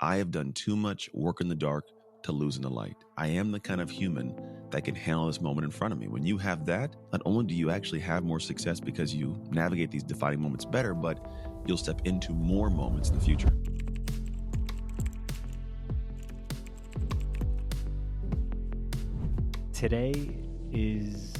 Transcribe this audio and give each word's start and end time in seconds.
I 0.00 0.16
have 0.16 0.30
done 0.30 0.52
too 0.52 0.76
much 0.76 1.08
work 1.14 1.40
in 1.40 1.48
the 1.48 1.54
dark 1.54 1.86
to 2.24 2.32
lose 2.32 2.56
in 2.56 2.62
the 2.62 2.68
light. 2.68 2.96
I 3.16 3.28
am 3.28 3.50
the 3.50 3.58
kind 3.58 3.80
of 3.80 3.88
human 3.88 4.38
that 4.70 4.84
can 4.84 4.94
handle 4.94 5.26
this 5.26 5.40
moment 5.40 5.64
in 5.64 5.70
front 5.70 5.94
of 5.94 5.98
me. 5.98 6.06
When 6.06 6.22
you 6.22 6.36
have 6.36 6.66
that, 6.66 6.94
not 7.12 7.22
only 7.24 7.46
do 7.46 7.54
you 7.54 7.70
actually 7.70 8.00
have 8.00 8.22
more 8.22 8.38
success 8.38 8.78
because 8.78 9.14
you 9.14 9.42
navigate 9.50 9.90
these 9.90 10.02
defining 10.02 10.42
moments 10.42 10.66
better, 10.66 10.92
but 10.92 11.24
you'll 11.64 11.78
step 11.78 12.02
into 12.04 12.32
more 12.32 12.68
moments 12.68 13.08
in 13.08 13.14
the 13.14 13.24
future. 13.24 13.48
Today 19.72 20.12
is 20.72 21.32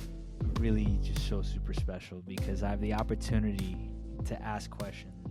really 0.61 0.99
just 1.03 1.29
so 1.29 1.43
super 1.43 1.75
special 1.75 2.23
because 2.27 2.63
I 2.63 2.71
have 2.71 2.81
the 2.81 2.95
opportunity 2.95 3.77
to 4.25 4.43
ask 4.43 4.71
questions 4.71 5.26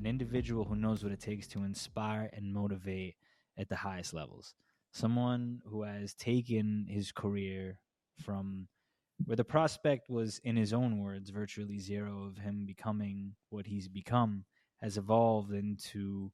an 0.00 0.06
individual 0.06 0.64
who 0.64 0.76
knows 0.76 1.02
what 1.04 1.12
it 1.12 1.20
takes 1.20 1.46
to 1.46 1.62
inspire 1.62 2.30
and 2.32 2.54
motivate 2.54 3.16
at 3.58 3.68
the 3.68 3.76
highest 3.76 4.14
levels. 4.14 4.54
Someone 4.92 5.60
who 5.66 5.82
has 5.82 6.14
taken 6.14 6.86
his 6.88 7.12
career 7.12 7.78
from 8.24 8.66
where 9.26 9.36
the 9.36 9.44
prospect 9.44 10.08
was, 10.08 10.40
in 10.42 10.56
his 10.56 10.72
own 10.72 11.00
words, 11.00 11.28
virtually 11.28 11.78
zero 11.78 12.24
of 12.24 12.38
him 12.38 12.64
becoming 12.66 13.34
what 13.50 13.66
he's 13.66 13.88
become, 13.88 14.44
has 14.80 14.96
evolved 14.96 15.52
into 15.52 16.32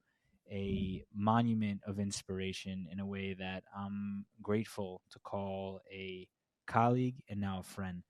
a 0.48 1.02
monument 1.12 1.80
of 1.84 1.98
inspiration 1.98 2.87
in 2.92 3.01
a 3.01 3.06
way 3.06 3.34
that 3.34 3.64
I'm 3.76 4.26
grateful 4.40 5.02
to 5.10 5.18
call 5.18 5.80
a 5.92 6.28
colleague 6.68 7.16
and 7.28 7.40
now 7.40 7.59
a 7.59 7.64
friend. 7.64 8.04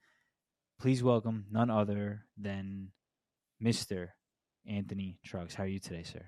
Please 0.79 1.03
welcome 1.03 1.47
none 1.51 1.71
other 1.71 2.27
than 2.37 2.89
Mr. 3.63 4.09
Anthony 4.69 5.19
Trucks. 5.25 5.55
How 5.55 5.65
are 5.65 5.69
you 5.69 5.79
today, 5.79 6.03
sir? 6.03 6.23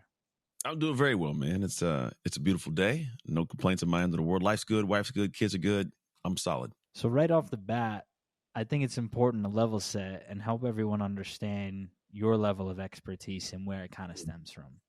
I'm 0.65 0.79
doing 0.79 0.96
very 0.96 1.15
well, 1.15 1.34
man. 1.34 1.62
It's 1.62 1.83
uh 1.83 2.10
it's 2.24 2.37
a 2.37 2.41
beautiful 2.41 2.73
day. 2.73 3.09
No 3.27 3.46
complaints 3.46 3.83
in 3.83 3.88
my 3.88 4.02
end 4.02 4.12
of 4.12 4.19
the 4.19 4.23
world. 4.23 4.42
Life's 4.42 4.65
good, 4.65 4.84
wife's 4.84 5.10
good, 5.10 5.34
kids 5.34 5.54
are 5.54 5.59
good. 5.59 5.93
I'm 6.24 6.37
solid. 6.37 6.73
So 6.95 7.09
right 7.09 7.30
off 7.30 7.51
the 7.51 7.57
bat, 7.57 8.07
I 8.54 8.65
think 8.65 8.82
it's 8.82 8.98
important 8.98 9.45
to 9.45 9.51
level 9.51 9.80
set 9.80 10.26
and 10.29 10.43
help 10.43 10.65
everyone 10.65 11.01
understand 11.01 11.88
your 12.10 12.37
level 12.37 12.68
of 12.68 12.80
expertise 12.80 13.52
and 13.52 13.66
where 13.66 13.85
it 13.85 13.93
kind 13.93 14.10
of 14.10 14.18
stems 14.18 14.51
from. 14.51 14.80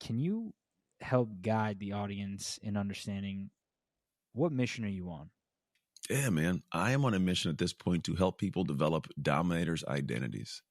Can 0.00 0.18
you 0.18 0.52
help 1.00 1.28
guide 1.40 1.78
the 1.78 1.92
audience 1.92 2.58
in 2.62 2.76
understanding 2.76 3.50
what 4.32 4.52
mission 4.52 4.84
are 4.84 4.88
you 4.88 5.10
on? 5.10 5.30
Yeah, 6.08 6.30
man. 6.30 6.62
I 6.72 6.92
am 6.92 7.04
on 7.04 7.14
a 7.14 7.18
mission 7.18 7.50
at 7.50 7.58
this 7.58 7.72
point 7.72 8.04
to 8.04 8.16
help 8.16 8.38
people 8.38 8.64
develop 8.64 9.06
dominators' 9.20 9.84
identities. 9.86 10.62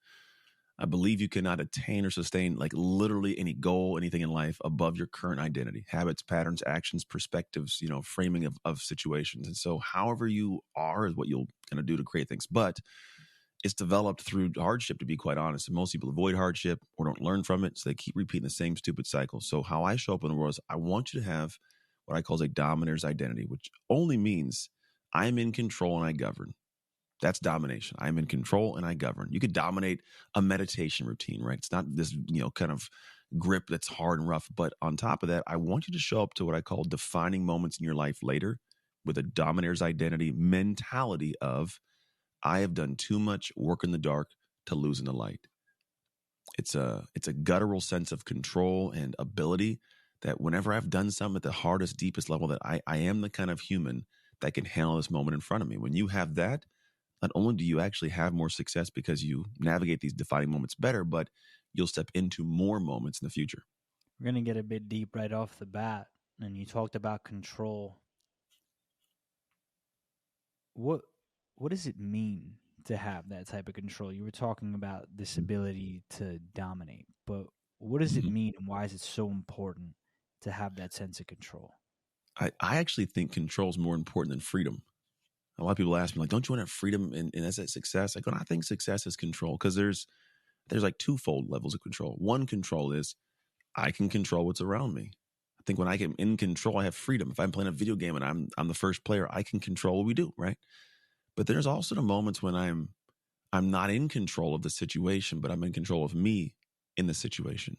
I 0.81 0.85
believe 0.85 1.19
you 1.19 1.27
cannot 1.27 1.59
attain 1.59 2.05
or 2.05 2.09
sustain 2.09 2.55
like 2.55 2.71
literally 2.73 3.37
any 3.37 3.53
goal, 3.53 3.97
anything 3.97 4.21
in 4.21 4.29
life 4.29 4.57
above 4.63 4.95
your 4.95 5.07
current 5.07 5.41
identity, 5.41 5.83
habits, 5.89 6.21
patterns, 6.21 6.63
actions, 6.65 7.03
perspectives, 7.03 7.81
you 7.81 7.89
know, 7.89 8.01
framing 8.01 8.45
of, 8.45 8.57
of 8.63 8.79
situations. 8.79 9.47
And 9.47 9.57
so, 9.57 9.79
however 9.79 10.27
you 10.27 10.61
are 10.75 11.05
is 11.07 11.15
what 11.15 11.27
you'll 11.27 11.47
kind 11.69 11.79
of 11.79 11.85
do 11.85 11.97
to 11.97 12.03
create 12.03 12.29
things. 12.29 12.47
But 12.47 12.79
it's 13.63 13.73
developed 13.73 14.21
through 14.21 14.51
hardship, 14.57 14.99
to 14.99 15.05
be 15.05 15.17
quite 15.17 15.37
honest. 15.37 15.67
And 15.67 15.75
most 15.75 15.91
people 15.91 16.09
avoid 16.09 16.35
hardship 16.35 16.79
or 16.97 17.05
don't 17.05 17.21
learn 17.21 17.43
from 17.43 17.65
it. 17.65 17.77
So 17.77 17.89
they 17.89 17.93
keep 17.93 18.15
repeating 18.15 18.45
the 18.45 18.49
same 18.49 18.77
stupid 18.77 19.05
cycle. 19.05 19.41
So, 19.41 19.63
how 19.63 19.83
I 19.83 19.95
show 19.97 20.13
up 20.13 20.23
in 20.23 20.29
the 20.29 20.35
world 20.35 20.51
is 20.55 20.59
I 20.69 20.77
want 20.77 21.13
you 21.13 21.19
to 21.21 21.25
have 21.25 21.57
what 22.05 22.17
I 22.17 22.21
call 22.21 22.41
a 22.41 22.47
dominator's 22.47 23.03
identity, 23.05 23.45
which 23.45 23.69
only 23.89 24.17
means 24.17 24.69
I'm 25.13 25.37
in 25.37 25.51
control 25.51 25.97
and 25.97 26.05
I 26.05 26.13
govern. 26.13 26.53
That's 27.21 27.39
domination. 27.39 27.97
I'm 27.99 28.17
in 28.17 28.25
control 28.27 28.77
and 28.77 28.85
I 28.85 28.93
govern. 28.93 29.29
You 29.31 29.39
could 29.39 29.53
dominate 29.53 30.01
a 30.35 30.41
meditation 30.41 31.05
routine, 31.05 31.41
right? 31.43 31.57
It's 31.57 31.71
not 31.71 31.85
this, 31.89 32.13
you 32.13 32.41
know, 32.41 32.49
kind 32.51 32.71
of 32.71 32.89
grip 33.37 33.63
that's 33.67 33.87
hard 33.87 34.19
and 34.19 34.27
rough. 34.27 34.47
But 34.55 34.73
on 34.81 34.95
top 34.95 35.23
of 35.23 35.29
that, 35.29 35.43
I 35.45 35.57
want 35.57 35.87
you 35.87 35.93
to 35.93 35.99
show 35.99 36.21
up 36.21 36.33
to 36.35 36.45
what 36.45 36.55
I 36.55 36.61
call 36.61 36.83
defining 36.83 37.45
moments 37.45 37.77
in 37.77 37.83
your 37.83 37.95
life 37.95 38.19
later 38.23 38.57
with 39.05 39.17
a 39.17 39.23
dominator's 39.23 39.81
identity 39.81 40.31
mentality 40.31 41.33
of 41.41 41.79
I 42.43 42.59
have 42.59 42.73
done 42.73 42.95
too 42.95 43.19
much 43.19 43.51
work 43.55 43.83
in 43.83 43.91
the 43.91 43.97
dark 43.97 44.29
to 44.67 44.75
lose 44.75 44.99
in 44.99 45.05
the 45.05 45.13
light. 45.13 45.47
It's 46.57 46.75
a 46.75 47.05
it's 47.15 47.27
a 47.27 47.33
guttural 47.33 47.81
sense 47.81 48.11
of 48.11 48.25
control 48.25 48.91
and 48.91 49.15
ability 49.19 49.79
that 50.21 50.41
whenever 50.41 50.73
I've 50.73 50.89
done 50.89 51.11
something 51.11 51.37
at 51.37 51.43
the 51.43 51.51
hardest, 51.51 51.97
deepest 51.97 52.29
level, 52.29 52.47
that 52.49 52.59
I, 52.63 52.81
I 52.85 52.97
am 52.97 53.21
the 53.21 53.29
kind 53.29 53.49
of 53.49 53.61
human 53.61 54.05
that 54.41 54.53
can 54.53 54.65
handle 54.65 54.97
this 54.97 55.11
moment 55.11 55.35
in 55.35 55.41
front 55.41 55.63
of 55.63 55.69
me. 55.69 55.77
When 55.77 55.93
you 55.93 56.07
have 56.07 56.35
that, 56.35 56.65
not 57.21 57.31
only 57.35 57.55
do 57.55 57.63
you 57.63 57.79
actually 57.79 58.09
have 58.09 58.33
more 58.33 58.49
success 58.49 58.89
because 58.89 59.23
you 59.23 59.45
navigate 59.59 59.99
these 59.99 60.13
defining 60.13 60.51
moments 60.51 60.75
better, 60.75 61.03
but 61.03 61.27
you'll 61.73 61.87
step 61.87 62.09
into 62.13 62.43
more 62.43 62.79
moments 62.79 63.21
in 63.21 63.25
the 63.25 63.31
future. 63.31 63.63
We're 64.19 64.31
going 64.31 64.43
to 64.43 64.49
get 64.49 64.57
a 64.57 64.63
bit 64.63 64.89
deep 64.89 65.15
right 65.15 65.31
off 65.31 65.59
the 65.59 65.65
bat. 65.65 66.07
And 66.39 66.57
you 66.57 66.65
talked 66.65 66.95
about 66.95 67.23
control. 67.23 67.97
What 70.73 71.01
what 71.55 71.71
does 71.71 71.87
it 71.87 71.99
mean 71.99 72.53
to 72.85 72.95
have 72.95 73.27
that 73.29 73.47
type 73.47 73.67
of 73.67 73.73
control? 73.73 74.13
You 74.13 74.23
were 74.23 74.31
talking 74.31 74.73
about 74.73 75.07
this 75.13 75.37
ability 75.37 76.03
to 76.11 76.39
dominate, 76.55 77.07
but 77.27 77.47
what 77.79 77.99
does 77.99 78.15
it 78.15 78.23
mm-hmm. 78.23 78.33
mean 78.33 78.53
and 78.57 78.67
why 78.67 78.85
is 78.85 78.93
it 78.93 79.01
so 79.01 79.29
important 79.29 79.89
to 80.41 80.51
have 80.51 80.75
that 80.75 80.93
sense 80.93 81.19
of 81.19 81.27
control? 81.27 81.73
I, 82.39 82.51
I 82.61 82.77
actually 82.77 83.07
think 83.07 83.33
control 83.33 83.69
is 83.69 83.77
more 83.77 83.95
important 83.95 84.31
than 84.31 84.39
freedom 84.39 84.83
a 85.59 85.63
lot 85.63 85.71
of 85.71 85.77
people 85.77 85.95
ask 85.97 86.15
me 86.15 86.21
like, 86.21 86.29
don't 86.29 86.47
you 86.47 86.53
want 86.53 86.59
to 86.59 86.63
have 86.63 86.71
freedom 86.71 87.13
and, 87.13 87.31
and 87.33 87.45
is 87.45 87.57
that 87.57 87.69
success? 87.69 88.15
I 88.15 88.21
go, 88.21 88.31
I 88.33 88.43
think 88.43 88.63
success 88.63 89.05
is 89.05 89.15
control 89.15 89.53
because 89.53 89.75
there's 89.75 90.07
there's 90.69 90.83
like 90.83 90.97
twofold 90.97 91.49
levels 91.49 91.73
of 91.73 91.81
control. 91.81 92.15
One 92.19 92.45
control 92.45 92.91
is 92.91 93.15
I 93.75 93.91
can 93.91 94.09
control 94.09 94.45
what's 94.45 94.61
around 94.61 94.93
me. 94.93 95.11
I 95.59 95.63
think 95.65 95.79
when 95.79 95.87
I 95.87 95.97
am 95.97 96.15
in 96.17 96.37
control, 96.37 96.77
I 96.77 96.85
have 96.85 96.95
freedom. 96.95 97.31
If 97.31 97.39
I'm 97.39 97.51
playing 97.51 97.67
a 97.67 97.71
video 97.71 97.95
game 97.95 98.15
and 98.15 98.23
I'm 98.23 98.49
I'm 98.57 98.67
the 98.67 98.73
first 98.73 99.03
player, 99.03 99.27
I 99.31 99.43
can 99.43 99.59
control 99.59 99.97
what 99.97 100.05
we 100.05 100.13
do, 100.13 100.33
right? 100.37 100.57
But 101.35 101.47
there's 101.47 101.67
also 101.67 101.95
the 101.95 102.01
moments 102.01 102.41
when 102.41 102.55
I'm 102.55 102.89
I'm 103.51 103.71
not 103.71 103.89
in 103.89 104.07
control 104.07 104.55
of 104.55 104.61
the 104.61 104.69
situation, 104.69 105.39
but 105.39 105.51
I'm 105.51 105.63
in 105.63 105.73
control 105.73 106.05
of 106.05 106.13
me 106.13 106.55
in 106.95 107.07
the 107.07 107.13
situation. 107.13 107.77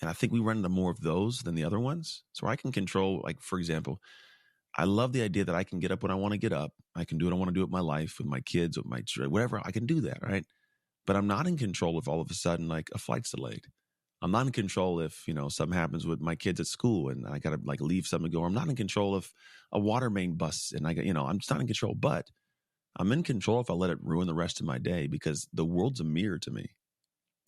And 0.00 0.08
I 0.08 0.12
think 0.12 0.32
we 0.32 0.40
run 0.40 0.58
into 0.58 0.68
more 0.68 0.90
of 0.90 1.00
those 1.00 1.40
than 1.40 1.54
the 1.54 1.64
other 1.64 1.78
ones. 1.78 2.22
So 2.32 2.46
I 2.46 2.56
can 2.56 2.72
control, 2.72 3.20
like 3.24 3.40
for 3.40 3.58
example, 3.58 4.00
I 4.76 4.84
love 4.84 5.12
the 5.12 5.22
idea 5.22 5.44
that 5.44 5.54
I 5.54 5.64
can 5.64 5.80
get 5.80 5.90
up 5.90 6.02
when 6.02 6.12
I 6.12 6.16
want 6.16 6.32
to 6.32 6.38
get 6.38 6.52
up. 6.52 6.72
I 6.94 7.04
can 7.04 7.18
do 7.18 7.26
what 7.26 7.34
I 7.34 7.36
want 7.36 7.48
to 7.48 7.54
do 7.54 7.60
with 7.60 7.70
my 7.70 7.80
life, 7.80 8.16
with 8.18 8.26
my 8.26 8.40
kids, 8.40 8.76
with 8.76 8.86
my 8.86 9.02
whatever. 9.28 9.60
I 9.64 9.72
can 9.72 9.86
do 9.86 10.00
that, 10.02 10.18
right? 10.22 10.44
But 11.06 11.16
I'm 11.16 11.26
not 11.26 11.46
in 11.46 11.56
control 11.56 11.98
if 11.98 12.08
all 12.08 12.20
of 12.20 12.30
a 12.30 12.34
sudden 12.34 12.68
like 12.68 12.88
a 12.94 12.98
flight's 12.98 13.30
delayed. 13.30 13.66
I'm 14.22 14.30
not 14.30 14.46
in 14.46 14.52
control 14.52 15.00
if 15.00 15.26
you 15.26 15.34
know 15.34 15.48
something 15.48 15.76
happens 15.76 16.06
with 16.06 16.20
my 16.20 16.34
kids 16.34 16.60
at 16.60 16.66
school 16.66 17.08
and 17.08 17.26
I 17.26 17.38
got 17.38 17.50
to 17.50 17.60
like 17.64 17.80
leave 17.80 18.06
something 18.06 18.30
to 18.30 18.36
go. 18.36 18.44
I'm 18.44 18.54
not 18.54 18.68
in 18.68 18.76
control 18.76 19.16
if 19.16 19.32
a 19.72 19.78
water 19.78 20.10
main 20.10 20.34
busts 20.34 20.72
and 20.72 20.86
I 20.86 20.92
got 20.92 21.06
you 21.06 21.14
know 21.14 21.26
I'm 21.26 21.38
just 21.38 21.50
not 21.50 21.60
in 21.60 21.66
control. 21.66 21.94
But 21.94 22.28
I'm 22.96 23.12
in 23.12 23.22
control 23.22 23.60
if 23.60 23.70
I 23.70 23.74
let 23.74 23.90
it 23.90 24.02
ruin 24.02 24.26
the 24.26 24.34
rest 24.34 24.60
of 24.60 24.66
my 24.66 24.78
day 24.78 25.06
because 25.06 25.48
the 25.52 25.64
world's 25.64 26.00
a 26.00 26.04
mirror 26.04 26.38
to 26.38 26.50
me. 26.50 26.70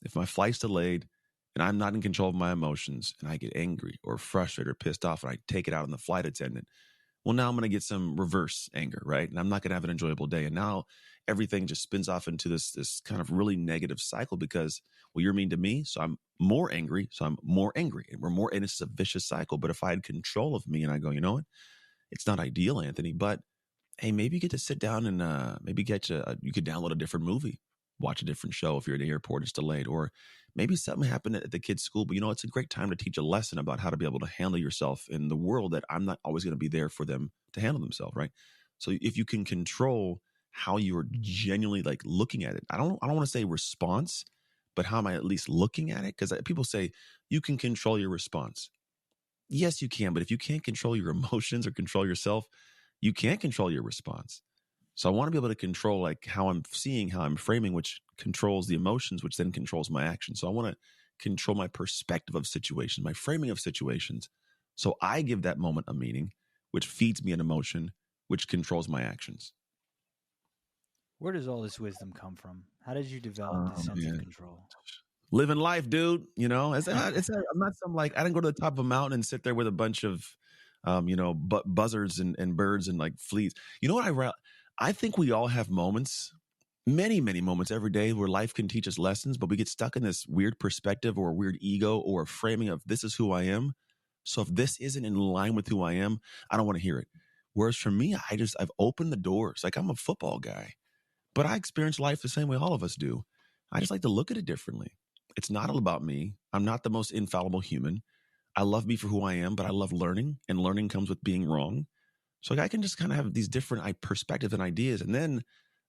If 0.05 0.17
my 0.17 0.25
flight's 0.25 0.59
delayed 0.59 1.07
and 1.55 1.63
I'm 1.63 1.79
not 1.79 1.95
in 1.95 2.01
control 2.01 2.31
of 2.31 2.35
my 2.35 2.53
emotions 2.53 3.15
and 3.21 3.31
I 3.31 3.37
get 3.37 3.53
angry 3.55 3.99
or 4.03 4.17
frustrated 4.19 4.71
or 4.71 4.75
pissed 4.75 5.05
off 5.05 5.25
and 5.25 5.33
I 5.33 5.39
take 5.47 5.69
it 5.69 5.75
out 5.75 5.85
on 5.85 5.91
the 5.91 5.99
flight 5.99 6.27
attendant 6.27 6.67
well, 7.25 7.35
now 7.35 7.49
I'm 7.49 7.55
going 7.55 7.63
to 7.63 7.69
get 7.69 7.83
some 7.83 8.17
reverse 8.17 8.69
anger, 8.75 9.03
right? 9.05 9.29
And 9.29 9.39
I'm 9.39 9.49
not 9.49 9.63
going 9.63 9.71
to 9.71 9.75
have 9.77 9.85
an 9.85 9.91
enjoyable 9.91 10.27
day. 10.27 10.45
And 10.45 10.55
now 10.55 10.85
everything 11.29 11.67
just 11.67 11.83
spins 11.83 12.09
off 12.09 12.29
into 12.29 12.49
this 12.49 12.73
this 12.73 13.01
kind 13.01 13.21
of 13.21 13.31
really 13.31 13.57
negative 13.57 14.01
cycle 14.01 14.37
because 14.37 14.83
well, 15.15 15.23
you're 15.23 15.33
mean 15.35 15.51
to 15.51 15.57
me, 15.57 15.85
so 15.85 16.01
I'm 16.01 16.19
more 16.41 16.73
angry, 16.73 17.09
so 17.13 17.27
I'm 17.27 17.37
more 17.43 17.73
angry, 17.77 18.07
and 18.11 18.21
we're 18.21 18.31
more. 18.31 18.51
And 18.53 18.65
it's 18.65 18.81
a 18.81 18.87
vicious 18.87 19.27
cycle. 19.27 19.59
But 19.59 19.71
if 19.71 19.85
I 19.85 19.91
had 19.91 20.03
control 20.03 20.57
of 20.57 20.67
me 20.67 20.83
and 20.83 20.93
I 20.93 20.99
go, 20.99 21.11
you 21.11 21.21
know 21.21 21.35
what, 21.35 21.45
it's 22.11 22.27
not 22.27 22.41
ideal, 22.41 22.81
Anthony, 22.81 23.13
but 23.13 23.41
hey, 23.99 24.13
maybe 24.13 24.37
you 24.37 24.41
get 24.41 24.51
to 24.53 24.59
sit 24.59 24.79
down 24.79 25.07
and 25.07 25.23
uh, 25.23 25.57
maybe 25.63 25.85
get 25.85 26.09
you. 26.09 26.17
Uh, 26.17 26.35
you 26.43 26.53
could 26.53 26.65
download 26.65 26.93
a 26.93 26.97
different 26.97 27.27
movie, 27.27 27.61
watch 28.03 28.23
a 28.23 28.27
different 28.27 28.55
show 28.55 28.77
if 28.77 28.87
you're 28.87 28.97
at 28.97 29.01
the 29.01 29.09
airport, 29.11 29.43
it's 29.43 29.53
delayed, 29.53 29.87
or 29.87 30.13
maybe 30.55 30.77
something 30.77 31.09
happened 31.09 31.37
at 31.37 31.51
the 31.51 31.59
kid's 31.59 31.83
school, 31.83 32.05
but 32.05 32.15
you 32.15 32.21
know, 32.21 32.31
it's 32.31 32.45
a 32.45 32.49
great 32.49 32.71
time 32.71 32.91
to 32.91 32.97
teach 32.97 33.17
a 33.17 33.23
lesson 33.23 33.59
about 33.59 33.81
how 33.81 33.91
to 33.91 33.97
be 33.97 34.05
able 34.05 34.21
to 34.21 34.27
handle 34.27 34.59
yourself 34.59 35.07
in 35.09 35.29
the 35.29 35.37
world 35.37 35.73
that 35.73 35.85
I'm 35.89 36.05
not 36.05 36.19
always 36.25 36.45
going 36.45 36.53
to 36.53 36.59
be 36.59 36.69
there 36.69 36.89
for 36.89 37.05
them 37.05 37.31
to 37.55 37.61
handle 37.61 37.81
themselves, 37.81 38.15
right? 38.17 38.31
So 38.79 38.93
if 39.01 39.17
you 39.17 39.25
can 39.25 39.45
control 39.45 40.21
how 40.51 40.77
you're 40.77 41.07
genuinely 41.21 41.83
like 41.83 42.03
looking 42.05 42.45
at 42.45 42.57
it, 42.57 42.65
I 42.71 42.77
don't 42.77 42.99
I 43.03 43.07
don't 43.07 43.17
want 43.17 43.27
to 43.27 43.31
say 43.33 43.45
response, 43.45 44.25
but 44.77 44.87
how 44.87 44.99
am 44.99 45.07
I 45.07 45.15
at 45.15 45.25
least 45.25 45.49
looking 45.49 45.91
at 45.91 46.05
it? 46.05 46.17
Because 46.17 46.33
uh, 46.33 46.41
people 46.45 46.65
say 46.65 46.91
you 47.31 47.41
can 47.41 47.57
control 47.57 47.99
your 47.99 48.11
response. 48.11 48.69
Yes, 49.49 49.83
you 49.83 49.89
can, 49.89 50.13
but 50.15 50.23
if 50.23 50.31
you 50.31 50.39
can't 50.39 50.65
control 50.65 50.97
your 50.97 51.11
emotions 51.19 51.67
or 51.67 51.73
control 51.73 52.07
yourself, 52.07 52.47
you 53.01 53.13
can't 53.13 53.41
control 53.41 53.71
your 53.71 53.83
response. 53.83 54.43
So 54.95 55.09
I 55.09 55.13
want 55.13 55.27
to 55.27 55.31
be 55.31 55.39
able 55.39 55.49
to 55.49 55.55
control 55.55 56.01
like 56.01 56.27
how 56.27 56.49
I'm 56.49 56.63
seeing, 56.71 57.09
how 57.09 57.23
I'm 57.23 57.37
framing, 57.37 57.73
which 57.73 58.01
controls 58.19 58.67
the 58.67 58.75
emotions, 58.75 59.23
which 59.23 59.37
then 59.37 59.53
controls 59.53 59.91
my 59.91 60.05
action. 60.05 60.35
So 60.35 60.47
I 60.47 60.51
want 60.51 60.69
to 60.69 60.77
control 61.19 61.57
my 61.57 61.67
perspective 61.67 62.35
of 62.35 62.47
situations, 62.47 63.05
my 63.05 63.13
framing 63.13 63.51
of 63.51 63.59
situations. 63.59 64.29
So 64.77 64.97
I 65.01 65.23
give 65.23 65.43
that 65.43 65.59
moment 65.59 65.87
a 65.89 65.95
meaning, 65.95 66.33
which 66.73 66.87
feeds 66.87 67.25
me 67.25 67.33
an 67.33 67.41
emotion, 67.41 67.93
which 68.29 68.49
controls 68.49 68.89
my 68.89 69.03
actions. 69.03 69.53
Where 71.19 71.33
does 71.33 71.49
all 71.49 71.63
this 71.63 71.79
wisdom 71.79 72.13
come 72.13 72.35
from? 72.35 72.65
How 72.85 72.95
did 72.95 73.07
you 73.07 73.21
develop 73.21 73.77
this 73.77 73.85
oh, 73.85 73.95
sense 73.95 74.05
man. 74.05 74.15
of 74.15 74.21
control? 74.21 74.59
living 75.33 75.57
life, 75.57 75.91
dude. 75.91 76.27
You 76.37 76.49
know, 76.49 76.75
it's, 76.75 76.87
not, 76.87 77.15
it's 77.15 77.29
I'm 77.31 77.43
not 77.57 77.73
some 77.83 77.95
like 77.95 78.17
I 78.17 78.23
didn't 78.23 78.35
go 78.35 78.41
to 78.41 78.53
the 78.53 78.61
top 78.61 78.75
of 78.75 78.79
a 78.79 78.85
mountain 78.85 79.15
and 79.15 79.27
sit 79.27 79.43
there 79.43 79.55
with 79.55 79.67
a 79.67 79.73
bunch 79.73 80.05
of, 80.05 80.25
um, 80.85 81.09
you 81.09 81.17
know, 81.17 81.35
bu- 81.35 81.63
buzzards 81.65 82.21
and, 82.21 82.39
and 82.39 82.57
birds 82.57 82.87
and 82.87 82.99
like 82.99 83.19
fleas. 83.19 83.55
You 83.81 83.89
know 83.89 83.95
what 83.95 84.05
I 84.05 84.11
I 84.79 84.93
think 84.93 85.17
we 85.19 85.31
all 85.31 85.49
have 85.49 85.69
moments, 85.71 86.33
many 86.87 87.21
many 87.21 87.41
moments 87.41 87.71
every 87.71 87.91
day 87.91 88.13
where 88.13 88.29
life 88.29 88.55
can 88.55 88.69
teach 88.69 88.89
us 88.89 88.99
lessons, 88.99 89.37
but 89.37 89.49
we 89.49 89.57
get 89.57 89.69
stuck 89.69 89.97
in 89.97 90.03
this 90.03 90.27
weird 90.27 90.59
perspective 90.59 91.19
or 91.19 91.33
weird 91.33 91.57
ego 91.61 91.99
or 91.99 92.27
framing 92.27 92.69
of 92.69 92.83
this 92.87 93.05
is 93.05 93.15
who 93.15 93.33
I 93.33 93.45
am. 93.45 93.75
So 94.25 94.43
if 94.43 94.49
this 94.49 94.79
isn't 94.81 95.05
in 95.05 95.17
line 95.17 95.55
with 95.55 95.69
who 95.69 95.83
I 95.83 95.95
am, 95.95 96.21
I 96.51 96.57
don't 96.57 96.67
want 96.67 96.77
to 96.77 96.83
hear 96.83 96.99
it. 96.99 97.09
Whereas 97.55 97.77
for 97.77 97.91
me, 97.91 98.17
I 98.31 98.37
just 98.37 98.57
I've 98.59 98.71
opened 98.79 99.13
the 99.13 99.17
doors. 99.17 99.61
Like 99.63 99.77
I'm 99.77 99.91
a 99.91 99.95
football 99.95 100.39
guy, 100.39 100.75
but 101.35 101.47
I 101.47 101.57
experience 101.57 102.01
life 102.01 102.23
the 102.23 102.29
same 102.29 102.49
way 102.49 102.57
all 102.57 102.75
of 102.75 102.83
us 102.83 102.97
do. 102.97 103.25
I 103.71 103.81
just 103.81 103.91
like 103.91 104.03
to 104.03 104.09
look 104.09 104.31
at 104.31 104.37
it 104.37 104.45
differently. 104.45 104.97
It's 105.37 105.51
not 105.51 105.71
all 105.71 105.79
about 105.79 106.05
me. 106.05 106.35
I'm 106.53 106.65
not 106.65 106.83
the 106.83 106.91
most 106.91 107.11
infallible 107.11 107.61
human. 107.61 108.03
I 108.57 108.63
love 108.63 108.87
me 108.87 108.97
for 108.97 109.09
who 109.09 109.23
I 109.25 109.35
am, 109.35 109.55
but 109.55 109.67
I 109.67 109.71
love 109.71 109.93
learning, 109.93 110.39
and 110.49 110.59
learning 110.59 110.89
comes 110.89 111.09
with 111.09 111.23
being 111.25 111.47
wrong. 111.47 111.87
So 112.43 112.55
like, 112.55 112.63
I 112.65 112.69
can 112.69 112.83
just 112.83 112.99
kind 112.99 113.13
of 113.13 113.17
have 113.17 113.33
these 113.33 113.49
different 113.49 114.01
perspectives 114.01 114.53
and 114.53 114.63
ideas, 114.63 115.01
and 115.01 115.15
then 115.15 115.43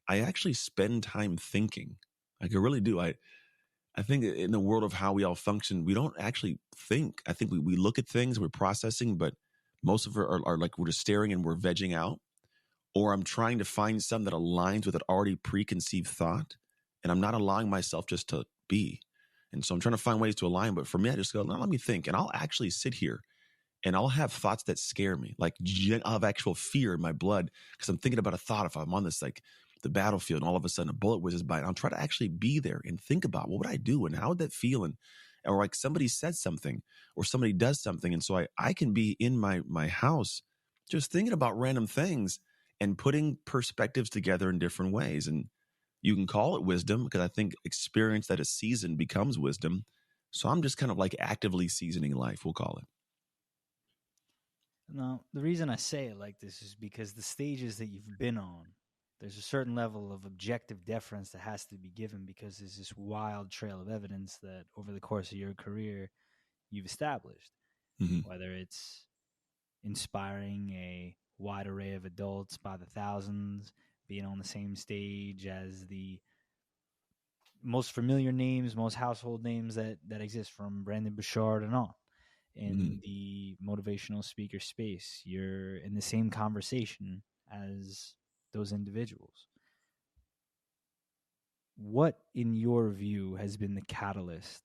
I 0.08 0.20
actually 0.20 0.54
spend 0.54 1.04
time 1.04 1.38
thinking. 1.38 1.98
Like 2.42 2.54
I 2.56 2.58
really 2.60 2.82
do. 2.82 3.00
I 3.00 3.16
I 3.96 4.02
think 4.02 4.24
in 4.24 4.52
the 4.52 4.60
world 4.60 4.84
of 4.84 4.94
how 4.94 5.14
we 5.14 5.24
all 5.24 5.36
function, 5.36 5.86
we 5.86 5.94
don't 5.94 6.16
actually 6.20 6.60
think. 6.76 7.22
I 7.28 7.34
think 7.34 7.52
we, 7.52 7.60
we 7.60 7.76
look 7.76 8.00
at 8.00 8.08
things, 8.08 8.40
we're 8.40 8.50
processing, 8.50 9.18
but 9.18 9.36
most 9.84 10.08
of 10.08 10.16
it 10.16 10.20
are, 10.20 10.42
are 10.48 10.58
like 10.58 10.78
we're 10.78 10.88
just 10.88 11.00
staring 11.02 11.32
and 11.32 11.44
we're 11.44 11.56
vegging 11.56 11.96
out. 11.96 12.20
Or 12.96 13.14
I'm 13.14 13.24
trying 13.24 13.60
to 13.60 13.66
find 13.66 14.02
something 14.04 14.26
that 14.26 14.34
aligns 14.34 14.86
with 14.86 14.96
an 14.96 15.02
already 15.10 15.36
preconceived 15.36 16.08
thought, 16.08 16.56
and 17.04 17.12
I'm 17.12 17.22
not 17.22 17.34
allowing 17.34 17.70
myself 17.70 18.06
just 18.08 18.30
to 18.30 18.46
be. 18.68 19.00
And 19.52 19.64
so 19.64 19.74
I'm 19.74 19.82
trying 19.82 19.94
to 19.94 20.02
find 20.02 20.20
ways 20.20 20.36
to 20.36 20.48
align. 20.48 20.74
But 20.74 20.88
for 20.88 20.98
me, 20.98 21.10
I 21.10 21.16
just 21.16 21.34
go, 21.34 21.44
now 21.44 21.58
let 21.60 21.70
me 21.70 21.78
think. 21.78 22.08
And 22.08 22.16
I'll 22.16 22.32
actually 22.34 22.72
sit 22.72 22.96
here 22.96 23.22
and 23.84 23.96
I'll 23.96 24.10
have 24.10 24.32
thoughts 24.32 24.64
that 24.64 24.80
scare 24.80 25.18
me. 25.18 25.36
Like 25.38 25.56
I'll 26.06 26.14
have 26.14 26.24
actual 26.24 26.56
fear 26.56 26.94
in 26.94 27.02
my 27.02 27.12
blood 27.12 27.52
because 27.74 27.90
I'm 27.90 27.98
thinking 27.98 28.20
about 28.20 28.34
a 28.34 28.38
thought 28.38 28.66
if 28.66 28.78
I'm 28.78 28.94
on 28.94 29.04
this 29.04 29.22
like 29.22 29.42
the 29.84 29.90
battlefield 29.90 30.42
and 30.42 30.50
all 30.50 30.56
of 30.56 30.66
a 30.66 30.70
sudden 30.70 30.90
a 30.90 30.94
bullet 30.94 31.22
whizzes 31.22 31.44
by. 31.44 31.58
And 31.58 31.68
I'll 31.68 31.74
try 31.74 31.90
to 31.90 32.00
actually 32.00 32.30
be 32.30 32.60
there 32.60 32.82
and 32.86 33.00
think 33.00 33.26
about 33.26 33.50
what 33.50 33.60
would 33.60 33.68
I 33.68 33.78
do 33.78 34.06
and 34.06 34.16
how 34.16 34.30
would 34.30 34.40
that 34.40 34.54
feel? 34.54 34.84
And 34.84 34.96
or 35.46 35.58
like 35.58 35.76
somebody 35.76 36.08
said 36.08 36.36
something 36.36 36.82
or 37.16 37.26
somebody 37.26 37.52
does 37.54 37.82
something. 37.82 38.14
And 38.14 38.24
so 38.24 38.38
I, 38.38 38.48
I 38.58 38.74
can 38.74 38.94
be 38.94 39.18
in 39.20 39.38
my 39.38 39.62
my 39.68 39.88
house 39.88 40.42
just 40.90 41.12
thinking 41.12 41.34
about 41.34 41.58
random 41.58 41.88
things 41.88 42.40
and 42.80 42.98
putting 42.98 43.38
perspectives 43.46 44.10
together 44.10 44.50
in 44.50 44.60
different 44.60 44.94
ways. 44.94 45.28
And 45.28 45.46
you 46.02 46.16
can 46.16 46.28
call 46.28 46.56
it 46.56 46.64
wisdom 46.64 47.04
because 47.04 47.22
I 47.22 47.28
think 47.28 47.54
experience 47.66 48.28
that 48.28 48.40
is 48.40 48.50
seasoned 48.50 48.98
becomes 48.98 49.38
wisdom. 49.38 49.86
So 50.32 50.50
I'm 50.50 50.62
just 50.62 50.78
kind 50.78 50.92
of 50.92 50.98
like 50.98 51.16
actively 51.20 51.68
seasoning 51.68 52.16
life, 52.16 52.44
we'll 52.44 52.54
call 52.54 52.78
it. 52.82 52.86
Now, 54.90 55.22
the 55.34 55.42
reason 55.42 55.70
I 55.70 55.76
say 55.76 56.06
it 56.06 56.20
like 56.20 56.40
this 56.40 56.62
is 56.62 56.76
because 56.80 57.14
the 57.14 57.22
stages 57.22 57.78
that 57.78 57.88
you've 57.88 58.18
been 58.20 58.38
on, 58.38 58.66
there's 59.20 59.38
a 59.38 59.42
certain 59.42 59.76
level 59.76 60.12
of 60.12 60.26
objective 60.26 60.86
deference 60.86 61.30
that 61.30 61.42
has 61.42 61.66
to 61.68 61.76
be 61.76 61.90
given 61.90 62.26
because 62.26 62.58
there's 62.58 62.78
this 62.78 62.94
wild 62.96 63.50
trail 63.50 63.80
of 63.80 63.90
evidence 63.90 64.38
that 64.44 64.66
over 64.78 64.92
the 64.92 65.00
course 65.00 65.32
of 65.32 65.38
your 65.38 65.54
career 65.54 66.12
you've 66.70 66.86
established. 66.86 67.52
Mm-hmm. 68.02 68.28
Whether 68.28 68.52
it's 68.52 69.06
inspiring 69.84 70.72
a 70.74 71.16
wide 71.38 71.68
array 71.68 71.94
of 71.94 72.06
adults 72.06 72.58
by 72.58 72.78
the 72.78 72.86
thousands, 72.86 73.72
being 74.10 74.26
on 74.26 74.38
the 74.38 74.44
same 74.44 74.76
stage 74.76 75.46
as 75.46 75.86
the 75.88 76.20
most 77.64 77.94
familiar 77.94 78.34
names, 78.34 78.76
most 78.76 78.96
household 78.96 79.44
names 79.44 79.76
that 79.76 79.98
that 80.10 80.22
exist 80.22 80.52
from 80.52 80.84
Brendon 80.84 81.14
Burchard 81.14 81.64
and 81.64 81.74
on 81.74 81.94
in 82.56 82.78
mm-hmm. 82.78 82.96
the 83.04 83.58
motivational 83.66 84.24
speaker 84.24 84.60
space. 84.60 85.22
You're 85.26 85.78
in 85.78 85.96
the 85.96 86.02
same 86.02 86.30
conversation 86.30 87.24
as 87.52 88.14
those 88.54 88.72
individuals. 88.72 89.48
What, 91.76 92.20
in 92.36 92.56
your 92.56 92.90
view, 92.90 93.36
has 93.36 93.58
been 93.58 93.74
the 93.74 93.82
catalyst 93.88 94.62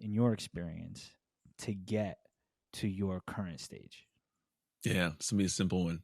in 0.00 0.12
your 0.12 0.32
experience 0.32 1.10
to 1.58 1.74
get 1.74 2.18
to 2.74 2.88
your 2.88 3.20
current 3.26 3.60
stage? 3.60 4.06
Yeah, 4.84 5.10
it's 5.16 5.30
gonna 5.30 5.38
be 5.38 5.46
a 5.46 5.50
simple 5.50 5.84
one. 5.84 6.00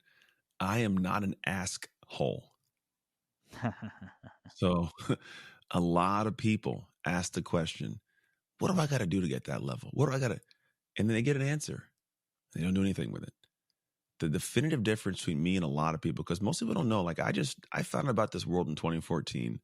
I 0.61 0.81
am 0.81 0.97
not 0.97 1.25
an 1.25 1.35
ask 1.47 1.89
hole. 2.07 2.51
so 4.57 4.89
a 5.71 5.81
lot 5.81 6.27
of 6.27 6.37
people 6.37 6.89
ask 7.07 7.33
the 7.33 7.43
question, 7.43 8.01
what 8.59 8.73
do 8.73 8.81
I 8.81 8.87
got 8.87 8.99
to 8.99 9.07
do 9.07 9.21
to 9.21 9.29
get 9.29 9.45
that 9.45 9.63
level? 9.63 9.91
What 9.93 10.09
do 10.09 10.17
I 10.17 10.19
got 10.19 10.29
to, 10.29 10.41
and 10.99 11.09
then 11.09 11.15
they 11.15 11.23
get 11.23 11.37
an 11.37 11.43
answer. 11.43 11.85
They 12.55 12.63
don't 12.63 12.75
do 12.75 12.83
anything 12.83 13.13
with 13.13 13.23
it. 13.23 13.33
The 14.21 14.29
definitive 14.29 14.85
difference 14.85 15.19
between 15.19 15.43
me 15.43 15.57
and 15.57 15.65
a 15.65 15.69
lot 15.69 15.95
of 15.95 16.01
people, 16.01 16.25
because 16.25 16.41
most 16.41 16.61
people 16.61 16.75
don't 16.75 16.89
know, 16.89 17.03
like 17.03 17.19
I 17.19 17.33
just, 17.33 17.57
I 17.73 17.83
found 17.83 18.07
out 18.07 18.13
about 18.13 18.33
this 18.33 18.47
world 18.47 18.69
in 18.69 18.77
2014. 18.77 19.61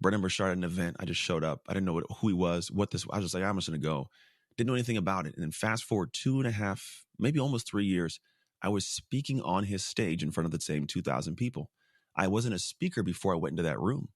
Brendon 0.00 0.22
Burchard 0.22 0.50
at 0.50 0.56
an 0.56 0.64
event. 0.64 0.96
I 0.98 1.04
just 1.04 1.20
showed 1.20 1.44
up. 1.44 1.60
I 1.68 1.74
didn't 1.74 1.86
know 1.86 1.92
what, 1.92 2.04
who 2.20 2.28
he 2.28 2.34
was, 2.34 2.70
what 2.70 2.90
this, 2.90 3.06
was. 3.06 3.14
I 3.14 3.18
was 3.18 3.26
just 3.26 3.34
like, 3.34 3.44
I'm 3.44 3.56
just 3.56 3.68
going 3.68 3.80
to 3.80 3.86
go. 3.86 4.08
Didn't 4.56 4.68
know 4.68 4.74
anything 4.74 4.96
about 4.96 5.26
it. 5.26 5.34
And 5.34 5.42
then 5.42 5.50
fast 5.50 5.84
forward 5.84 6.10
two 6.12 6.38
and 6.38 6.46
a 6.46 6.52
half, 6.52 7.04
maybe 7.18 7.38
almost 7.38 7.68
three 7.68 7.84
years, 7.84 8.18
I 8.62 8.68
was 8.68 8.86
speaking 8.86 9.40
on 9.42 9.64
his 9.64 9.84
stage 9.84 10.22
in 10.22 10.30
front 10.30 10.46
of 10.46 10.52
the 10.52 10.60
same 10.60 10.86
2,000 10.86 11.36
people. 11.36 11.70
I 12.16 12.28
wasn't 12.28 12.54
a 12.54 12.58
speaker 12.58 13.02
before 13.02 13.34
I 13.34 13.38
went 13.38 13.52
into 13.52 13.62
that 13.62 13.80
room. 13.80 14.08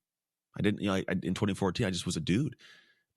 I 0.59 0.63
didn't, 0.63 0.81
you 0.81 0.89
know, 0.89 0.95
I, 0.95 1.05
I, 1.09 1.13
in 1.23 1.35
2014, 1.35 1.87
I 1.87 1.91
just 1.91 2.07
was 2.07 2.17
a 2.17 2.21
dude. 2.21 2.57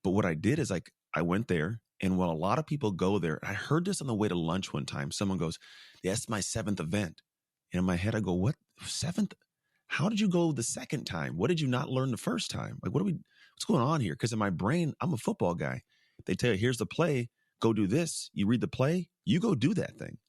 But 0.03 0.11
what 0.11 0.25
I 0.25 0.33
did 0.33 0.59
is 0.59 0.71
like, 0.71 0.91
I 1.15 1.21
went 1.21 1.47
there, 1.47 1.79
and 2.01 2.17
when 2.17 2.29
a 2.29 2.33
lot 2.33 2.59
of 2.59 2.67
people 2.67 2.91
go 2.91 3.19
there, 3.19 3.39
I 3.44 3.53
heard 3.53 3.85
this 3.85 4.01
on 4.01 4.07
the 4.07 4.15
way 4.15 4.27
to 4.27 4.38
lunch 4.38 4.73
one 4.73 4.85
time. 4.85 5.11
Someone 5.11 5.38
goes, 5.38 5.57
"That's 6.03 6.29
my 6.29 6.39
seventh 6.39 6.79
event." 6.79 7.21
And 7.71 7.79
in 7.79 7.85
my 7.85 7.95
head, 7.95 8.15
I 8.15 8.19
go, 8.19 8.33
"What 8.33 8.55
seventh? 8.81 9.33
How 9.88 10.09
did 10.09 10.19
you 10.19 10.27
go 10.29 10.51
the 10.51 10.63
second 10.63 11.05
time? 11.05 11.38
What 11.38 11.47
did 11.47 11.59
you 11.59 11.67
not 11.67 11.89
learn 11.89 12.11
the 12.11 12.17
first 12.17 12.51
time? 12.51 12.79
Like, 12.83 12.94
what 12.94 13.01
are 13.01 13.05
we? 13.05 13.13
What's 13.13 13.65
going 13.65 13.81
on 13.81 14.01
here?" 14.01 14.13
Because 14.13 14.33
in 14.33 14.39
my 14.39 14.49
brain, 14.49 14.94
I'm 15.01 15.13
a 15.13 15.17
football 15.17 15.55
guy. 15.55 15.81
They 16.25 16.35
tell 16.35 16.51
you, 16.51 16.57
"Here's 16.57 16.77
the 16.77 16.85
play. 16.85 17.29
Go 17.59 17.73
do 17.73 17.88
this." 17.88 18.29
You 18.33 18.47
read 18.47 18.61
the 18.61 18.67
play. 18.67 19.09
You 19.25 19.39
go 19.39 19.55
do 19.55 19.73
that 19.73 19.97
thing 19.97 20.19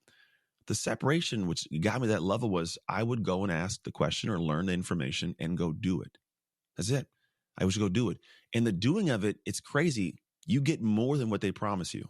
the 0.69 0.75
separation 0.75 1.47
which 1.47 1.67
got 1.81 2.00
me 2.00 2.09
that 2.09 2.23
level 2.23 2.50
was 2.50 2.79
I 2.88 3.03
would 3.03 3.25
go 3.25 3.43
and 3.43 3.50
ask 3.50 3.82
the 3.82 3.91
question 3.91 4.31
or 4.31 4.38
learn 4.38 4.67
the 4.67 4.75
information 4.75 5.35
and 5.38 5.59
go 5.59 5.73
do 5.73 6.03
it. 6.03 6.19
That's 6.76 6.91
it. 6.91 7.09
I 7.59 7.65
would 7.65 7.76
go 7.76 7.88
do 7.88 8.11
it. 8.11 8.19
And 8.55 8.67
the 8.67 8.73
doing 8.73 9.11
of 9.11 9.25
it, 9.25 9.38
it's 9.44 9.61
crazy. 9.61 10.20
You 10.49 10.61
get 10.61 10.83
more 10.83 11.17
than 11.17 11.31
what 11.31 11.43
they 11.43 11.53
promise 11.53 11.95
you. 11.95 12.09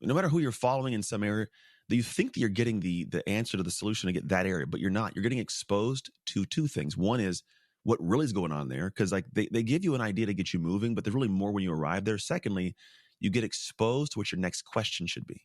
No 0.00 0.14
matter 0.14 0.28
who 0.28 0.38
you're 0.38 0.52
following 0.52 0.92
in 0.92 1.02
some 1.02 1.24
area, 1.24 1.46
that 1.88 1.96
you 1.96 2.02
think 2.02 2.34
that 2.34 2.40
you're 2.40 2.48
getting 2.50 2.80
the 2.80 3.06
the 3.06 3.28
answer 3.28 3.56
to 3.56 3.62
the 3.62 3.70
solution 3.70 4.06
to 4.06 4.12
get 4.12 4.28
that 4.28 4.46
area, 4.46 4.66
but 4.66 4.78
you're 4.78 4.90
not. 4.90 5.16
You're 5.16 5.24
getting 5.24 5.38
exposed 5.38 6.10
to 6.26 6.44
two 6.44 6.68
things. 6.68 6.96
One 6.96 7.18
is 7.18 7.42
what 7.82 7.98
really 8.00 8.26
is 8.26 8.32
going 8.34 8.52
on 8.52 8.68
there, 8.68 8.90
because 8.90 9.10
like 9.10 9.24
they, 9.32 9.48
they 9.50 9.62
give 9.62 9.82
you 9.82 9.94
an 9.94 10.00
idea 10.02 10.26
to 10.26 10.34
get 10.34 10.52
you 10.52 10.60
moving, 10.60 10.94
but 10.94 11.02
there's 11.02 11.14
really 11.14 11.26
more 11.26 11.50
when 11.50 11.64
you 11.64 11.72
arrive 11.72 12.04
there. 12.04 12.18
Secondly, 12.18 12.76
you 13.18 13.30
get 13.30 13.44
exposed 13.44 14.12
to 14.12 14.18
what 14.18 14.30
your 14.30 14.40
next 14.40 14.62
question 14.62 15.06
should 15.06 15.26
be. 15.26 15.42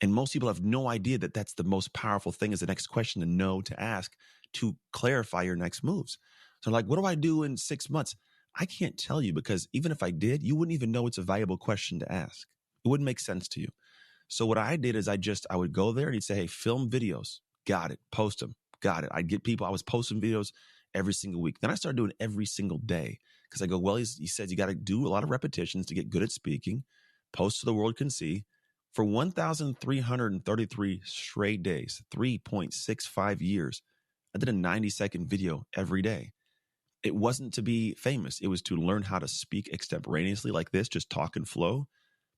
And 0.00 0.14
most 0.14 0.32
people 0.32 0.48
have 0.48 0.62
no 0.62 0.88
idea 0.88 1.18
that 1.18 1.34
that's 1.34 1.54
the 1.54 1.64
most 1.64 1.92
powerful 1.92 2.30
thing 2.32 2.52
is 2.52 2.60
the 2.60 2.66
next 2.66 2.86
question 2.86 3.20
to 3.20 3.26
know 3.26 3.60
to 3.62 3.80
ask 3.80 4.12
to 4.54 4.76
clarify 4.92 5.42
your 5.42 5.56
next 5.56 5.82
moves. 5.82 6.18
So, 6.62 6.70
like, 6.70 6.86
what 6.86 6.98
do 6.98 7.04
I 7.04 7.14
do 7.14 7.42
in 7.42 7.56
six 7.56 7.90
months? 7.90 8.14
I 8.58 8.66
can't 8.66 8.96
tell 8.96 9.20
you 9.20 9.32
because 9.32 9.68
even 9.72 9.92
if 9.92 10.02
I 10.02 10.10
did, 10.10 10.42
you 10.42 10.54
wouldn't 10.56 10.74
even 10.74 10.92
know 10.92 11.06
it's 11.06 11.18
a 11.18 11.22
valuable 11.22 11.56
question 11.56 11.98
to 12.00 12.12
ask. 12.12 12.46
It 12.84 12.88
wouldn't 12.88 13.06
make 13.06 13.20
sense 13.20 13.48
to 13.48 13.60
you. 13.60 13.68
So, 14.28 14.46
what 14.46 14.58
I 14.58 14.76
did 14.76 14.96
is 14.96 15.08
I 15.08 15.16
just, 15.16 15.46
I 15.50 15.56
would 15.56 15.72
go 15.72 15.92
there 15.92 16.06
and 16.06 16.14
he'd 16.14 16.24
say, 16.24 16.34
Hey, 16.34 16.46
film 16.46 16.88
videos. 16.88 17.40
Got 17.66 17.90
it. 17.90 18.00
Post 18.12 18.40
them. 18.40 18.54
Got 18.80 19.04
it. 19.04 19.10
I'd 19.12 19.28
get 19.28 19.44
people, 19.44 19.66
I 19.66 19.70
was 19.70 19.82
posting 19.82 20.20
videos 20.20 20.52
every 20.94 21.14
single 21.14 21.40
week. 21.40 21.60
Then 21.60 21.70
I 21.70 21.74
started 21.74 21.96
doing 21.96 22.12
every 22.20 22.46
single 22.46 22.78
day 22.78 23.18
because 23.48 23.62
I 23.62 23.66
go, 23.66 23.78
Well, 23.78 23.96
he 23.96 24.04
says 24.04 24.50
you 24.50 24.56
got 24.56 24.66
to 24.66 24.74
do 24.74 25.06
a 25.06 25.10
lot 25.10 25.24
of 25.24 25.30
repetitions 25.30 25.86
to 25.86 25.94
get 25.94 26.10
good 26.10 26.22
at 26.22 26.32
speaking, 26.32 26.84
post 27.32 27.60
so 27.60 27.66
the 27.66 27.74
world 27.74 27.96
can 27.96 28.10
see 28.10 28.44
for 28.94 29.04
1,333 29.04 31.00
straight 31.04 31.62
days, 31.64 32.00
3.65 32.14 33.40
years, 33.40 33.82
I 34.34 34.38
did 34.38 34.48
a 34.48 34.52
90 34.52 34.88
second 34.88 35.26
video 35.26 35.66
every 35.76 36.00
day. 36.00 36.33
It 37.04 37.14
wasn't 37.14 37.54
to 37.54 37.62
be 37.62 37.94
famous, 37.94 38.40
it 38.40 38.48
was 38.48 38.62
to 38.62 38.76
learn 38.76 39.04
how 39.04 39.20
to 39.20 39.28
speak 39.28 39.70
extemporaneously 39.72 40.50
like 40.50 40.72
this, 40.72 40.88
just 40.88 41.10
talk 41.10 41.36
and 41.36 41.48
flow, 41.48 41.88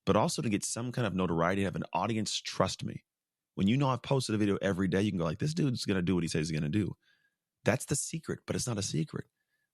but 0.06 0.16
also 0.16 0.42
to 0.42 0.50
get 0.50 0.64
some 0.64 0.92
kind 0.92 1.06
of 1.06 1.14
notoriety, 1.14 1.64
have 1.64 1.76
an 1.76 1.84
audience 1.94 2.40
trust 2.40 2.84
me. 2.84 3.04
When 3.54 3.68
you 3.68 3.76
know 3.78 3.88
I've 3.88 4.02
posted 4.02 4.34
a 4.34 4.38
video 4.38 4.58
every 4.62 4.88
day, 4.88 5.02
you 5.02 5.12
can 5.12 5.18
go 5.18 5.24
like, 5.24 5.38
this 5.38 5.54
dude's 5.54 5.86
gonna 5.86 6.02
do 6.02 6.16
what 6.16 6.24
he 6.24 6.28
says 6.28 6.48
he's 6.48 6.58
gonna 6.58 6.70
do. 6.70 6.96
That's 7.64 7.86
the 7.86 7.96
secret, 7.96 8.40
but 8.46 8.56
it's 8.56 8.66
not 8.68 8.78
a 8.78 8.82
secret. 8.82 9.26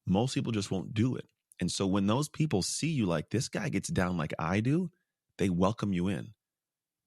Most 0.06 0.34
people 0.34 0.52
just 0.52 0.70
won't 0.70 0.94
do 0.94 1.16
it. 1.16 1.26
And 1.60 1.70
so 1.72 1.86
when 1.86 2.06
those 2.06 2.28
people 2.28 2.62
see 2.62 2.90
you 2.90 3.06
like 3.06 3.30
this 3.30 3.48
guy 3.48 3.70
gets 3.70 3.88
down 3.90 4.16
like 4.16 4.34
I 4.38 4.60
do, 4.60 4.90
they 5.38 5.50
welcome 5.50 5.92
you 5.92 6.08
in 6.08 6.34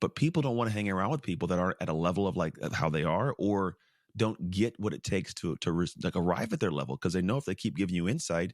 but 0.02 0.16
people 0.16 0.42
don't 0.42 0.56
want 0.56 0.70
to 0.70 0.74
hang 0.74 0.90
around 0.90 1.12
with 1.12 1.22
people 1.24 1.48
that 1.50 1.60
aren't 1.60 1.82
at 1.82 1.90
a 1.90 1.94
level 1.94 2.28
of 2.28 2.38
like 2.38 2.56
uh, 2.62 2.70
how 2.74 2.90
they 2.90 3.04
are 3.04 3.36
or 3.38 3.78
don't 4.18 4.50
get 4.52 4.80
what 4.80 4.94
it 4.94 5.04
takes 5.04 5.34
to 5.36 5.56
to 5.58 5.86
like 6.04 6.16
arrive 6.16 6.54
at 6.54 6.60
their 6.60 6.72
level 6.72 6.96
because 6.96 7.14
they 7.14 7.22
know 7.22 7.38
if 7.38 7.46
they 7.46 7.56
keep 7.56 7.76
giving 7.76 7.96
you 7.96 8.08
insight, 8.08 8.54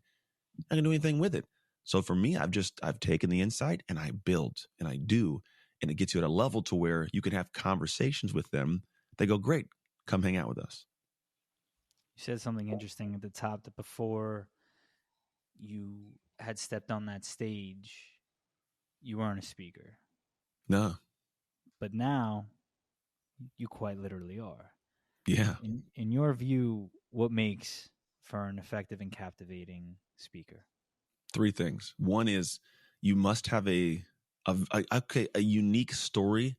I 0.70 0.76
gonna 0.76 0.84
do 0.84 0.92
anything 0.92 1.20
with 1.20 1.36
it. 1.36 1.46
So 1.84 2.02
for 2.02 2.16
me, 2.16 2.38
I've 2.38 2.52
just 2.52 2.80
I've 2.84 3.00
taken 3.00 3.30
the 3.30 3.42
insight 3.42 3.84
and 3.90 4.00
I 4.00 4.12
build 4.12 4.58
and 4.80 4.88
I 4.88 4.98
do, 4.98 5.42
and 5.82 5.92
it 5.92 5.96
gets 5.96 6.14
you 6.14 6.20
at 6.22 6.28
a 6.28 6.32
level 6.32 6.62
to 6.64 6.76
where 6.76 7.08
you 7.14 7.22
can 7.22 7.34
have 7.34 7.52
conversations 7.54 8.34
with 8.34 8.50
them. 8.52 8.84
They 9.18 9.26
go, 9.26 9.38
"Great, 9.38 9.68
come 10.08 10.24
hang 10.24 10.38
out 10.38 10.48
with 10.50 10.60
us." 10.60 10.86
You 12.16 12.24
said 12.24 12.42
something 12.42 12.68
interesting 12.70 13.16
at 13.16 13.22
the 13.22 13.30
top 13.30 13.64
that 13.64 13.76
before 13.76 14.48
you 15.60 16.20
had 16.40 16.58
stepped 16.60 16.92
on 16.92 17.06
that 17.06 17.24
stage, 17.24 18.20
you 19.02 19.18
weren't 19.18 19.40
a 19.40 19.46
speaker. 19.46 20.00
No. 20.68 20.96
But 21.80 21.94
now 21.94 22.48
you 23.58 23.68
quite 23.68 23.98
literally 23.98 24.40
are. 24.40 24.74
Yeah. 25.38 25.56
In, 25.64 25.84
in 25.96 26.12
your 26.12 26.34
view, 26.34 26.90
what 27.12 27.32
makes 27.32 27.90
for 28.24 28.46
an 28.46 28.58
effective 28.60 29.02
and 29.02 29.12
captivating 29.12 29.96
speaker? 30.18 30.66
Three 31.34 31.52
things. 31.52 31.94
One 31.98 32.28
is 32.28 32.60
you 33.02 33.16
must 33.16 33.48
have 33.48 33.68
a, 33.68 34.04
a, 34.46 34.58
a 34.72 34.84
okay 34.98 35.28
a 35.36 35.40
unique 35.40 35.94
story, 35.94 36.58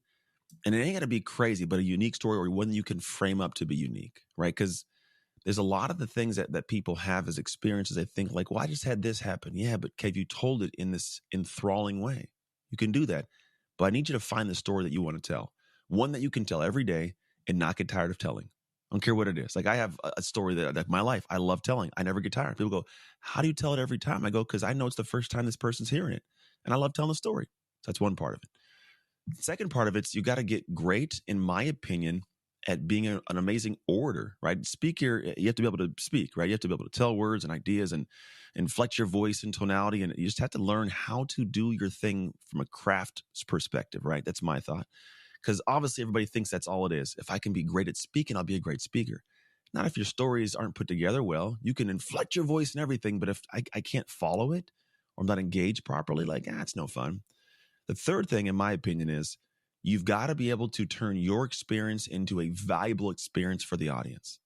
and 0.65 0.75
it 0.75 0.79
ain't 0.79 0.95
got 0.95 1.01
to 1.01 1.07
be 1.07 1.21
crazy, 1.21 1.65
but 1.65 1.79
a 1.79 1.83
unique 1.83 2.15
story 2.15 2.39
or 2.39 2.51
one 2.51 2.69
that 2.69 2.75
you 2.75 2.83
can 2.83 3.01
frame 3.01 3.41
up 3.41 3.55
to 3.55 3.67
be 3.67 3.77
unique, 3.77 4.21
right? 4.37 4.55
Because 4.55 4.85
there's 5.45 5.59
a 5.59 5.63
lot 5.63 5.91
of 5.91 5.99
the 5.99 6.07
things 6.07 6.37
that, 6.37 6.53
that 6.53 6.69
people 6.69 6.95
have 6.95 7.29
as 7.29 7.39
experiences. 7.39 7.97
They 7.97 8.05
think 8.05 8.33
like, 8.33 8.51
well, 8.51 8.63
I 8.63 8.67
just 8.67 8.85
had 8.85 9.03
this 9.03 9.21
happen. 9.21 9.57
Yeah, 9.57 9.77
but 9.77 9.91
have 10.01 10.17
you 10.17 10.25
told 10.25 10.63
it 10.63 10.75
in 10.79 10.93
this 10.93 11.21
enthralling 11.35 12.01
way? 12.01 12.31
You 12.71 12.79
can 12.79 12.93
do 12.93 13.07
that. 13.07 13.27
But 13.77 13.87
I 13.87 13.91
need 13.91 14.09
you 14.09 14.13
to 14.15 14.21
find 14.21 14.49
the 14.49 14.55
story 14.55 14.85
that 14.85 14.93
you 14.93 15.03
want 15.03 15.23
to 15.23 15.33
tell. 15.33 15.53
One 15.89 16.13
that 16.13 16.23
you 16.23 16.31
can 16.31 16.45
tell 16.45 16.63
every 16.63 16.85
day 16.85 17.15
and 17.49 17.59
not 17.59 17.77
get 17.77 17.89
tired 17.89 18.11
of 18.11 18.19
telling. 18.19 18.49
I 18.93 18.97
don't 18.97 19.03
care 19.03 19.17
what 19.17 19.29
it 19.29 19.39
is. 19.39 19.57
Like 19.57 19.67
I 19.67 19.77
have 19.77 19.99
a 20.19 20.23
story 20.23 20.55
that, 20.57 20.75
that 20.75 20.89
my 20.91 21.01
life 21.01 21.25
I 21.31 21.39
love 21.39 21.63
telling. 21.63 21.91
I 21.97 22.05
never 22.05 22.21
get 22.21 22.33
tired. 22.33 22.59
People 22.59 22.71
go, 22.71 22.85
"How 23.21 23.43
do 23.43 23.49
you 23.49 23.55
tell 23.55 23.75
it 23.75 23.81
every 23.81 23.99
time?" 23.99 24.27
I 24.27 24.31
go, 24.31 24.45
"Because 24.45 24.63
I 24.63 24.75
know 24.75 24.87
it's 24.87 24.97
the 24.97 25.05
first 25.05 25.31
time 25.31 25.47
this 25.47 25.57
person's 25.57 25.91
hearing 25.91 26.15
it, 26.15 26.25
and 26.67 26.75
I 26.75 26.77
love 26.77 26.93
telling 26.95 27.11
the 27.11 27.17
story." 27.17 27.47
So 27.83 27.91
that's 27.93 28.01
one 28.01 28.17
part 28.17 28.35
of 28.35 28.41
it. 28.45 28.51
Second 29.43 29.71
part 29.71 29.89
of 29.89 29.97
it's 29.97 30.15
you 30.15 30.23
got 30.23 30.37
to 30.37 30.43
get 30.43 30.75
great, 30.75 31.21
in 31.27 31.41
my 31.41 31.63
opinion, 31.63 32.23
at 32.69 32.87
being 32.87 33.07
a, 33.09 33.21
an 33.31 33.37
amazing 33.39 33.77
orator, 33.89 34.37
right? 34.43 34.65
speak 34.67 34.99
Speaker, 35.01 35.35
you 35.37 35.47
have 35.47 35.57
to 35.57 35.63
be 35.63 35.69
able 35.69 35.79
to 35.79 35.93
speak, 35.99 36.37
right? 36.37 36.47
You 36.49 36.53
have 36.53 36.61
to 36.61 36.69
be 36.69 36.75
able 36.75 36.85
to 36.85 36.91
tell 36.91 37.17
words 37.17 37.45
and 37.45 37.53
ideas 37.53 37.93
and 37.93 38.07
inflect 38.55 38.99
your 38.99 39.07
voice 39.09 39.43
and 39.43 39.53
tonality. 39.55 40.03
And 40.03 40.15
you 40.17 40.27
just 40.27 40.39
have 40.41 40.51
to 40.51 40.59
learn 40.59 40.89
how 40.91 41.25
to 41.31 41.45
do 41.45 41.73
your 41.73 41.91
thing 41.91 42.35
from 42.51 42.61
a 42.61 42.67
craft 42.67 43.25
perspective, 43.49 44.03
right? 44.05 44.25
That's 44.25 44.43
my 44.43 44.61
thought. 44.61 44.87
Because 45.43 45.61
obviously, 45.67 46.03
everybody 46.03 46.27
thinks 46.27 46.51
that's 46.51 46.69
all 46.69 46.87
it 46.87 46.93
is. 46.93 47.15
If 47.19 47.31
I 47.31 47.39
can 47.39 47.53
be 47.53 47.65
great 47.65 47.89
at 47.89 47.97
speaking, 47.97 48.37
I'll 48.37 48.45
be 48.45 48.57
a 48.57 48.61
great 48.61 48.81
speaker. 48.81 49.23
Not 49.75 49.87
if 49.87 49.97
your 49.97 50.05
stories 50.05 50.55
aren't 50.55 50.75
put 50.75 50.87
together 50.87 51.23
well. 51.23 51.57
You 51.63 51.75
can 51.75 51.91
inflect 51.91 52.37
your 52.37 52.45
voice 52.45 52.75
and 52.75 52.83
everything, 52.83 53.19
but 53.19 53.29
if 53.29 53.41
I, 53.53 53.63
I 53.75 53.81
can't 53.81 54.09
follow 54.09 54.53
it 54.53 54.71
or 55.17 55.23
I'm 55.23 55.27
not 55.27 55.39
engaged 55.39 55.85
properly, 55.85 56.25
like, 56.25 56.47
ah, 56.49 56.61
it's 56.61 56.77
no 56.77 56.87
fun. 56.87 57.23
The 57.89 57.95
third 57.95 58.29
thing, 58.29 58.47
in 58.47 58.55
my 58.55 58.73
opinion, 58.73 59.09
is 59.09 59.39
You've 59.83 60.05
got 60.05 60.29
to 60.29 60.35
be 60.37 60.51
able 60.51 60.69
to 60.69 60.87
turn 60.87 61.17
your 61.17 61.45
experience 61.45 62.07
into 62.07 62.41
a 62.41 62.51
valuable 62.51 63.11
experience 63.11 63.65
for 63.65 63.77
the 63.77 63.89
audience. 63.89 64.39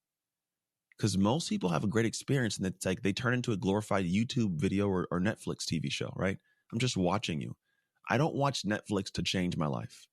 Because 0.96 1.18
most 1.18 1.50
people 1.50 1.68
have 1.68 1.84
a 1.84 1.88
great 1.88 2.06
experience 2.06 2.56
and 2.56 2.66
it's 2.66 2.86
like 2.86 3.02
they 3.02 3.12
turn 3.12 3.34
into 3.34 3.52
a 3.52 3.56
glorified 3.56 4.06
YouTube 4.06 4.58
video 4.58 4.88
or, 4.88 5.06
or 5.10 5.20
Netflix 5.20 5.64
TV 5.66 5.92
show, 5.92 6.10
right? 6.16 6.38
I'm 6.72 6.78
just 6.78 6.96
watching 6.96 7.42
you. 7.42 7.54
I 8.08 8.16
don't 8.16 8.34
watch 8.34 8.62
Netflix 8.62 9.12
to 9.12 9.22
change 9.22 9.58
my 9.58 9.66
life. 9.66 10.06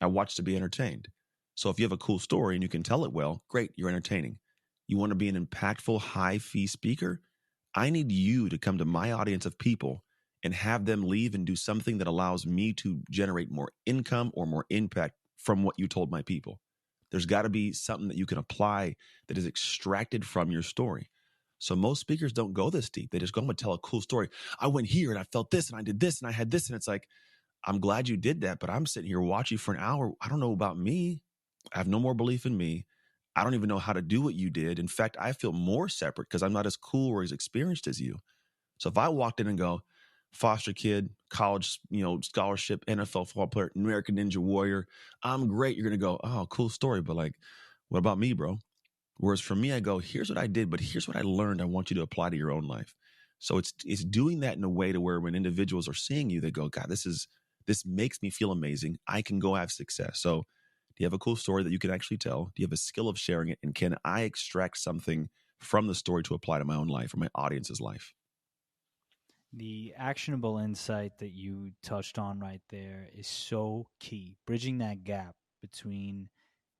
I 0.00 0.06
watch 0.06 0.36
to 0.36 0.42
be 0.42 0.56
entertained. 0.56 1.08
So 1.54 1.68
if 1.70 1.78
you 1.78 1.84
have 1.84 1.92
a 1.92 1.98
cool 1.98 2.18
story 2.18 2.56
and 2.56 2.62
you 2.62 2.68
can 2.68 2.82
tell 2.82 3.04
it 3.04 3.12
well, 3.12 3.42
great, 3.48 3.72
you're 3.76 3.88
entertaining. 3.88 4.38
You 4.86 4.96
want 4.96 5.10
to 5.10 5.16
be 5.16 5.28
an 5.28 5.46
impactful, 5.46 6.00
high 6.00 6.38
fee 6.38 6.66
speaker? 6.66 7.20
I 7.74 7.90
need 7.90 8.10
you 8.10 8.48
to 8.48 8.58
come 8.58 8.78
to 8.78 8.84
my 8.84 9.12
audience 9.12 9.46
of 9.46 9.58
people 9.58 10.02
and 10.42 10.54
have 10.54 10.86
them 10.86 11.02
leave 11.06 11.34
and 11.34 11.44
do 11.44 11.54
something 11.54 11.98
that 11.98 12.08
allows 12.08 12.46
me 12.46 12.72
to 12.72 13.02
generate 13.10 13.50
more 13.50 13.70
income 13.86 14.30
or 14.34 14.46
more 14.46 14.64
impact 14.70 15.14
from 15.36 15.62
what 15.62 15.78
you 15.78 15.86
told 15.86 16.10
my 16.10 16.22
people. 16.22 16.60
There's 17.10 17.26
got 17.26 17.42
to 17.42 17.48
be 17.48 17.72
something 17.72 18.08
that 18.08 18.16
you 18.16 18.26
can 18.26 18.38
apply 18.38 18.96
that 19.28 19.36
is 19.36 19.46
extracted 19.46 20.24
from 20.24 20.50
your 20.50 20.62
story. 20.62 21.10
So 21.58 21.76
most 21.76 22.00
speakers 22.00 22.32
don't 22.32 22.54
go 22.54 22.70
this 22.70 22.88
deep. 22.88 23.10
They 23.10 23.18
just 23.18 23.34
go, 23.34 23.42
gonna 23.42 23.54
tell 23.54 23.74
a 23.74 23.78
cool 23.78 24.00
story. 24.00 24.30
I 24.58 24.68
went 24.68 24.86
here 24.86 25.10
and 25.10 25.18
I 25.18 25.24
felt 25.30 25.50
this 25.50 25.68
and 25.68 25.78
I 25.78 25.82
did 25.82 26.00
this 26.00 26.20
and 26.20 26.28
I 26.28 26.32
had 26.32 26.50
this. 26.50 26.68
And 26.68 26.76
it's 26.76 26.88
like, 26.88 27.06
I'm 27.66 27.80
glad 27.80 28.08
you 28.08 28.16
did 28.16 28.40
that, 28.42 28.58
but 28.58 28.70
I'm 28.70 28.86
sitting 28.86 29.08
here 29.08 29.20
watching 29.20 29.58
for 29.58 29.74
an 29.74 29.80
hour. 29.80 30.12
I 30.20 30.28
don't 30.28 30.40
know 30.40 30.52
about 30.52 30.78
me. 30.78 31.20
I 31.74 31.78
have 31.78 31.88
no 31.88 32.00
more 32.00 32.14
belief 32.14 32.46
in 32.46 32.56
me. 32.56 32.86
I 33.36 33.44
don't 33.44 33.54
even 33.54 33.68
know 33.68 33.78
how 33.78 33.92
to 33.92 34.02
do 34.02 34.22
what 34.22 34.34
you 34.34 34.50
did. 34.50 34.78
In 34.78 34.88
fact, 34.88 35.16
I 35.20 35.32
feel 35.32 35.52
more 35.52 35.88
separate 35.88 36.28
because 36.28 36.42
I'm 36.42 36.52
not 36.52 36.66
as 36.66 36.76
cool 36.76 37.12
or 37.12 37.22
as 37.22 37.32
experienced 37.32 37.86
as 37.86 38.00
you. 38.00 38.16
So 38.78 38.88
if 38.88 38.98
I 38.98 39.08
walked 39.08 39.40
in 39.40 39.46
and 39.46 39.58
go, 39.58 39.82
foster 40.32 40.72
kid, 40.72 41.10
college, 41.28 41.80
you 41.90 42.02
know, 42.02 42.20
scholarship, 42.20 42.84
NFL 42.86 43.28
football 43.28 43.46
player, 43.46 43.70
American 43.76 44.16
Ninja 44.16 44.38
Warrior. 44.38 44.86
I'm 45.22 45.48
great. 45.48 45.76
You're 45.76 45.84
gonna 45.84 45.96
go, 45.96 46.18
oh, 46.22 46.46
cool 46.50 46.68
story, 46.68 47.02
but 47.02 47.16
like, 47.16 47.34
what 47.88 47.98
about 47.98 48.18
me, 48.18 48.32
bro? 48.32 48.58
Whereas 49.18 49.40
for 49.40 49.54
me, 49.54 49.72
I 49.72 49.80
go, 49.80 49.98
here's 49.98 50.30
what 50.30 50.38
I 50.38 50.46
did, 50.46 50.70
but 50.70 50.80
here's 50.80 51.06
what 51.06 51.16
I 51.16 51.22
learned. 51.22 51.60
I 51.60 51.66
want 51.66 51.90
you 51.90 51.96
to 51.96 52.02
apply 52.02 52.30
to 52.30 52.36
your 52.36 52.50
own 52.50 52.64
life. 52.66 52.94
So 53.38 53.58
it's 53.58 53.72
it's 53.84 54.04
doing 54.04 54.40
that 54.40 54.56
in 54.56 54.64
a 54.64 54.68
way 54.68 54.92
to 54.92 55.00
where 55.00 55.20
when 55.20 55.34
individuals 55.34 55.88
are 55.88 55.94
seeing 55.94 56.30
you, 56.30 56.40
they 56.40 56.50
go, 56.50 56.68
God, 56.68 56.86
this 56.88 57.06
is 57.06 57.28
this 57.66 57.84
makes 57.84 58.22
me 58.22 58.30
feel 58.30 58.52
amazing. 58.52 58.96
I 59.06 59.22
can 59.22 59.38
go 59.38 59.54
have 59.54 59.70
success. 59.70 60.20
So 60.20 60.44
do 60.96 61.04
you 61.04 61.06
have 61.06 61.12
a 61.12 61.18
cool 61.18 61.36
story 61.36 61.62
that 61.62 61.72
you 61.72 61.78
can 61.78 61.90
actually 61.90 62.18
tell? 62.18 62.46
Do 62.54 62.62
you 62.62 62.66
have 62.66 62.72
a 62.72 62.76
skill 62.76 63.08
of 63.08 63.18
sharing 63.18 63.48
it? 63.48 63.58
And 63.62 63.74
can 63.74 63.96
I 64.04 64.22
extract 64.22 64.78
something 64.78 65.28
from 65.58 65.86
the 65.86 65.94
story 65.94 66.22
to 66.24 66.34
apply 66.34 66.58
to 66.58 66.64
my 66.64 66.76
own 66.76 66.88
life 66.88 67.14
or 67.14 67.18
my 67.18 67.28
audience's 67.34 67.80
life? 67.80 68.12
The 69.52 69.94
actionable 69.96 70.58
insight 70.58 71.18
that 71.18 71.30
you 71.30 71.72
touched 71.82 72.18
on 72.18 72.38
right 72.38 72.62
there 72.70 73.08
is 73.16 73.26
so 73.26 73.88
key. 73.98 74.36
Bridging 74.46 74.78
that 74.78 75.04
gap 75.04 75.34
between 75.60 76.28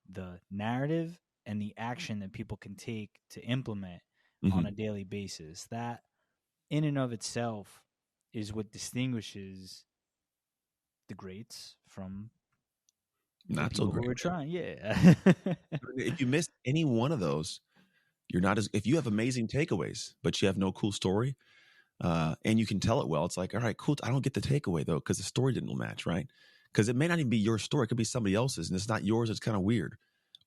the 0.08 0.38
narrative 0.50 1.18
and 1.46 1.60
the 1.60 1.74
action 1.76 2.20
that 2.20 2.32
people 2.32 2.56
can 2.56 2.74
take 2.76 3.10
to 3.30 3.42
implement 3.42 4.02
mm-hmm. 4.44 4.56
on 4.56 4.66
a 4.66 4.70
daily 4.70 5.04
basis. 5.04 5.64
That, 5.70 6.00
in 6.70 6.84
and 6.84 6.98
of 6.98 7.12
itself, 7.12 7.82
is 8.32 8.52
what 8.52 8.70
distinguishes 8.70 9.84
the 11.10 11.14
greats 11.14 11.74
from 11.88 12.30
not 13.48 13.76
so 13.76 13.88
great. 13.88 14.06
We're 14.06 14.14
trying, 14.14 14.48
yeah. 14.48 15.14
if 15.96 16.20
you 16.20 16.26
miss 16.26 16.48
any 16.64 16.84
one 16.84 17.10
of 17.10 17.18
those, 17.18 17.60
you're 18.32 18.40
not 18.40 18.58
as. 18.58 18.70
If 18.72 18.86
you 18.86 18.94
have 18.94 19.08
amazing 19.08 19.48
takeaways, 19.48 20.14
but 20.22 20.40
you 20.40 20.46
have 20.46 20.56
no 20.56 20.70
cool 20.70 20.92
story, 20.92 21.36
uh, 22.00 22.36
and 22.44 22.60
you 22.60 22.66
can 22.66 22.78
tell 22.78 23.00
it 23.00 23.08
well. 23.08 23.24
It's 23.24 23.36
like, 23.36 23.54
all 23.54 23.60
right, 23.60 23.76
cool. 23.76 23.96
I 24.04 24.08
don't 24.08 24.22
get 24.22 24.34
the 24.34 24.40
takeaway 24.40 24.86
though 24.86 25.00
because 25.00 25.18
the 25.18 25.24
story 25.24 25.52
didn't 25.52 25.76
match, 25.76 26.06
right? 26.06 26.28
Because 26.72 26.88
it 26.88 26.94
may 26.94 27.08
not 27.08 27.18
even 27.18 27.28
be 27.28 27.38
your 27.38 27.58
story; 27.58 27.84
it 27.84 27.88
could 27.88 27.96
be 27.96 28.04
somebody 28.04 28.36
else's, 28.36 28.70
and 28.70 28.76
it's 28.76 28.88
not 28.88 29.04
yours. 29.04 29.30
It's 29.30 29.40
kind 29.40 29.56
of 29.56 29.64
weird. 29.64 29.96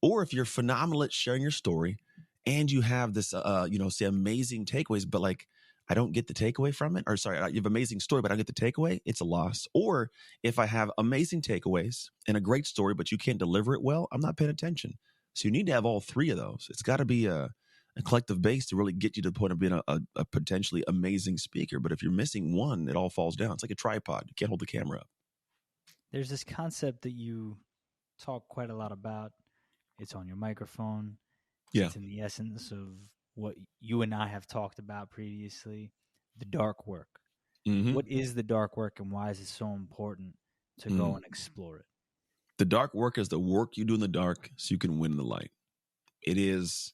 Or 0.02 0.24
if 0.24 0.34
you're 0.34 0.46
phenomenal 0.46 1.04
at 1.04 1.12
sharing 1.12 1.42
your 1.42 1.52
story, 1.52 1.98
and 2.46 2.72
you 2.72 2.82
have 2.82 3.14
this, 3.14 3.34
uh, 3.34 3.68
you 3.70 3.80
know, 3.80 3.90
say 3.90 4.06
amazing 4.06 4.66
takeaways, 4.66 5.10
but 5.10 5.22
like 5.22 5.48
I 5.90 5.94
don't 5.94 6.14
get 6.14 6.28
the 6.28 6.34
takeaway 6.34 6.74
from 6.74 6.96
it, 6.96 7.04
or 7.08 7.18
sorry, 7.18 7.38
you 7.50 7.56
have 7.56 7.66
amazing 7.66 8.00
story, 8.00 8.22
but 8.22 8.32
I 8.32 8.36
don't 8.36 8.46
get 8.46 8.56
the 8.56 8.72
takeaway, 8.72 9.00
it's 9.06 9.22
a 9.22 9.26
loss. 9.26 9.68
Or 9.74 10.12
if 10.42 10.58
I 10.58 10.66
have 10.66 10.92
amazing 10.98 11.42
takeaways 11.42 12.06
and 12.28 12.38
a 12.38 12.42
great 12.42 12.66
story, 12.66 12.94
but 12.94 13.12
you 13.12 13.18
can't 13.18 13.38
deliver 13.38 13.74
it 13.74 13.84
well, 13.84 14.08
I'm 14.12 14.22
not 14.22 14.38
paying 14.38 14.52
attention. 14.52 14.94
So 15.34 15.48
you 15.48 15.52
need 15.52 15.66
to 15.68 15.74
have 15.74 15.86
all 15.86 16.00
three 16.00 16.30
of 16.30 16.38
those. 16.38 16.68
It's 16.70 16.82
got 16.82 16.98
to 16.98 17.06
be 17.06 17.26
a 17.26 17.50
a 17.96 18.02
collective 18.02 18.42
base 18.42 18.66
to 18.68 18.76
really 18.76 18.94
get 18.94 19.16
you 19.16 19.24
to 19.24 19.30
the 19.30 19.38
point 19.38 19.52
of 19.52 19.60
being 19.60 19.74
a, 19.74 19.84
a, 19.88 20.00
a, 20.16 20.26
potentially 20.26 20.84
amazing 20.88 21.38
speaker. 21.38 21.80
But 21.80 21.92
if 21.92 22.02
you're 22.02 22.12
missing 22.12 22.56
one, 22.56 22.90
it 22.90 22.96
all 22.96 23.10
falls 23.10 23.36
down. 23.36 23.52
It's 23.52 23.64
like 23.64 23.72
a 23.72 23.76
tripod. 23.76 24.24
You 24.28 24.34
can't 24.36 24.50
hold 24.50 24.62
the 24.62 24.66
camera 24.66 25.00
up. 25.00 25.08
There's 26.12 26.30
this 26.30 26.44
concept 26.44 27.04
that 27.04 27.12
you 27.12 27.58
talk 28.20 28.48
quite 28.48 28.70
a 28.70 28.76
lot 28.76 28.92
about. 28.92 29.34
It's 30.00 30.16
on 30.16 30.28
your 30.28 30.38
microphone. 30.38 31.18
Yeah. 31.72 31.86
It's 31.86 31.96
in 31.96 32.08
the 32.08 32.22
essence 32.22 32.72
of 32.72 32.96
what 33.36 33.56
you 33.80 34.02
and 34.02 34.14
I 34.14 34.28
have 34.28 34.48
talked 34.48 34.80
about 34.80 35.10
previously 35.10 35.92
the 36.38 36.46
dark 36.46 36.88
work. 36.88 37.08
Mm-hmm. 37.68 37.94
What 37.94 38.08
is 38.08 38.36
the 38.36 38.44
dark 38.44 38.78
work 38.78 39.00
and 39.00 39.12
why 39.12 39.30
is 39.30 39.40
it 39.40 39.48
so 39.48 39.74
important 39.74 40.36
to 40.80 40.90
mm. 40.90 40.98
go 40.98 41.16
and 41.16 41.26
explore 41.26 41.78
it? 41.78 41.86
The 42.58 42.66
dark 42.66 42.94
work 42.94 43.18
is 43.18 43.30
the 43.30 43.40
work 43.40 43.78
you 43.78 43.86
do 43.86 43.96
in 43.96 44.00
the 44.00 44.08
dark 44.08 44.52
so 44.58 44.74
you 44.74 44.78
can 44.78 45.00
win 45.00 45.18
the 45.18 45.24
light. 45.24 45.52
It 46.22 46.38
is 46.38 46.94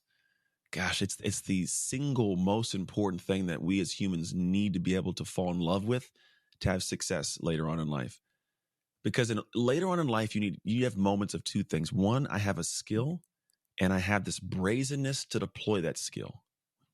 gosh, 0.72 1.01
it's 1.01 1.17
it's 1.24 1.41
the 1.41 1.65
single 1.65 2.36
most 2.36 2.75
important 2.75 3.22
thing 3.22 3.48
that 3.48 3.62
we 3.62 3.79
as 3.79 3.91
humans 3.91 4.34
need 4.34 4.74
to 4.74 4.79
be 4.79 4.96
able 4.96 5.13
to 5.13 5.25
fall 5.25 5.51
in 5.51 5.60
love 5.60 5.86
with 5.86 6.10
to 6.62 6.69
have 6.69 6.84
success 6.84 7.38
later 7.41 7.67
on 7.67 7.79
in 7.79 7.88
life. 7.88 8.22
Because 9.03 9.31
in, 9.31 9.39
later 9.55 9.88
on 9.88 10.00
in 10.00 10.08
life, 10.08 10.36
you 10.36 10.41
need 10.41 10.60
you 10.63 10.84
have 10.84 10.98
moments 10.98 11.34
of 11.34 11.43
two 11.43 11.63
things. 11.63 11.91
One, 11.91 12.27
I 12.27 12.38
have 12.38 12.60
a 12.60 12.63
skill, 12.63 13.22
and 13.79 13.93
I 13.93 14.00
have 14.00 14.25
this 14.25 14.39
brazenness 14.39 15.25
to 15.25 15.39
deploy 15.39 15.81
that 15.81 15.98
skill. 15.98 16.43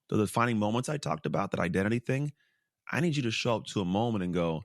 The 0.10 0.18
defining 0.18 0.60
moments 0.60 0.88
I 0.88 0.98
talked 0.98 1.26
about, 1.26 1.52
that 1.52 1.60
identity 1.60 2.00
thing, 2.00 2.32
I 2.92 3.00
need 3.00 3.16
you 3.16 3.24
to 3.24 3.32
show 3.32 3.56
up 3.56 3.66
to 3.68 3.82
a 3.82 3.86
moment 3.86 4.24
and 4.24 4.34
go, 4.34 4.64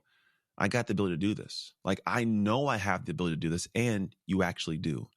I 0.57 0.67
got 0.67 0.85
the 0.85 0.93
ability 0.93 1.15
to 1.15 1.19
do 1.19 1.33
this. 1.33 1.73
Like 1.83 1.99
I 2.05 2.23
know 2.23 2.67
I 2.67 2.77
have 2.77 3.05
the 3.05 3.11
ability 3.11 3.35
to 3.35 3.39
do 3.39 3.49
this, 3.49 3.67
and 3.73 4.15
you 4.27 4.43
actually 4.43 4.77
do. 4.77 5.07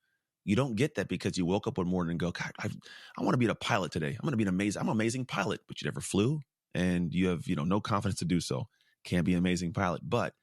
You 0.44 0.56
don't 0.56 0.76
get 0.76 0.94
that 0.94 1.08
because 1.08 1.36
you 1.36 1.44
woke 1.44 1.66
up 1.66 1.78
one 1.78 1.86
morning 1.86 2.12
and 2.12 2.20
go, 2.20 2.30
God, 2.30 2.52
I, 2.58 2.68
I 3.18 3.22
want 3.22 3.34
to 3.34 3.38
be 3.38 3.46
a 3.46 3.54
pilot 3.54 3.92
today. 3.92 4.08
I'm 4.08 4.22
going 4.22 4.32
to 4.32 4.36
be 4.36 4.44
an 4.44 4.48
amazing, 4.48 4.80
I'm 4.80 4.88
an 4.88 4.92
amazing 4.92 5.26
pilot, 5.26 5.60
but 5.68 5.80
you 5.80 5.86
never 5.86 6.00
flew 6.00 6.40
and 6.74 7.14
you 7.14 7.28
have, 7.28 7.46
you 7.46 7.56
know, 7.56 7.64
no 7.64 7.80
confidence 7.80 8.18
to 8.18 8.24
do 8.24 8.40
so. 8.40 8.68
can't 9.04 9.24
be 9.24 9.32
an 9.32 9.38
amazing 9.38 9.72
pilot. 9.72 10.02
But 10.04 10.34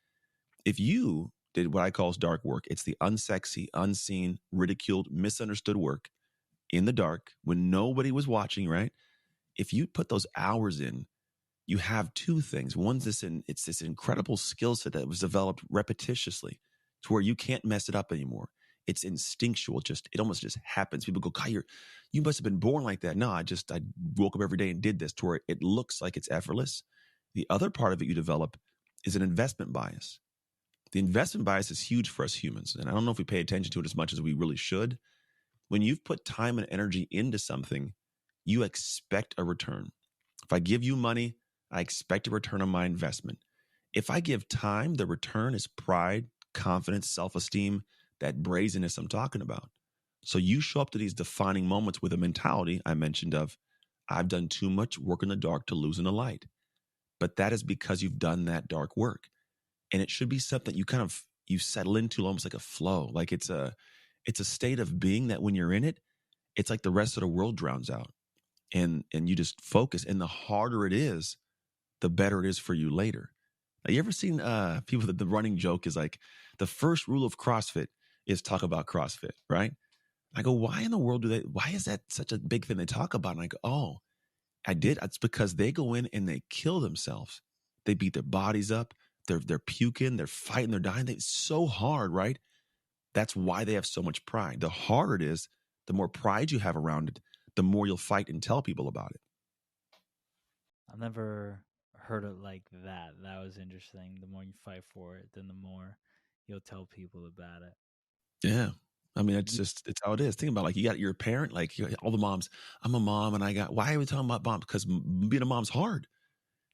if 0.65 0.79
you 0.79 1.31
did 1.53 1.73
what 1.73 1.83
I 1.83 1.91
call 1.91 2.11
dark 2.13 2.43
work, 2.43 2.65
it's 2.69 2.83
the 2.83 2.97
unsexy, 3.01 3.67
unseen, 3.73 4.39
ridiculed, 4.51 5.07
misunderstood 5.11 5.77
work 5.77 6.09
in 6.71 6.85
the 6.85 6.93
dark 6.93 7.31
when 7.43 7.69
nobody 7.69 8.11
was 8.11 8.27
watching, 8.27 8.67
right? 8.69 8.91
If 9.57 9.73
you 9.73 9.87
put 9.87 10.09
those 10.09 10.25
hours 10.35 10.79
in, 10.79 11.05
you 11.67 11.77
have 11.77 12.13
two 12.13 12.41
things. 12.41 12.75
One's 12.75 13.05
this 13.05 13.23
in, 13.23 13.43
it's 13.47 13.65
this 13.65 13.81
incredible 13.81 14.37
skill 14.37 14.75
set 14.75 14.93
that 14.93 15.07
was 15.07 15.19
developed 15.19 15.63
repetitiously 15.71 16.59
to 17.03 17.13
where 17.13 17.21
you 17.21 17.35
can't 17.35 17.65
mess 17.65 17.89
it 17.89 17.95
up 17.95 18.11
anymore. 18.11 18.49
It's 18.87 19.03
instinctual. 19.03 19.81
Just 19.81 20.09
it 20.11 20.19
almost 20.19 20.41
just 20.41 20.57
happens. 20.63 21.05
People 21.05 21.21
go, 21.21 21.29
God, 21.29 21.49
you're, 21.49 21.65
you 22.11 22.21
must 22.21 22.39
have 22.39 22.43
been 22.43 22.57
born 22.57 22.83
like 22.83 23.01
that. 23.01 23.15
No, 23.15 23.29
I 23.29 23.43
just 23.43 23.71
I 23.71 23.81
woke 24.17 24.35
up 24.35 24.41
every 24.41 24.57
day 24.57 24.69
and 24.69 24.81
did 24.81 24.99
this 24.99 25.13
to 25.13 25.25
where 25.25 25.39
it 25.47 25.61
looks 25.61 26.01
like 26.01 26.17
it's 26.17 26.31
effortless. 26.31 26.83
The 27.35 27.45
other 27.49 27.69
part 27.69 27.93
of 27.93 28.01
it 28.01 28.07
you 28.07 28.15
develop 28.15 28.57
is 29.05 29.15
an 29.15 29.21
investment 29.21 29.71
bias. 29.71 30.19
The 30.91 30.99
investment 30.99 31.45
bias 31.45 31.71
is 31.71 31.79
huge 31.79 32.09
for 32.09 32.25
us 32.25 32.33
humans. 32.33 32.75
And 32.75 32.89
I 32.89 32.93
don't 32.93 33.05
know 33.05 33.11
if 33.11 33.17
we 33.17 33.23
pay 33.23 33.39
attention 33.39 33.71
to 33.71 33.79
it 33.79 33.85
as 33.85 33.95
much 33.95 34.11
as 34.11 34.19
we 34.19 34.33
really 34.33 34.57
should. 34.57 34.97
When 35.71 35.81
you've 35.81 36.03
put 36.03 36.25
time 36.25 36.57
and 36.57 36.67
energy 36.69 37.07
into 37.11 37.39
something, 37.39 37.93
you 38.43 38.61
expect 38.61 39.35
a 39.37 39.45
return. 39.45 39.93
If 40.43 40.51
I 40.51 40.59
give 40.59 40.83
you 40.83 40.97
money, 40.97 41.35
I 41.71 41.79
expect 41.79 42.27
a 42.27 42.29
return 42.29 42.61
on 42.61 42.67
my 42.67 42.85
investment. 42.85 43.37
If 43.93 44.09
I 44.09 44.19
give 44.19 44.49
time, 44.49 44.95
the 44.95 45.05
return 45.05 45.55
is 45.55 45.67
pride, 45.67 46.25
confidence, 46.53 47.09
self 47.09 47.37
esteem, 47.37 47.85
that 48.19 48.43
brazenness 48.43 48.97
I'm 48.97 49.07
talking 49.07 49.41
about. 49.41 49.69
So 50.25 50.37
you 50.39 50.59
show 50.59 50.81
up 50.81 50.89
to 50.89 50.97
these 50.97 51.13
defining 51.13 51.67
moments 51.67 52.01
with 52.01 52.11
a 52.11 52.17
mentality 52.17 52.81
I 52.85 52.93
mentioned 52.93 53.33
of, 53.33 53.57
I've 54.09 54.27
done 54.27 54.49
too 54.49 54.69
much 54.69 54.99
work 54.99 55.23
in 55.23 55.29
the 55.29 55.37
dark 55.37 55.67
to 55.67 55.75
lose 55.75 55.99
in 55.99 56.03
the 56.03 56.11
light. 56.11 56.47
But 57.17 57.37
that 57.37 57.53
is 57.53 57.63
because 57.63 58.03
you've 58.03 58.19
done 58.19 58.43
that 58.43 58.67
dark 58.67 58.97
work. 58.97 59.29
And 59.93 60.01
it 60.01 60.11
should 60.11 60.27
be 60.27 60.39
something 60.39 60.75
you 60.75 60.83
kind 60.83 61.01
of 61.01 61.23
you 61.47 61.59
settle 61.59 61.95
into 61.95 62.25
almost 62.25 62.43
like 62.43 62.55
a 62.55 62.59
flow. 62.59 63.09
Like 63.13 63.31
it's 63.31 63.49
a 63.49 63.73
it's 64.25 64.39
a 64.39 64.45
state 64.45 64.79
of 64.79 64.99
being 64.99 65.27
that 65.27 65.41
when 65.41 65.55
you're 65.55 65.73
in 65.73 65.83
it, 65.83 65.99
it's 66.55 66.69
like 66.69 66.81
the 66.81 66.91
rest 66.91 67.17
of 67.17 67.21
the 67.21 67.27
world 67.27 67.55
drowns 67.55 67.89
out. 67.89 68.11
And 68.73 69.03
and 69.13 69.27
you 69.27 69.35
just 69.35 69.61
focus. 69.61 70.05
And 70.05 70.21
the 70.21 70.27
harder 70.27 70.85
it 70.85 70.93
is, 70.93 71.37
the 71.99 72.09
better 72.09 72.43
it 72.43 72.49
is 72.49 72.57
for 72.57 72.73
you 72.73 72.89
later. 72.89 73.31
You 73.87 73.99
ever 73.99 74.11
seen 74.11 74.39
uh 74.39 74.81
people 74.85 75.07
that 75.07 75.17
the 75.17 75.25
running 75.25 75.57
joke 75.57 75.87
is 75.87 75.95
like 75.95 76.19
the 76.59 76.67
first 76.67 77.07
rule 77.07 77.25
of 77.25 77.37
CrossFit 77.37 77.87
is 78.27 78.41
talk 78.41 78.63
about 78.63 78.85
CrossFit, 78.85 79.31
right? 79.49 79.73
I 80.35 80.41
go, 80.41 80.51
why 80.51 80.81
in 80.81 80.91
the 80.91 80.97
world 80.97 81.23
do 81.23 81.27
they, 81.27 81.39
why 81.39 81.71
is 81.73 81.85
that 81.85 82.01
such 82.09 82.31
a 82.31 82.37
big 82.37 82.65
thing 82.65 82.77
they 82.77 82.85
talk 82.85 83.13
about? 83.13 83.33
And 83.33 83.41
I 83.41 83.47
go, 83.47 83.57
oh, 83.63 83.97
I 84.65 84.73
did. 84.73 84.97
It's 85.01 85.17
because 85.17 85.55
they 85.55 85.71
go 85.71 85.93
in 85.93 86.07
and 86.13 86.27
they 86.27 86.43
kill 86.49 86.79
themselves. 86.79 87.41
They 87.85 87.95
beat 87.95 88.13
their 88.13 88.23
bodies 88.23 88.71
up. 88.71 88.93
They're, 89.27 89.39
they're 89.39 89.59
puking, 89.59 90.17
they're 90.17 90.27
fighting, 90.27 90.71
they're 90.71 90.79
dying. 90.79 91.07
It's 91.07 91.25
so 91.25 91.67
hard, 91.67 92.11
right? 92.11 92.39
That's 93.13 93.35
why 93.35 93.63
they 93.63 93.73
have 93.73 93.85
so 93.85 94.01
much 94.01 94.25
pride. 94.25 94.61
The 94.61 94.69
harder 94.69 95.15
it 95.15 95.21
is, 95.21 95.49
the 95.87 95.93
more 95.93 96.07
pride 96.07 96.51
you 96.51 96.59
have 96.59 96.77
around 96.77 97.09
it, 97.09 97.19
the 97.55 97.63
more 97.63 97.85
you'll 97.87 97.97
fight 97.97 98.29
and 98.29 98.41
tell 98.41 98.61
people 98.61 98.87
about 98.87 99.11
it. 99.11 99.21
I've 100.89 100.99
never 100.99 101.63
heard 101.95 102.23
it 102.23 102.37
like 102.37 102.69
that. 102.71 103.21
That 103.23 103.41
was 103.41 103.57
interesting. 103.57 104.19
The 104.19 104.27
more 104.27 104.43
you 104.43 104.53
fight 104.53 104.83
for 104.85 105.17
it, 105.17 105.29
then 105.33 105.47
the 105.47 105.53
more 105.53 105.97
you'll 106.47 106.59
tell 106.61 106.85
people 106.85 107.25
about 107.25 107.63
it. 107.63 107.73
Yeah. 108.43 108.71
I 109.15 109.23
mean, 109.23 109.35
it's 109.35 109.55
just 109.55 109.87
it's 109.87 109.99
how 110.03 110.13
it 110.13 110.21
is. 110.21 110.35
Think 110.35 110.51
about 110.51 110.61
it, 110.61 110.65
like 110.65 110.75
you 110.77 110.83
got 110.83 110.97
your 110.97 111.13
parent, 111.13 111.51
like 111.51 111.77
you 111.77 111.93
all 112.01 112.11
the 112.11 112.17
moms. 112.17 112.49
I'm 112.81 112.95
a 112.95 112.99
mom, 112.99 113.33
and 113.33 113.43
I 113.43 113.51
got. 113.51 113.73
Why 113.73 113.93
are 113.93 113.99
we 113.99 114.05
talking 114.05 114.25
about 114.25 114.45
mom? 114.45 114.61
Because 114.61 114.85
being 114.85 115.41
a 115.41 115.45
mom's 115.45 115.69
hard. 115.69 116.07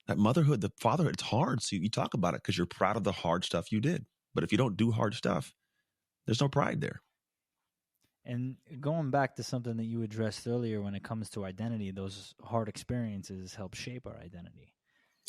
That 0.08 0.18
motherhood, 0.18 0.62
the 0.62 0.72
fatherhood, 0.80 1.16
it's 1.16 1.24
hard. 1.24 1.62
So 1.64 1.76
you 1.76 1.90
talk 1.90 2.14
about 2.14 2.36
it 2.36 2.44
because 2.44 2.58
you're 2.58 2.68
proud 2.68 2.98
of 2.98 3.04
the 3.04 3.12
hard 3.12 3.46
stuff 3.46 3.72
you 3.72 3.82
did. 3.82 4.06
But 4.36 4.44
if 4.44 4.52
you 4.52 4.58
don't 4.58 4.78
do 4.78 4.92
hard 4.92 5.16
stuff, 5.16 5.54
there's 6.28 6.42
no 6.42 6.50
pride 6.50 6.82
there. 6.82 7.02
And 8.26 8.58
going 8.82 9.10
back 9.10 9.38
to 9.38 9.44
something 9.44 9.78
that 9.78 9.86
you 9.86 10.04
addressed 10.04 10.46
earlier, 10.46 10.82
when 10.82 10.94
it 10.94 11.04
comes 11.04 11.30
to 11.32 11.46
identity, 11.46 11.92
those 11.92 12.36
hard 12.44 12.68
experiences 12.68 13.56
help 13.56 13.74
shape 13.74 14.06
our 14.06 14.18
identity. 14.18 14.74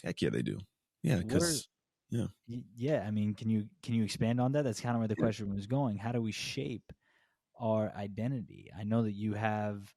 Heck 0.05 0.21
yeah, 0.21 0.31
they 0.31 0.43
do. 0.43 0.59
Yeah, 1.03 1.19
because 1.19 1.69
yeah. 2.11 2.27
Yeah, 2.77 3.05
I 3.07 3.11
mean, 3.11 3.35
can 3.35 3.51
you 3.51 3.67
can 3.83 3.95
you 3.95 4.03
expand 4.03 4.41
on 4.41 4.53
that? 4.53 4.65
That's 4.65 4.81
kind 4.81 4.97
of 4.97 5.01
where 5.01 5.09
the 5.09 5.17
question 5.17 5.55
was 5.55 5.67
going. 5.67 5.97
How 5.97 6.13
do 6.13 6.21
we 6.21 6.33
shape 6.33 6.93
our 7.61 7.93
identity? 7.97 8.71
I 8.77 8.85
know 8.85 9.03
that 9.03 9.15
you 9.15 9.35
have 9.35 9.95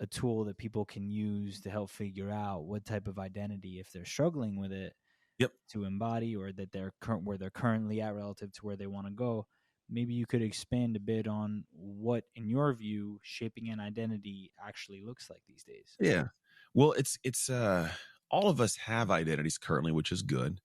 a 0.00 0.06
tool 0.06 0.44
that 0.44 0.56
people 0.56 0.84
can 0.84 1.10
use 1.10 1.60
to 1.60 1.70
help 1.70 1.90
figure 1.90 2.30
out 2.30 2.64
what 2.64 2.86
type 2.86 3.06
of 3.06 3.18
identity 3.18 3.78
if 3.78 3.92
they're 3.92 4.04
struggling 4.06 4.58
with 4.58 4.72
it 4.72 4.94
yep. 5.38 5.52
to 5.72 5.84
embody 5.84 6.34
or 6.36 6.52
that 6.52 6.72
they're 6.72 6.92
current 7.00 7.24
where 7.24 7.36
they're 7.36 7.50
currently 7.50 8.00
at 8.00 8.14
relative 8.14 8.52
to 8.52 8.64
where 8.64 8.76
they 8.76 8.86
want 8.86 9.06
to 9.06 9.12
go. 9.12 9.46
Maybe 9.90 10.14
you 10.14 10.26
could 10.26 10.42
expand 10.42 10.96
a 10.96 11.00
bit 11.00 11.26
on 11.26 11.64
what 11.72 12.24
in 12.36 12.48
your 12.48 12.72
view 12.72 13.20
shaping 13.22 13.70
an 13.70 13.80
identity 13.80 14.52
actually 14.64 15.02
looks 15.02 15.28
like 15.28 15.42
these 15.48 15.64
days. 15.64 15.96
Yeah. 15.98 16.28
Well, 16.74 16.92
it's 16.92 17.18
it's 17.24 17.50
uh 17.50 17.90
all 18.30 18.48
of 18.48 18.60
us 18.60 18.76
have 18.76 19.10
identities 19.10 19.58
currently, 19.58 19.92
which 19.92 20.12
is 20.12 20.22
good 20.22 20.60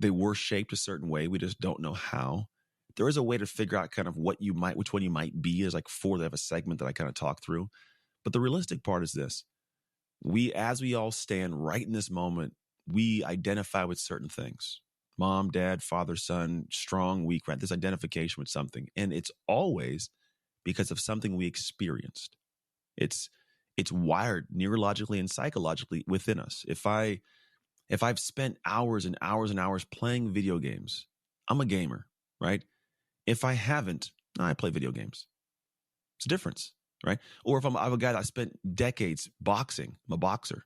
they 0.00 0.10
were 0.10 0.34
shaped 0.34 0.72
a 0.72 0.76
certain 0.76 1.08
way. 1.08 1.28
We 1.28 1.38
just 1.38 1.60
don't 1.60 1.80
know 1.80 1.94
how. 1.94 2.48
There 2.96 3.08
is 3.08 3.16
a 3.16 3.22
way 3.22 3.38
to 3.38 3.46
figure 3.46 3.78
out 3.78 3.90
kind 3.90 4.06
of 4.06 4.16
what 4.16 4.40
you 4.40 4.54
might, 4.54 4.76
which 4.76 4.92
one 4.92 5.02
you 5.02 5.10
might 5.10 5.40
be. 5.40 5.62
Is 5.62 5.74
like 5.74 5.88
four. 5.88 6.18
They 6.18 6.24
have 6.24 6.34
a 6.34 6.38
segment 6.38 6.78
that 6.80 6.86
I 6.86 6.92
kind 6.92 7.08
of 7.08 7.14
talk 7.14 7.42
through. 7.42 7.68
But 8.22 8.32
the 8.32 8.40
realistic 8.40 8.82
part 8.84 9.02
is 9.02 9.12
this: 9.12 9.44
we, 10.22 10.52
as 10.52 10.80
we 10.80 10.94
all 10.94 11.10
stand 11.10 11.64
right 11.64 11.84
in 11.84 11.92
this 11.92 12.10
moment, 12.10 12.54
we 12.86 13.24
identify 13.24 13.84
with 13.84 13.98
certain 13.98 14.28
things. 14.28 14.80
Mom, 15.16 15.50
dad, 15.50 15.82
father, 15.82 16.16
son, 16.16 16.66
strong, 16.70 17.24
weak, 17.24 17.46
right? 17.46 17.60
This 17.60 17.72
identification 17.72 18.40
with 18.40 18.48
something, 18.48 18.88
and 18.96 19.12
it's 19.12 19.30
always 19.46 20.10
because 20.64 20.90
of 20.90 20.98
something 20.98 21.36
we 21.36 21.46
experienced. 21.46 22.36
It's 22.96 23.28
it's 23.76 23.92
wired 23.92 24.46
neurologically 24.54 25.18
and 25.18 25.30
psychologically 25.30 26.04
within 26.06 26.38
us. 26.38 26.64
If 26.66 26.86
I 26.86 27.20
if 27.88 28.02
I've 28.02 28.18
spent 28.18 28.58
hours 28.64 29.04
and 29.04 29.16
hours 29.20 29.50
and 29.50 29.60
hours 29.60 29.84
playing 29.84 30.32
video 30.32 30.58
games, 30.58 31.06
I'm 31.48 31.60
a 31.60 31.66
gamer, 31.66 32.06
right? 32.40 32.64
If 33.26 33.44
I 33.44 33.54
haven't, 33.54 34.10
I 34.38 34.54
play 34.54 34.70
video 34.70 34.90
games. 34.90 35.26
It's 36.18 36.26
a 36.26 36.28
difference, 36.28 36.72
right? 37.04 37.18
Or 37.44 37.58
if 37.58 37.64
I'm, 37.64 37.76
I'm 37.76 37.92
a 37.92 37.98
guy 37.98 38.12
that 38.12 38.18
I 38.18 38.22
spent 38.22 38.58
decades 38.74 39.28
boxing, 39.40 39.96
I'm 40.08 40.14
a 40.14 40.18
boxer. 40.18 40.64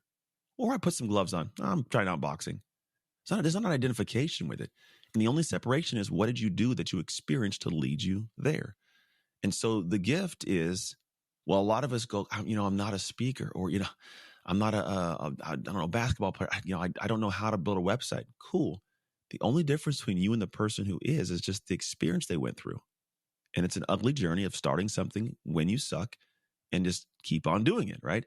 Or 0.56 0.72
I 0.72 0.78
put 0.78 0.94
some 0.94 1.06
gloves 1.06 1.34
on, 1.34 1.50
I'm 1.60 1.84
trying 1.84 2.08
out 2.08 2.20
boxing. 2.20 2.60
It's 3.28 3.30
not, 3.30 3.42
there's 3.42 3.54
not 3.54 3.66
an 3.66 3.72
identification 3.72 4.48
with 4.48 4.62
it. 4.62 4.70
And 5.12 5.20
the 5.20 5.26
only 5.26 5.42
separation 5.42 5.98
is 5.98 6.10
what 6.10 6.28
did 6.28 6.40
you 6.40 6.48
do 6.48 6.74
that 6.74 6.94
you 6.94 6.98
experienced 6.98 7.60
to 7.62 7.68
lead 7.68 8.02
you 8.02 8.28
there? 8.38 8.74
And 9.42 9.52
so 9.52 9.82
the 9.82 9.98
gift 9.98 10.44
is, 10.46 10.96
well, 11.44 11.60
a 11.60 11.60
lot 11.60 11.84
of 11.84 11.92
us 11.92 12.06
go, 12.06 12.26
you 12.46 12.56
know, 12.56 12.64
I'm 12.64 12.78
not 12.78 12.94
a 12.94 12.98
speaker, 12.98 13.52
or, 13.54 13.68
you 13.68 13.80
know, 13.80 13.86
I'm 14.46 14.58
not 14.58 14.72
a, 14.72 14.82
a, 14.82 15.14
a 15.20 15.32
I 15.44 15.56
don't 15.56 15.74
know 15.74 15.86
basketball 15.86 16.32
player. 16.32 16.48
You 16.64 16.76
know, 16.76 16.82
I, 16.82 16.88
I 17.02 17.06
don't 17.06 17.20
know 17.20 17.28
how 17.28 17.50
to 17.50 17.58
build 17.58 17.76
a 17.76 17.82
website. 17.82 18.24
Cool. 18.38 18.80
The 19.28 19.38
only 19.42 19.62
difference 19.62 19.98
between 19.98 20.16
you 20.16 20.32
and 20.32 20.40
the 20.40 20.46
person 20.46 20.86
who 20.86 20.98
is 21.02 21.30
is 21.30 21.42
just 21.42 21.66
the 21.66 21.74
experience 21.74 22.24
they 22.24 22.38
went 22.38 22.56
through. 22.56 22.80
And 23.54 23.66
it's 23.66 23.76
an 23.76 23.84
ugly 23.90 24.14
journey 24.14 24.44
of 24.44 24.56
starting 24.56 24.88
something 24.88 25.36
when 25.42 25.68
you 25.68 25.76
suck 25.76 26.16
and 26.72 26.82
just 26.82 27.06
keep 27.22 27.46
on 27.46 27.62
doing 27.62 27.90
it, 27.90 28.00
right? 28.02 28.24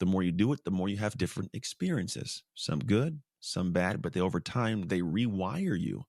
The 0.00 0.06
more 0.06 0.24
you 0.24 0.32
do 0.32 0.52
it, 0.52 0.64
the 0.64 0.72
more 0.72 0.88
you 0.88 0.96
have 0.96 1.16
different 1.16 1.50
experiences. 1.54 2.42
Some 2.56 2.80
good, 2.80 3.20
some 3.40 3.72
bad, 3.72 4.02
but 4.02 4.12
they 4.12 4.20
over 4.20 4.40
time 4.40 4.88
they 4.88 5.00
rewire 5.00 5.78
you 5.78 6.04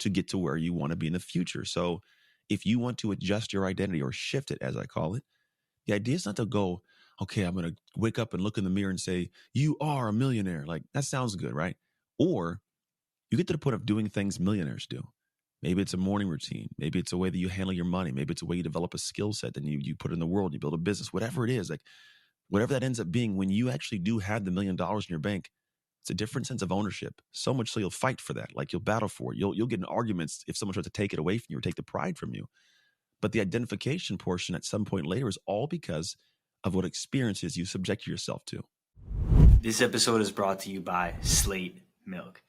to 0.00 0.10
get 0.10 0.28
to 0.28 0.38
where 0.38 0.56
you 0.56 0.72
want 0.72 0.90
to 0.90 0.96
be 0.96 1.06
in 1.08 1.12
the 1.12 1.20
future. 1.20 1.64
So 1.64 2.00
if 2.48 2.64
you 2.64 2.78
want 2.78 2.98
to 2.98 3.12
adjust 3.12 3.52
your 3.52 3.66
identity 3.66 4.00
or 4.02 4.12
shift 4.12 4.50
it 4.50 4.58
as 4.60 4.76
I 4.76 4.86
call 4.86 5.14
it, 5.14 5.24
the 5.86 5.94
idea 5.94 6.14
is 6.14 6.26
not 6.26 6.36
to 6.36 6.46
go 6.46 6.82
okay, 7.20 7.42
I'm 7.42 7.54
going 7.54 7.70
to 7.70 7.76
wake 7.96 8.18
up 8.18 8.32
and 8.32 8.42
look 8.42 8.58
in 8.58 8.64
the 8.64 8.70
mirror 8.70 8.90
and 8.90 9.00
say, 9.00 9.30
you 9.52 9.76
are 9.80 10.08
a 10.08 10.12
millionaire. 10.12 10.64
Like 10.66 10.82
that 10.94 11.04
sounds 11.04 11.34
good, 11.34 11.54
right? 11.54 11.76
Or 12.18 12.60
you 13.30 13.36
get 13.36 13.46
to 13.48 13.52
the 13.52 13.58
point 13.58 13.74
of 13.74 13.86
doing 13.86 14.08
things 14.08 14.40
millionaires 14.40 14.86
do. 14.86 15.02
Maybe 15.62 15.82
it's 15.82 15.94
a 15.94 15.98
morning 15.98 16.28
routine. 16.28 16.68
Maybe 16.78 17.00
it's 17.00 17.12
a 17.12 17.16
way 17.16 17.30
that 17.30 17.38
you 17.38 17.48
handle 17.48 17.72
your 17.72 17.84
money. 17.84 18.12
Maybe 18.12 18.32
it's 18.32 18.42
a 18.42 18.46
way 18.46 18.56
you 18.56 18.62
develop 18.62 18.94
a 18.94 18.98
skill 18.98 19.32
set 19.32 19.56
and 19.56 19.66
you, 19.66 19.78
you 19.82 19.96
put 19.96 20.12
in 20.12 20.20
the 20.20 20.26
world, 20.26 20.52
you 20.52 20.60
build 20.60 20.74
a 20.74 20.78
business, 20.78 21.12
whatever 21.12 21.44
it 21.44 21.50
is. 21.50 21.68
Like 21.70 21.80
whatever 22.48 22.74
that 22.74 22.84
ends 22.84 23.00
up 23.00 23.10
being, 23.10 23.36
when 23.36 23.50
you 23.50 23.70
actually 23.70 23.98
do 23.98 24.20
have 24.20 24.44
the 24.44 24.52
million 24.52 24.76
dollars 24.76 25.06
in 25.08 25.12
your 25.12 25.20
bank, 25.20 25.50
it's 26.08 26.14
a 26.14 26.24
different 26.24 26.46
sense 26.46 26.62
of 26.62 26.72
ownership. 26.72 27.20
So 27.32 27.52
much 27.52 27.70
so 27.70 27.80
you'll 27.80 27.90
fight 27.90 28.18
for 28.18 28.32
that. 28.32 28.56
Like 28.56 28.72
you'll 28.72 28.80
battle 28.80 29.08
for 29.08 29.34
it. 29.34 29.38
You'll 29.38 29.54
you'll 29.54 29.66
get 29.66 29.80
in 29.80 29.84
arguments 29.84 30.42
if 30.48 30.56
someone 30.56 30.72
tries 30.72 30.86
to 30.86 30.90
take 30.90 31.12
it 31.12 31.18
away 31.18 31.36
from 31.36 31.46
you 31.50 31.58
or 31.58 31.60
take 31.60 31.74
the 31.74 31.82
pride 31.82 32.16
from 32.16 32.34
you. 32.34 32.48
But 33.20 33.32
the 33.32 33.42
identification 33.42 34.16
portion 34.16 34.54
at 34.54 34.64
some 34.64 34.86
point 34.86 35.04
later 35.04 35.28
is 35.28 35.36
all 35.44 35.66
because 35.66 36.16
of 36.64 36.74
what 36.74 36.86
experiences 36.86 37.58
you 37.58 37.66
subject 37.66 38.06
yourself 38.06 38.42
to. 38.46 38.64
This 39.60 39.82
episode 39.82 40.22
is 40.22 40.30
brought 40.30 40.60
to 40.60 40.70
you 40.70 40.80
by 40.80 41.16
Slate 41.20 41.82
Milk. 42.06 42.40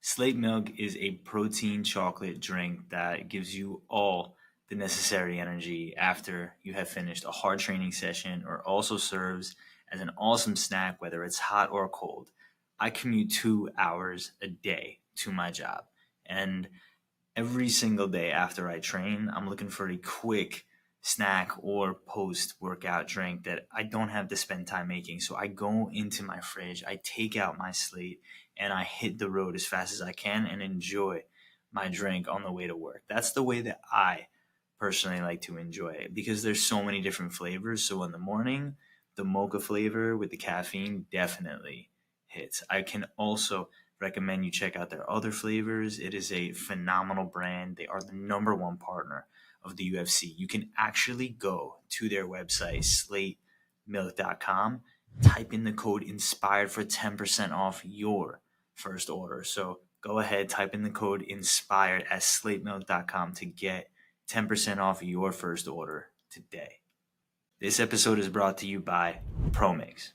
Slate 0.00 0.36
Milk 0.36 0.70
is 0.78 0.96
a 0.96 1.10
protein 1.10 1.84
chocolate 1.84 2.40
drink 2.40 2.88
that 2.88 3.28
gives 3.28 3.54
you 3.54 3.82
all 3.90 4.36
the 4.70 4.74
necessary 4.74 5.38
energy 5.38 5.94
after 5.98 6.54
you 6.62 6.72
have 6.72 6.88
finished 6.88 7.26
a 7.26 7.30
hard 7.30 7.58
training 7.58 7.92
session 7.92 8.42
or 8.46 8.66
also 8.66 8.96
serves 8.96 9.54
as 9.92 10.00
an 10.00 10.10
awesome 10.16 10.56
snack, 10.56 10.96
whether 11.02 11.22
it's 11.24 11.38
hot 11.38 11.70
or 11.70 11.90
cold. 11.90 12.30
I 12.82 12.90
commute 12.90 13.30
two 13.30 13.70
hours 13.78 14.32
a 14.42 14.48
day 14.48 14.98
to 15.18 15.30
my 15.30 15.52
job. 15.52 15.84
And 16.26 16.68
every 17.36 17.68
single 17.68 18.08
day 18.08 18.32
after 18.32 18.68
I 18.68 18.80
train, 18.80 19.30
I'm 19.32 19.48
looking 19.48 19.68
for 19.68 19.88
a 19.88 19.96
quick 19.96 20.64
snack 21.00 21.52
or 21.60 21.94
post 22.08 22.54
workout 22.58 23.06
drink 23.06 23.44
that 23.44 23.68
I 23.72 23.84
don't 23.84 24.08
have 24.08 24.26
to 24.30 24.36
spend 24.36 24.66
time 24.66 24.88
making. 24.88 25.20
So 25.20 25.36
I 25.36 25.46
go 25.46 25.90
into 25.92 26.24
my 26.24 26.40
fridge, 26.40 26.82
I 26.84 26.98
take 27.04 27.36
out 27.36 27.56
my 27.56 27.70
slate, 27.70 28.18
and 28.58 28.72
I 28.72 28.82
hit 28.82 29.20
the 29.20 29.30
road 29.30 29.54
as 29.54 29.64
fast 29.64 29.94
as 29.94 30.02
I 30.02 30.10
can 30.10 30.44
and 30.46 30.60
enjoy 30.60 31.20
my 31.72 31.86
drink 31.86 32.26
on 32.26 32.42
the 32.42 32.50
way 32.50 32.66
to 32.66 32.74
work. 32.74 33.04
That's 33.08 33.30
the 33.30 33.44
way 33.44 33.60
that 33.60 33.80
I 33.92 34.26
personally 34.80 35.20
like 35.20 35.42
to 35.42 35.56
enjoy 35.56 35.90
it 35.90 36.14
because 36.14 36.42
there's 36.42 36.64
so 36.64 36.82
many 36.82 37.00
different 37.00 37.32
flavors. 37.32 37.84
So 37.84 38.02
in 38.02 38.10
the 38.10 38.18
morning, 38.18 38.74
the 39.14 39.22
mocha 39.22 39.60
flavor 39.60 40.16
with 40.16 40.30
the 40.30 40.36
caffeine 40.36 41.06
definitely 41.12 41.91
hits. 42.32 42.62
I 42.68 42.82
can 42.82 43.06
also 43.16 43.68
recommend 44.00 44.44
you 44.44 44.50
check 44.50 44.76
out 44.76 44.90
their 44.90 45.08
other 45.10 45.30
flavors. 45.30 45.98
It 45.98 46.14
is 46.14 46.32
a 46.32 46.52
phenomenal 46.52 47.24
brand. 47.24 47.76
They 47.76 47.86
are 47.86 48.00
the 48.00 48.14
number 48.14 48.54
one 48.54 48.76
partner 48.76 49.26
of 49.62 49.76
the 49.76 49.92
UFC. 49.92 50.34
You 50.36 50.48
can 50.48 50.70
actually 50.76 51.28
go 51.28 51.76
to 51.90 52.08
their 52.08 52.26
website, 52.26 52.84
slatemilk.com, 53.88 54.80
type 55.22 55.52
in 55.52 55.64
the 55.64 55.72
code 55.72 56.02
INSPIRED 56.02 56.70
for 56.70 56.84
10% 56.84 57.52
off 57.52 57.82
your 57.84 58.40
first 58.74 59.08
order. 59.08 59.44
So 59.44 59.80
go 60.02 60.18
ahead, 60.18 60.48
type 60.48 60.74
in 60.74 60.82
the 60.82 60.90
code 60.90 61.24
INSPIRED 61.28 62.04
at 62.10 62.20
slatemilk.com 62.20 63.34
to 63.34 63.46
get 63.46 63.88
10% 64.28 64.78
off 64.78 65.02
your 65.02 65.32
first 65.32 65.68
order 65.68 66.08
today. 66.30 66.80
This 67.60 67.78
episode 67.78 68.18
is 68.18 68.28
brought 68.28 68.58
to 68.58 68.66
you 68.66 68.80
by 68.80 69.20
ProMix. 69.50 70.12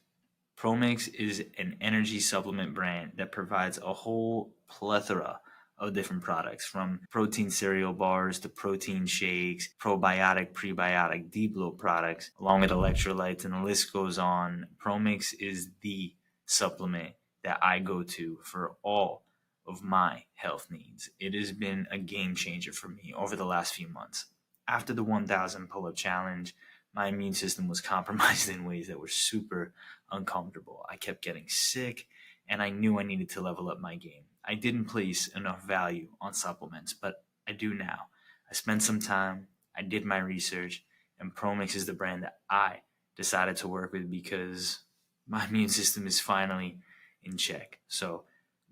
ProMix 0.58 1.14
is 1.14 1.46
an 1.60 1.78
energy 1.82 2.20
supplement 2.20 2.74
brand 2.74 3.12
that 3.18 3.32
provides 3.32 3.78
a 3.78 3.94
whole 3.94 4.56
plethora 4.68 5.40
of 5.78 5.94
different 5.94 6.24
products 6.24 6.66
from 6.66 7.00
protein 7.12 7.52
cereal 7.52 7.94
bars 7.94 8.40
to 8.40 8.50
protein 8.50 9.06
shakes, 9.06 9.70
probiotic, 9.80 10.54
prebiotic, 10.54 11.30
deep 11.30 11.56
low 11.56 11.70
products, 11.70 12.32
along 12.40 12.62
with 12.62 12.72
electrolytes, 12.72 13.46
and 13.46 13.54
the 13.54 13.62
list 13.62 13.94
goes 13.94 14.18
on. 14.18 14.66
ProMix 14.84 15.36
is 15.40 15.70
the 15.82 16.16
supplement 16.48 17.14
that 17.44 17.60
I 17.62 17.78
go 17.78 18.02
to 18.02 18.40
for 18.42 18.78
all 18.82 19.26
of 19.68 19.84
my 19.84 20.24
health 20.34 20.68
needs. 20.72 21.12
It 21.20 21.36
has 21.36 21.52
been 21.52 21.86
a 21.92 22.00
game 22.00 22.34
changer 22.34 22.72
for 22.72 22.88
me 22.88 23.14
over 23.16 23.36
the 23.36 23.46
last 23.46 23.76
few 23.76 23.88
months. 23.88 24.26
After 24.68 24.94
the 24.94 25.04
1000 25.04 25.70
pull 25.70 25.86
up 25.86 25.96
challenge, 25.96 26.56
my 26.98 27.10
immune 27.10 27.34
system 27.34 27.68
was 27.68 27.80
compromised 27.80 28.50
in 28.54 28.66
ways 28.66 28.88
that 28.88 29.00
were 29.00 29.08
super 29.08 29.72
uncomfortable. 30.12 30.84
I 30.90 30.96
kept 30.96 31.24
getting 31.24 31.48
sick, 31.48 32.08
and 32.50 32.60
I 32.60 32.72
knew 32.72 33.00
I 33.00 33.04
needed 33.04 33.30
to 33.30 33.42
level 33.42 33.70
up 33.70 33.80
my 33.80 33.96
game. 33.96 34.24
I 34.44 34.56
didn't 34.56 34.86
place 34.86 35.28
enough 35.28 35.64
value 35.64 36.08
on 36.20 36.34
supplements, 36.34 36.94
but 36.94 37.24
I 37.48 37.52
do 37.52 37.74
now. 37.74 38.08
I 38.50 38.56
spent 38.56 38.82
some 38.82 39.00
time, 39.00 39.48
I 39.78 39.84
did 39.84 40.06
my 40.06 40.18
research, 40.18 40.84
and 41.20 41.36
Promix 41.36 41.76
is 41.76 41.86
the 41.86 41.94
brand 41.94 42.24
that 42.24 42.38
I 42.50 42.82
decided 43.16 43.58
to 43.58 43.68
work 43.68 43.94
with 43.94 44.10
because 44.10 44.80
my 45.28 45.46
immune 45.50 45.70
system 45.70 46.08
is 46.08 46.20
finally 46.20 46.80
in 47.24 47.38
check. 47.38 47.78
So 47.88 48.24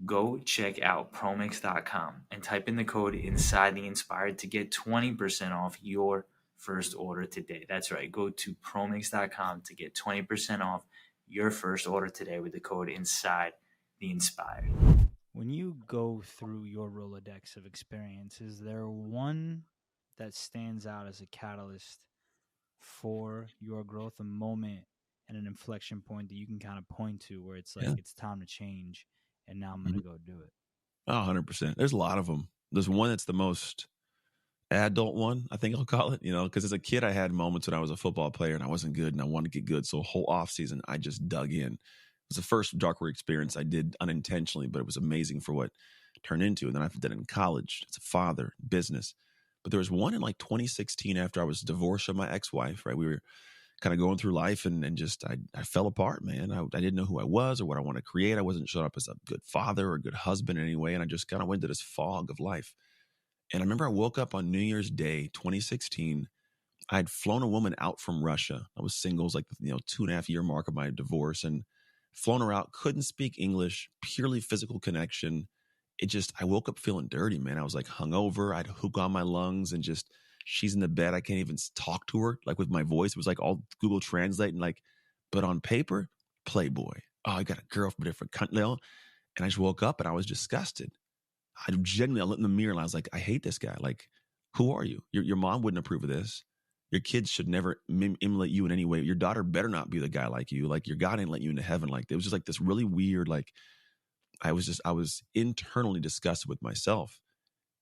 go 0.03 0.39
check 0.39 0.81
out 0.81 1.13
promix.com 1.13 2.23
and 2.31 2.41
type 2.41 2.67
in 2.67 2.75
the 2.75 2.83
code 2.83 3.13
inside 3.13 3.75
the 3.75 3.85
inspired 3.85 4.39
to 4.39 4.47
get 4.47 4.71
20% 4.71 5.51
off 5.51 5.77
your 5.81 6.25
first 6.65 6.95
order 6.97 7.25
today. 7.25 7.65
That's 7.69 7.91
right. 7.91 8.11
Go 8.11 8.29
to 8.29 8.55
promix.com 8.55 9.61
to 9.65 9.75
get 9.75 9.93
20% 9.93 10.61
off 10.61 10.83
your 11.27 11.51
first 11.51 11.87
order 11.87 12.09
today 12.09 12.39
with 12.39 12.53
the 12.53 12.59
code 12.59 12.89
inside 12.89 13.53
the 13.99 14.11
inspired. 14.11 14.71
When 15.33 15.49
you 15.49 15.77
go 15.87 16.21
through 16.25 16.63
your 16.63 16.89
Rolodex 16.89 17.55
of 17.55 17.65
experiences, 17.65 18.55
is 18.55 18.59
there 18.61 18.87
one 18.87 19.63
that 20.17 20.33
stands 20.33 20.87
out 20.87 21.07
as 21.07 21.21
a 21.21 21.27
catalyst 21.27 21.99
for 22.79 23.47
your 23.59 23.83
growth, 23.83 24.13
a 24.19 24.23
moment 24.23 24.85
and 25.27 25.37
an 25.37 25.45
inflection 25.45 26.01
point 26.01 26.29
that 26.29 26.35
you 26.35 26.45
can 26.45 26.59
kind 26.59 26.77
of 26.77 26.87
point 26.87 27.19
to 27.19 27.43
where 27.43 27.57
it's 27.57 27.75
like, 27.75 27.85
yeah. 27.85 27.95
it's 27.97 28.13
time 28.13 28.39
to 28.39 28.45
change 28.45 29.05
and 29.47 29.59
now 29.59 29.73
I'm 29.73 29.83
going 29.83 29.93
to 29.93 29.99
mm-hmm. 29.99 30.09
go 30.09 30.17
do 30.25 30.41
it? 30.41 30.51
Oh, 31.07 31.13
100%. 31.13 31.75
There's 31.75 31.91
a 31.91 31.97
lot 31.97 32.17
of 32.17 32.27
them. 32.27 32.47
There's 32.71 32.89
one 32.89 33.09
that's 33.09 33.25
the 33.25 33.33
most 33.33 33.87
adult 34.71 35.15
one, 35.15 35.47
I 35.51 35.57
think 35.57 35.75
I'll 35.75 35.85
call 35.85 36.13
it, 36.13 36.23
you 36.23 36.31
know, 36.31 36.45
because 36.45 36.65
as 36.65 36.71
a 36.71 36.79
kid, 36.79 37.03
I 37.03 37.11
had 37.11 37.31
moments 37.31 37.67
when 37.67 37.75
I 37.75 37.79
was 37.79 37.91
a 37.91 37.97
football 37.97 38.31
player 38.31 38.55
and 38.55 38.63
I 38.63 38.67
wasn't 38.67 38.93
good 38.93 39.13
and 39.13 39.21
I 39.21 39.25
wanted 39.25 39.51
to 39.51 39.59
get 39.59 39.65
good. 39.65 39.85
So, 39.85 40.01
whole 40.01 40.25
off 40.27 40.49
season, 40.49 40.81
I 40.87 40.97
just 40.97 41.27
dug 41.27 41.51
in. 41.51 41.73
It 41.73 41.79
was 42.29 42.37
the 42.37 42.43
first 42.43 42.77
darker 42.77 43.07
experience 43.07 43.55
I 43.55 43.63
did 43.63 43.95
unintentionally, 43.99 44.67
but 44.67 44.79
it 44.79 44.85
was 44.85 44.97
amazing 44.97 45.41
for 45.41 45.53
what 45.53 45.71
turned 46.23 46.43
into. 46.43 46.65
And 46.67 46.75
then 46.75 46.81
I 46.81 46.87
did 46.87 47.05
it 47.05 47.11
in 47.11 47.25
college 47.25 47.85
as 47.89 47.97
a 47.97 48.01
father, 48.01 48.53
business. 48.67 49.13
But 49.63 49.71
there 49.71 49.79
was 49.79 49.91
one 49.91 50.13
in 50.13 50.21
like 50.21 50.37
2016 50.37 51.17
after 51.17 51.41
I 51.41 51.45
was 51.45 51.61
divorced 51.61 52.05
from 52.05 52.17
my 52.17 52.31
ex 52.31 52.51
wife, 52.53 52.85
right? 52.85 52.97
We 52.97 53.07
were 53.07 53.19
kind 53.81 53.93
of 53.93 53.99
going 53.99 54.17
through 54.17 54.33
life 54.33 54.65
and, 54.65 54.83
and 54.85 54.97
just 54.97 55.23
I, 55.25 55.37
I 55.53 55.63
fell 55.63 55.87
apart, 55.87 56.23
man. 56.23 56.51
I, 56.51 56.61
I 56.61 56.79
didn't 56.79 56.95
know 56.95 57.05
who 57.05 57.19
I 57.19 57.25
was 57.25 57.59
or 57.59 57.65
what 57.65 57.77
I 57.77 57.81
want 57.81 57.97
to 57.97 58.03
create. 58.03 58.37
I 58.37 58.41
wasn't 58.41 58.69
showing 58.69 58.85
up 58.85 58.93
as 58.95 59.07
a 59.07 59.15
good 59.25 59.41
father 59.43 59.89
or 59.89 59.95
a 59.95 60.01
good 60.01 60.13
husband 60.13 60.57
in 60.57 60.65
any 60.65 60.75
way. 60.75 60.93
And 60.93 61.03
I 61.03 61.05
just 61.05 61.27
kind 61.27 61.41
of 61.41 61.47
went 61.47 61.59
into 61.59 61.67
this 61.67 61.81
fog 61.81 62.29
of 62.29 62.39
life. 62.39 62.73
And 63.53 63.61
I 63.61 63.63
remember 63.63 63.85
I 63.85 63.89
woke 63.89 64.17
up 64.17 64.33
on 64.33 64.51
New 64.51 64.59
Year's 64.59 64.89
Day, 64.89 65.29
2016. 65.33 66.27
I 66.89 66.97
had 66.97 67.09
flown 67.09 67.41
a 67.41 67.47
woman 67.47 67.75
out 67.77 67.99
from 67.99 68.23
Russia. 68.23 68.67
I 68.77 68.81
was 68.81 68.95
single, 68.95 69.29
like 69.33 69.45
you 69.59 69.71
know 69.71 69.79
two 69.87 70.03
and 70.03 70.11
a 70.11 70.15
half 70.15 70.29
year 70.29 70.43
mark 70.43 70.67
of 70.67 70.75
my 70.75 70.91
divorce, 70.91 71.43
and 71.43 71.63
flown 72.13 72.41
her 72.41 72.53
out. 72.53 72.71
Couldn't 72.71 73.03
speak 73.03 73.39
English, 73.39 73.89
purely 74.01 74.39
physical 74.39 74.79
connection. 74.79 75.47
It 75.99 76.07
just 76.07 76.33
I 76.39 76.45
woke 76.45 76.69
up 76.69 76.79
feeling 76.79 77.07
dirty, 77.07 77.39
man. 77.39 77.57
I 77.57 77.63
was 77.63 77.75
like 77.75 77.87
hungover. 77.87 78.53
I 78.53 78.57
had 78.57 78.67
hook 78.67 78.97
on 78.97 79.11
my 79.11 79.21
lungs, 79.23 79.73
and 79.73 79.83
just 79.83 80.11
she's 80.45 80.75
in 80.75 80.79
the 80.81 80.87
bed. 80.87 81.13
I 81.13 81.21
can't 81.21 81.39
even 81.39 81.57
talk 81.75 82.05
to 82.07 82.19
her 82.21 82.39
like 82.45 82.59
with 82.59 82.69
my 82.69 82.83
voice. 82.83 83.11
It 83.11 83.17
was 83.17 83.27
like 83.27 83.41
all 83.41 83.63
Google 83.81 83.99
Translate 83.99 84.53
and 84.53 84.61
like, 84.61 84.81
but 85.31 85.43
on 85.43 85.61
paper, 85.61 86.09
Playboy. 86.45 86.99
Oh, 87.25 87.31
I 87.31 87.43
got 87.43 87.59
a 87.59 87.65
girl 87.65 87.89
from 87.89 88.03
a 88.03 88.05
different 88.05 88.31
country. 88.31 88.57
And 88.61 88.79
I 89.45 89.47
just 89.47 89.59
woke 89.59 89.83
up 89.83 89.99
and 89.99 90.07
I 90.07 90.11
was 90.13 90.25
disgusted. 90.25 90.91
I 91.67 91.71
genuinely 91.81 92.21
I 92.21 92.25
looked 92.25 92.39
in 92.39 92.43
the 92.43 92.49
mirror 92.49 92.71
and 92.71 92.79
I 92.79 92.83
was 92.83 92.93
like, 92.93 93.09
I 93.13 93.19
hate 93.19 93.43
this 93.43 93.57
guy. 93.57 93.75
Like, 93.79 94.07
who 94.55 94.71
are 94.71 94.83
you? 94.83 95.01
Your 95.11 95.23
your 95.23 95.37
mom 95.37 95.61
wouldn't 95.61 95.79
approve 95.79 96.03
of 96.03 96.09
this. 96.09 96.43
Your 96.91 97.01
kids 97.01 97.29
should 97.29 97.47
never 97.47 97.81
emulate 97.89 98.51
you 98.51 98.65
in 98.65 98.71
any 98.71 98.85
way. 98.85 99.01
Your 99.01 99.15
daughter 99.15 99.43
better 99.43 99.67
not 99.67 99.89
be 99.89 99.99
the 99.99 100.09
guy 100.09 100.27
like 100.27 100.51
you. 100.51 100.67
Like 100.67 100.87
your 100.87 100.97
God 100.97 101.19
ain't 101.19 101.29
let 101.29 101.41
you 101.41 101.49
into 101.49 101.61
heaven. 101.61 101.89
Like 101.89 102.05
it 102.09 102.15
was 102.15 102.23
just 102.23 102.33
like 102.33 102.45
this 102.45 102.61
really 102.61 102.85
weird. 102.85 103.27
Like 103.27 103.51
I 104.41 104.51
was 104.51 104.65
just 104.65 104.81
I 104.85 104.91
was 104.91 105.23
internally 105.33 105.99
disgusted 105.99 106.47
with 106.47 106.61
myself, 106.61 107.19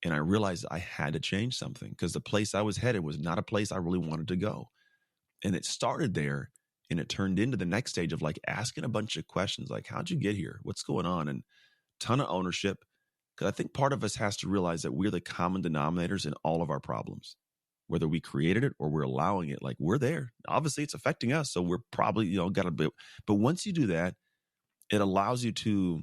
and 0.04 0.12
I 0.14 0.18
realized 0.18 0.66
I 0.70 0.78
had 0.78 1.12
to 1.12 1.20
change 1.20 1.56
something 1.56 1.90
because 1.90 2.12
the 2.12 2.20
place 2.20 2.54
I 2.54 2.62
was 2.62 2.78
headed 2.78 3.04
was 3.04 3.18
not 3.18 3.38
a 3.38 3.42
place 3.42 3.70
I 3.70 3.76
really 3.76 3.98
wanted 3.98 4.28
to 4.28 4.36
go, 4.36 4.70
and 5.44 5.54
it 5.54 5.64
started 5.64 6.14
there, 6.14 6.50
and 6.90 6.98
it 6.98 7.08
turned 7.08 7.38
into 7.38 7.56
the 7.56 7.66
next 7.66 7.92
stage 7.92 8.12
of 8.12 8.22
like 8.22 8.38
asking 8.46 8.84
a 8.84 8.88
bunch 8.88 9.16
of 9.16 9.28
questions 9.28 9.70
like 9.70 9.86
How'd 9.88 10.10
you 10.10 10.16
get 10.16 10.36
here? 10.36 10.60
What's 10.62 10.82
going 10.82 11.06
on? 11.06 11.28
And 11.28 11.42
ton 12.00 12.20
of 12.20 12.28
ownership 12.28 12.84
because 13.36 13.50
I 13.50 13.54
think 13.54 13.72
part 13.72 13.92
of 13.92 14.04
us 14.04 14.16
has 14.16 14.36
to 14.38 14.48
realize 14.48 14.82
that 14.82 14.92
we're 14.92 15.10
the 15.10 15.20
common 15.20 15.62
denominators 15.62 16.26
in 16.26 16.34
all 16.44 16.62
of 16.62 16.70
our 16.70 16.80
problems, 16.80 17.36
whether 17.88 18.06
we 18.06 18.20
created 18.20 18.64
it 18.64 18.72
or 18.78 18.88
we're 18.88 19.02
allowing 19.02 19.48
it. 19.48 19.62
Like 19.62 19.76
we're 19.78 19.98
there. 19.98 20.32
Obviously, 20.48 20.84
it's 20.84 20.94
affecting 20.94 21.32
us, 21.32 21.52
so 21.52 21.62
we're 21.62 21.78
probably 21.90 22.26
you 22.26 22.36
know 22.36 22.50
got 22.50 22.66
a 22.66 22.70
bit. 22.70 22.90
But 23.26 23.34
once 23.34 23.66
you 23.66 23.72
do 23.72 23.86
that, 23.88 24.14
it 24.92 25.00
allows 25.00 25.44
you 25.44 25.52
to, 25.52 26.02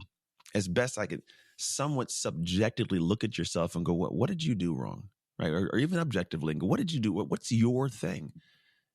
as 0.54 0.68
best 0.68 0.98
I 0.98 1.06
could, 1.06 1.22
somewhat 1.58 2.12
subjectively 2.12 3.00
look 3.00 3.24
at 3.24 3.38
yourself 3.38 3.76
and 3.76 3.86
go, 3.86 3.94
"What 3.94 4.14
what 4.14 4.30
did 4.30 4.44
you 4.44 4.56
do 4.56 4.76
wrong?" 4.76 5.10
Right, 5.40 5.52
or, 5.52 5.70
or 5.74 5.80
even 5.80 6.00
objectively, 6.00 6.54
go, 6.54 6.68
"What 6.68 6.80
did 6.80 6.92
you 6.92 7.00
do? 7.00 7.14
What, 7.14 7.30
what's 7.30 7.52
your 7.52 7.88
thing?" 7.88 8.34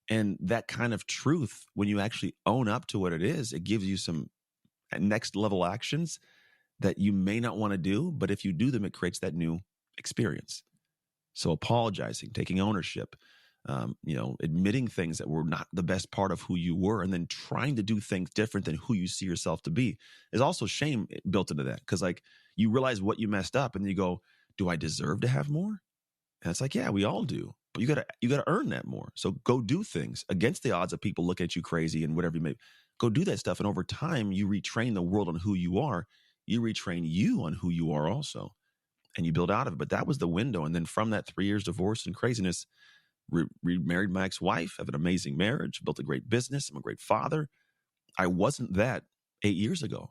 And 0.09 0.37
that 0.41 0.69
kind 0.69 0.95
of 0.95 1.07
truth, 1.07 1.65
when 1.75 1.89
you 1.89 1.99
actually 1.99 2.37
own 2.45 2.69
up 2.69 2.87
to 2.89 2.99
what 2.99 3.13
it 3.13 3.25
is, 3.25 3.53
it 3.53 3.65
gives 3.65 3.85
you 3.85 3.97
some 3.97 4.31
uh, 4.93 4.99
next 5.01 5.35
level 5.35 5.65
actions 5.65 6.21
that 6.81 6.99
you 6.99 7.13
may 7.13 7.41
not 7.41 7.57
want 7.57 7.73
to 7.73 7.79
do, 7.79 8.13
but 8.13 8.31
if 8.31 8.45
you 8.45 8.53
do 8.53 8.71
them, 8.71 8.85
it 8.85 8.93
creates 8.93 9.19
that 9.21 9.35
new 9.35 9.61
experience. 9.99 10.63
So 11.35 11.51
apologizing, 11.53 12.31
taking 12.31 12.61
ownership, 12.61 13.17
um, 13.67 13.97
you 14.05 14.15
know, 14.17 14.37
admitting 14.43 14.89
things 14.89 15.19
that 15.19 15.29
were 15.29 15.45
not 15.45 15.69
the 15.73 15.83
best 15.83 16.11
part 16.11 16.33
of 16.33 16.43
who 16.43 16.57
you 16.57 16.77
were, 16.77 17.03
and 17.03 17.13
then 17.13 17.27
trying 17.27 17.77
to 17.77 17.83
do 17.83 18.01
things 18.01 18.31
different 18.31 18.65
than 18.65 18.77
who 18.77 18.95
you 18.95 19.09
see 19.09 19.27
yourself 19.27 19.63
to 19.63 19.71
be 19.71 19.99
is 20.33 20.41
also 20.41 20.67
shame 20.67 21.09
built 21.29 21.51
into 21.51 21.65
that. 21.65 21.81
Because 21.81 22.03
like 22.03 22.23
you 22.57 22.71
realize 22.71 23.03
what 23.03 23.19
you 23.19 23.29
messed 23.29 23.57
up, 23.57 23.77
and 23.77 23.87
you 23.87 23.95
go, 23.95 24.23
"Do 24.57 24.69
I 24.69 24.77
deserve 24.77 25.21
to 25.23 25.29
have 25.29 25.51
more?" 25.51 25.83
And 26.43 26.51
it's 26.51 26.61
like, 26.61 26.75
yeah, 26.75 26.91
we 26.91 27.05
all 27.05 27.25
do, 27.25 27.55
but 27.73 27.81
you 27.81 27.87
gotta 27.87 28.07
you 28.21 28.29
gotta 28.29 28.45
earn 28.47 28.69
that 28.71 28.87
more. 28.87 29.13
So 29.15 29.33
go 29.45 29.61
do 29.61 29.83
things 29.85 30.25
against 30.29 30.63
the 30.63 30.73
odds 30.73 30.93
of 30.93 31.01
people 31.01 31.27
look 31.27 31.41
at 31.41 31.57
you 31.57 31.63
crazy 31.63 32.05
and 32.05 32.15
whatever 32.17 32.37
you 32.37 32.43
may. 32.43 32.57
Go 32.99 33.11
do 33.11 33.25
that 33.25 33.39
stuff, 33.39 33.61
and 33.61 33.67
over 33.67 33.85
time, 33.85 34.33
you 34.33 34.47
retrain 34.49 34.95
the 34.95 35.03
world 35.03 35.29
on 35.29 35.37
who 35.37 35.55
you 35.55 35.79
are, 35.79 36.07
you 36.47 36.61
retrain 36.61 37.03
you 37.05 37.43
on 37.43 37.55
who 37.55 37.71
you 37.71 37.93
are 37.93 38.09
also 38.09 38.55
and 39.17 39.27
you 39.27 39.33
build 39.33 39.51
out 39.51 39.67
of 39.67 39.75
it 39.75 39.79
but 39.79 39.91
that 39.91 40.07
was 40.07 40.19
the 40.19 40.29
window 40.29 40.65
and 40.65 40.75
then 40.75 40.87
from 40.87 41.11
that 41.11 41.27
three 41.27 41.47
years 41.47 41.65
divorce 41.65 42.07
and 42.07 42.15
craziness 42.15 42.67
re- 43.31 43.47
remarried 43.63 44.11
my 44.11 44.25
ex-wife 44.25 44.77
have 44.79 44.89
an 44.89 44.95
amazing 44.95 45.37
marriage 45.37 45.83
built 45.85 45.99
a 45.99 46.05
great 46.05 46.29
business 46.29 46.71
i'm 46.71 46.77
a 46.77 46.81
great 46.81 47.01
father 47.01 47.49
i 48.19 48.27
wasn't 48.27 48.75
that 48.75 49.05
eight 49.45 49.57
years 49.57 49.83
ago 49.83 50.11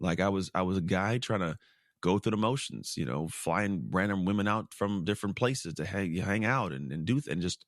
like 0.00 0.20
i 0.20 0.28
was 0.28 0.50
i 0.54 0.62
was 0.62 0.76
a 0.78 0.82
guy 0.82 1.18
trying 1.18 1.40
to 1.40 1.56
go 2.04 2.18
through 2.18 2.32
the 2.32 2.36
motions, 2.36 2.98
you 2.98 3.06
know, 3.06 3.26
flying 3.28 3.88
random 3.90 4.26
women 4.26 4.46
out 4.46 4.74
from 4.74 5.06
different 5.06 5.36
places 5.36 5.72
to 5.72 5.86
hang, 5.86 6.14
hang 6.16 6.44
out 6.44 6.70
and, 6.70 6.92
and 6.92 7.06
do, 7.06 7.18
and 7.30 7.40
just 7.40 7.64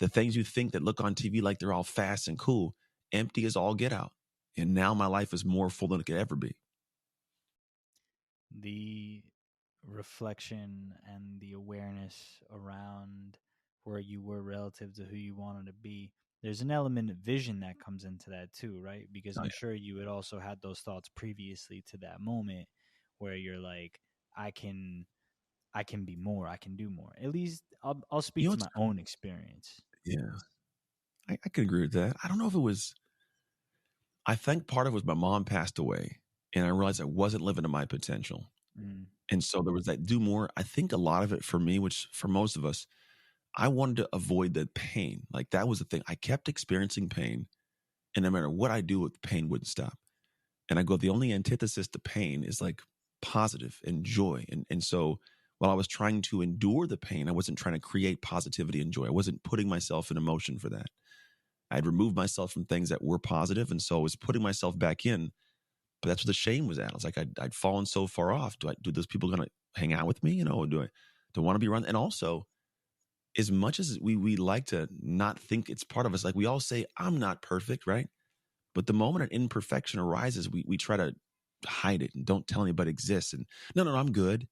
the 0.00 0.08
things 0.08 0.34
you 0.34 0.42
think 0.42 0.72
that 0.72 0.82
look 0.82 0.98
on 0.98 1.14
TV 1.14 1.42
like 1.42 1.58
they're 1.58 1.74
all 1.74 1.84
fast 1.84 2.26
and 2.26 2.38
cool, 2.38 2.74
empty 3.12 3.44
as 3.44 3.54
all 3.54 3.74
get 3.74 3.92
out. 3.92 4.12
And 4.56 4.72
now 4.72 4.94
my 4.94 5.06
life 5.06 5.34
is 5.34 5.44
more 5.44 5.68
full 5.68 5.88
than 5.88 6.00
it 6.00 6.06
could 6.06 6.16
ever 6.16 6.36
be. 6.36 6.56
The 8.56 9.24
reflection 9.84 10.94
and 11.06 11.40
the 11.40 11.52
awareness 11.52 12.40
around 12.50 13.38
where 13.84 14.00
you 14.00 14.22
were 14.22 14.42
relative 14.42 14.94
to 14.96 15.04
who 15.04 15.16
you 15.16 15.34
wanted 15.36 15.66
to 15.66 15.72
be 15.72 16.12
there's 16.42 16.60
an 16.62 16.70
element 16.72 17.10
of 17.10 17.16
vision 17.18 17.60
that 17.60 17.78
comes 17.78 18.04
into 18.04 18.30
that 18.30 18.52
too 18.52 18.80
right 18.80 19.08
because 19.12 19.36
Oh, 19.36 19.42
i'm 19.42 19.48
yeah. 19.48 19.50
sure 19.50 19.74
you 19.74 19.98
had 19.98 20.08
also 20.08 20.40
had 20.40 20.60
those 20.62 20.80
thoughts 20.80 21.08
previously 21.10 21.82
to 21.82 21.96
that 21.98 22.20
moment 22.20 22.68
where 23.18 23.36
you're 23.36 23.58
like 23.60 24.00
i 24.36 24.50
can 24.50 25.06
i 25.74 25.84
can 25.84 26.04
be 26.04 26.16
more 26.16 26.48
i 26.48 26.56
can 26.56 26.76
do 26.76 26.90
more 26.90 27.16
at 27.20 27.30
least 27.32 27.64
i'll, 27.82 28.02
I'll 28.10 28.22
speak 28.22 28.48
know 28.48 28.52
to 28.52 28.58
my 28.58 28.68
own 28.76 28.98
experience 28.98 29.82
Yeah. 30.04 30.30
I, 31.28 31.34
I 31.44 31.48
could 31.48 31.64
agree 31.64 31.82
with 31.82 31.92
that. 31.92 32.16
I 32.22 32.28
don't 32.28 32.38
know 32.38 32.46
if 32.48 32.54
it 32.54 32.58
was, 32.60 32.94
I 34.26 34.34
think 34.34 34.66
part 34.66 34.86
of 34.86 34.92
it 34.92 34.94
was 34.94 35.04
my 35.04 35.14
mom 35.14 35.44
passed 35.44 35.78
away 35.78 36.18
and 36.56 36.66
I 36.66 36.70
realized 36.70 37.02
I 37.02 37.06
wasn't 37.06 37.44
living 37.44 37.64
to 37.64 37.70
my 37.70 37.86
potential. 37.86 38.52
Mm, 38.78 39.06
And 39.30 39.44
so 39.44 39.62
there 39.62 39.72
was 39.74 39.86
that 39.86 40.06
do 40.06 40.20
more. 40.20 40.50
I 40.56 40.62
think 40.62 40.92
a 40.92 40.96
lot 40.98 41.24
of 41.24 41.32
it 41.32 41.44
for 41.44 41.58
me, 41.60 41.78
which 41.78 42.08
for 42.12 42.28
most 42.28 42.56
of 42.56 42.64
us, 42.64 42.86
I 43.56 43.68
wanted 43.68 43.96
to 43.98 44.10
avoid 44.14 44.54
the 44.54 44.66
pain. 44.74 45.26
Like 45.32 45.50
that 45.50 45.68
was 45.68 45.80
the 45.80 45.86
thing. 45.86 46.02
I 46.08 46.16
kept 46.16 46.48
experiencing 46.48 47.08
pain. 47.08 47.48
And 48.16 48.24
no 48.24 48.30
matter 48.30 48.50
what 48.50 48.70
I 48.72 48.80
do, 48.82 49.08
the 49.08 49.18
pain 49.28 49.48
wouldn't 49.48 49.68
stop. 49.68 49.98
And 50.70 50.78
I 50.78 50.82
go, 50.82 50.96
the 50.96 51.10
only 51.10 51.32
antithesis 51.32 51.88
to 51.88 51.98
pain 51.98 52.44
is 52.44 52.60
like 52.60 52.82
positive 53.22 53.80
and 53.84 54.04
joy. 54.04 54.44
And 54.50 54.66
and 54.70 54.82
so 54.84 55.20
while 55.58 55.70
I 55.70 55.74
was 55.74 55.88
trying 55.88 56.22
to 56.22 56.42
endure 56.42 56.86
the 56.86 56.98
pain, 56.98 57.28
I 57.28 57.32
wasn't 57.32 57.58
trying 57.58 57.74
to 57.74 57.80
create 57.80 58.22
positivity 58.22 58.80
and 58.80 58.92
joy. 58.92 59.06
I 59.06 59.10
wasn't 59.10 59.44
putting 59.44 59.68
myself 59.68 60.10
in 60.10 60.16
emotion 60.18 60.58
for 60.58 60.68
that. 60.70 60.86
I'd 61.70 61.86
removed 61.86 62.16
myself 62.16 62.52
from 62.52 62.64
things 62.66 62.88
that 62.90 63.02
were 63.02 63.18
positive, 63.18 63.70
and 63.70 63.82
so 63.82 63.98
I 63.98 64.02
was 64.02 64.16
putting 64.16 64.42
myself 64.42 64.78
back 64.78 65.04
in. 65.04 65.32
But 66.02 66.08
that's 66.08 66.24
where 66.24 66.30
the 66.30 66.34
shame 66.34 66.66
was 66.66 66.78
at. 66.78 66.90
I 66.90 66.94
was 66.94 67.04
like, 67.04 67.18
I'd, 67.18 67.38
I'd 67.40 67.54
fallen 67.54 67.86
so 67.86 68.06
far 68.06 68.32
off. 68.32 68.58
Do 68.58 68.68
I 68.68 68.74
do 68.82 68.92
those 68.92 69.06
people 69.06 69.30
gonna 69.30 69.46
hang 69.74 69.92
out 69.92 70.06
with 70.06 70.22
me? 70.22 70.32
You 70.32 70.44
know, 70.44 70.66
do 70.66 70.82
I 70.82 70.88
do 71.34 71.40
I 71.40 71.44
want 71.44 71.56
to 71.56 71.60
be 71.60 71.68
around? 71.68 71.86
And 71.86 71.96
also, 71.96 72.46
as 73.38 73.52
much 73.52 73.78
as 73.80 73.98
we 74.00 74.16
we 74.16 74.36
like 74.36 74.66
to 74.66 74.88
not 75.00 75.38
think 75.38 75.68
it's 75.68 75.84
part 75.84 76.06
of 76.06 76.14
us, 76.14 76.24
like 76.24 76.34
we 76.34 76.46
all 76.46 76.60
say, 76.60 76.86
I'm 76.98 77.18
not 77.18 77.42
perfect, 77.42 77.86
right? 77.86 78.08
But 78.74 78.86
the 78.86 78.92
moment 78.94 79.24
an 79.24 79.30
imperfection 79.30 80.00
arises, 80.00 80.50
we 80.50 80.64
we 80.66 80.76
try 80.76 80.96
to 80.96 81.14
hide 81.66 82.02
it 82.02 82.12
and 82.14 82.24
don't 82.24 82.46
tell 82.46 82.62
anybody 82.62 82.90
exists. 82.90 83.32
And 83.32 83.46
no, 83.74 83.84
no, 83.84 83.92
no, 83.92 83.98
I'm 83.98 84.12
good. 84.12 84.46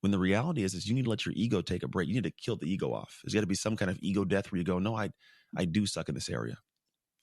When 0.00 0.12
the 0.12 0.18
reality 0.18 0.62
is, 0.62 0.72
is 0.74 0.86
you 0.86 0.94
need 0.94 1.04
to 1.04 1.10
let 1.10 1.26
your 1.26 1.34
ego 1.36 1.60
take 1.60 1.82
a 1.82 1.88
break. 1.88 2.08
You 2.08 2.14
need 2.14 2.24
to 2.24 2.30
kill 2.30 2.56
the 2.56 2.70
ego 2.72 2.92
off. 2.92 3.20
There's 3.22 3.34
got 3.34 3.42
to 3.42 3.46
be 3.46 3.54
some 3.54 3.76
kind 3.76 3.90
of 3.90 3.98
ego 4.00 4.24
death 4.24 4.50
where 4.50 4.58
you 4.58 4.64
go, 4.64 4.78
no, 4.78 4.96
I 4.96 5.10
I 5.56 5.64
do 5.66 5.86
suck 5.86 6.08
in 6.08 6.14
this 6.14 6.30
area. 6.30 6.56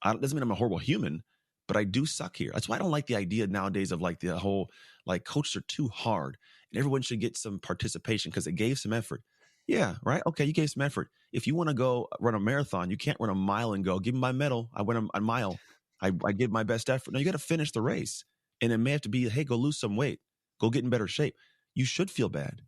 I, 0.03 0.13
doesn't 0.15 0.35
mean 0.35 0.43
I'm 0.43 0.51
a 0.51 0.55
horrible 0.55 0.77
human, 0.77 1.23
but 1.67 1.77
I 1.77 1.83
do 1.83 2.05
suck 2.05 2.37
here. 2.37 2.51
That's 2.53 2.69
why 2.69 2.75
I 2.77 2.79
don't 2.79 2.91
like 2.91 3.07
the 3.07 3.15
idea 3.15 3.47
nowadays 3.47 3.91
of 3.91 4.01
like 4.01 4.19
the 4.19 4.37
whole 4.37 4.71
like 5.05 5.25
coaches 5.25 5.55
are 5.55 5.65
too 5.67 5.87
hard 5.89 6.37
and 6.71 6.79
everyone 6.79 7.01
should 7.01 7.19
get 7.19 7.37
some 7.37 7.59
participation 7.59 8.29
because 8.31 8.47
it 8.47 8.53
gave 8.53 8.79
some 8.79 8.93
effort. 8.93 9.21
Yeah, 9.67 9.95
right. 10.03 10.21
Okay, 10.25 10.45
you 10.45 10.53
gave 10.53 10.69
some 10.69 10.81
effort. 10.81 11.09
If 11.33 11.45
you 11.45 11.55
want 11.55 11.67
to 11.69 11.73
go 11.73 12.07
run 12.19 12.35
a 12.35 12.39
marathon, 12.39 12.89
you 12.89 12.97
can't 12.97 13.19
run 13.19 13.29
a 13.29 13.35
mile 13.35 13.73
and 13.73 13.83
go, 13.83 13.99
give 13.99 14.13
me 14.13 14.21
my 14.21 14.31
medal. 14.31 14.69
I 14.73 14.81
went 14.81 14.99
a, 14.99 15.17
a 15.17 15.21
mile. 15.21 15.59
I, 16.01 16.11
I 16.23 16.31
did 16.31 16.51
my 16.51 16.63
best 16.63 16.89
effort. 16.89 17.13
No, 17.13 17.19
you 17.19 17.25
got 17.25 17.31
to 17.31 17.37
finish 17.37 17.71
the 17.71 17.81
race. 17.81 18.23
And 18.61 18.71
it 18.71 18.77
may 18.77 18.91
have 18.91 19.01
to 19.01 19.09
be, 19.09 19.27
hey, 19.27 19.43
go 19.43 19.55
lose 19.55 19.79
some 19.79 19.95
weight, 19.95 20.19
go 20.59 20.69
get 20.69 20.83
in 20.83 20.89
better 20.89 21.07
shape. 21.07 21.35
You 21.75 21.85
should 21.85 22.09
feel 22.09 22.29
bad. 22.29 22.61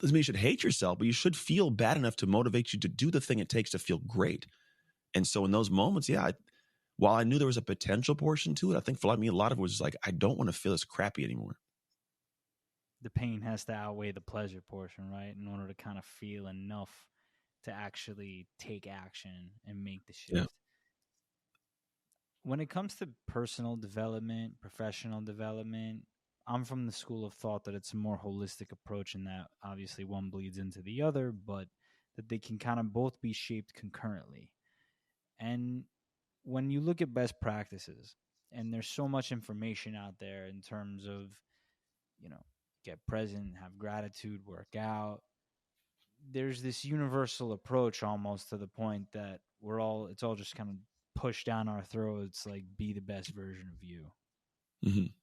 Doesn't 0.00 0.14
mean 0.14 0.20
you 0.20 0.24
should 0.24 0.36
hate 0.36 0.64
yourself, 0.64 0.98
but 0.98 1.06
you 1.06 1.12
should 1.12 1.36
feel 1.36 1.70
bad 1.70 1.96
enough 1.96 2.16
to 2.16 2.26
motivate 2.26 2.72
you 2.72 2.80
to 2.80 2.88
do 2.88 3.10
the 3.10 3.20
thing 3.20 3.38
it 3.38 3.50
takes 3.50 3.70
to 3.70 3.78
feel 3.78 3.98
great. 3.98 4.46
And 5.14 5.26
so 5.26 5.44
in 5.44 5.50
those 5.50 5.70
moments, 5.70 6.08
yeah, 6.08 6.30
while 7.00 7.14
I 7.16 7.24
knew 7.24 7.38
there 7.38 7.46
was 7.46 7.56
a 7.56 7.62
potential 7.62 8.14
portion 8.14 8.54
to 8.56 8.72
it, 8.72 8.76
I 8.76 8.80
think 8.80 9.00
for 9.00 9.08
like 9.08 9.18
me, 9.18 9.28
a 9.28 9.32
lot 9.32 9.52
of 9.52 9.58
it 9.58 9.62
was 9.62 9.72
just 9.72 9.82
like, 9.82 9.96
I 10.04 10.10
don't 10.12 10.38
want 10.38 10.48
to 10.48 10.54
feel 10.58 10.72
this 10.72 10.84
crappy 10.84 11.24
anymore. 11.24 11.56
the 13.02 13.10
pain 13.10 13.40
has 13.42 13.64
to 13.64 13.72
outweigh 13.72 14.12
the 14.12 14.20
pleasure 14.20 14.60
portion 14.62 15.10
right 15.10 15.34
in 15.36 15.46
order 15.48 15.66
to 15.66 15.74
kind 15.74 15.98
of 15.98 16.04
feel 16.04 16.46
enough 16.46 17.08
to 17.64 17.72
actually 17.72 18.48
take 18.58 18.86
action 18.86 19.52
and 19.66 19.82
make 19.84 20.06
the 20.06 20.12
shift 20.12 20.36
Yeah. 20.36 20.46
when 22.42 22.60
it 22.60 22.70
comes 22.70 22.94
to 22.96 23.10
personal 23.26 23.76
development, 23.76 24.60
professional 24.60 25.20
development, 25.20 26.06
I'm 26.46 26.64
from 26.64 26.86
the 26.86 26.92
school 26.92 27.24
of 27.24 27.34
thought 27.34 27.64
that 27.64 27.74
it's 27.74 27.92
a 27.92 27.96
more 27.96 28.18
holistic 28.18 28.72
approach 28.72 29.14
and 29.14 29.26
that 29.26 29.48
obviously 29.62 30.04
one 30.04 30.30
bleeds 30.30 30.58
into 30.58 30.82
the 30.82 31.02
other, 31.02 31.32
but 31.32 31.68
that 32.16 32.28
they 32.28 32.38
can 32.38 32.58
kind 32.58 32.80
of 32.80 32.92
both 32.92 33.20
be 33.20 33.32
shaped 33.32 33.74
concurrently. 33.74 34.50
And 35.40 35.84
when 36.42 36.70
you 36.70 36.80
look 36.80 37.00
at 37.02 37.14
best 37.14 37.40
practices, 37.40 38.16
and 38.52 38.72
there's 38.72 38.88
so 38.88 39.08
much 39.08 39.32
information 39.32 39.94
out 39.94 40.18
there 40.18 40.46
in 40.46 40.60
terms 40.60 41.06
of, 41.06 41.40
you 42.18 42.30
know, 42.30 42.42
get 42.84 43.06
present, 43.06 43.56
have 43.56 43.78
gratitude, 43.78 44.44
work 44.46 44.76
out. 44.76 45.22
There's 46.22 46.62
this 46.62 46.84
universal 46.84 47.52
approach 47.52 48.02
almost 48.02 48.50
to 48.50 48.56
the 48.56 48.68
point 48.68 49.12
that 49.12 49.40
we're 49.60 49.80
all, 49.80 50.06
it's 50.06 50.22
all 50.22 50.36
just 50.36 50.54
kind 50.54 50.70
of 50.70 50.76
pushed 51.14 51.46
down 51.46 51.68
our 51.68 51.82
throats 51.82 52.46
like 52.46 52.64
be 52.76 52.92
the 52.92 53.00
best 53.00 53.30
version 53.30 53.68
of 53.68 53.82
you 53.82 54.12
Mhm. 54.82 55.14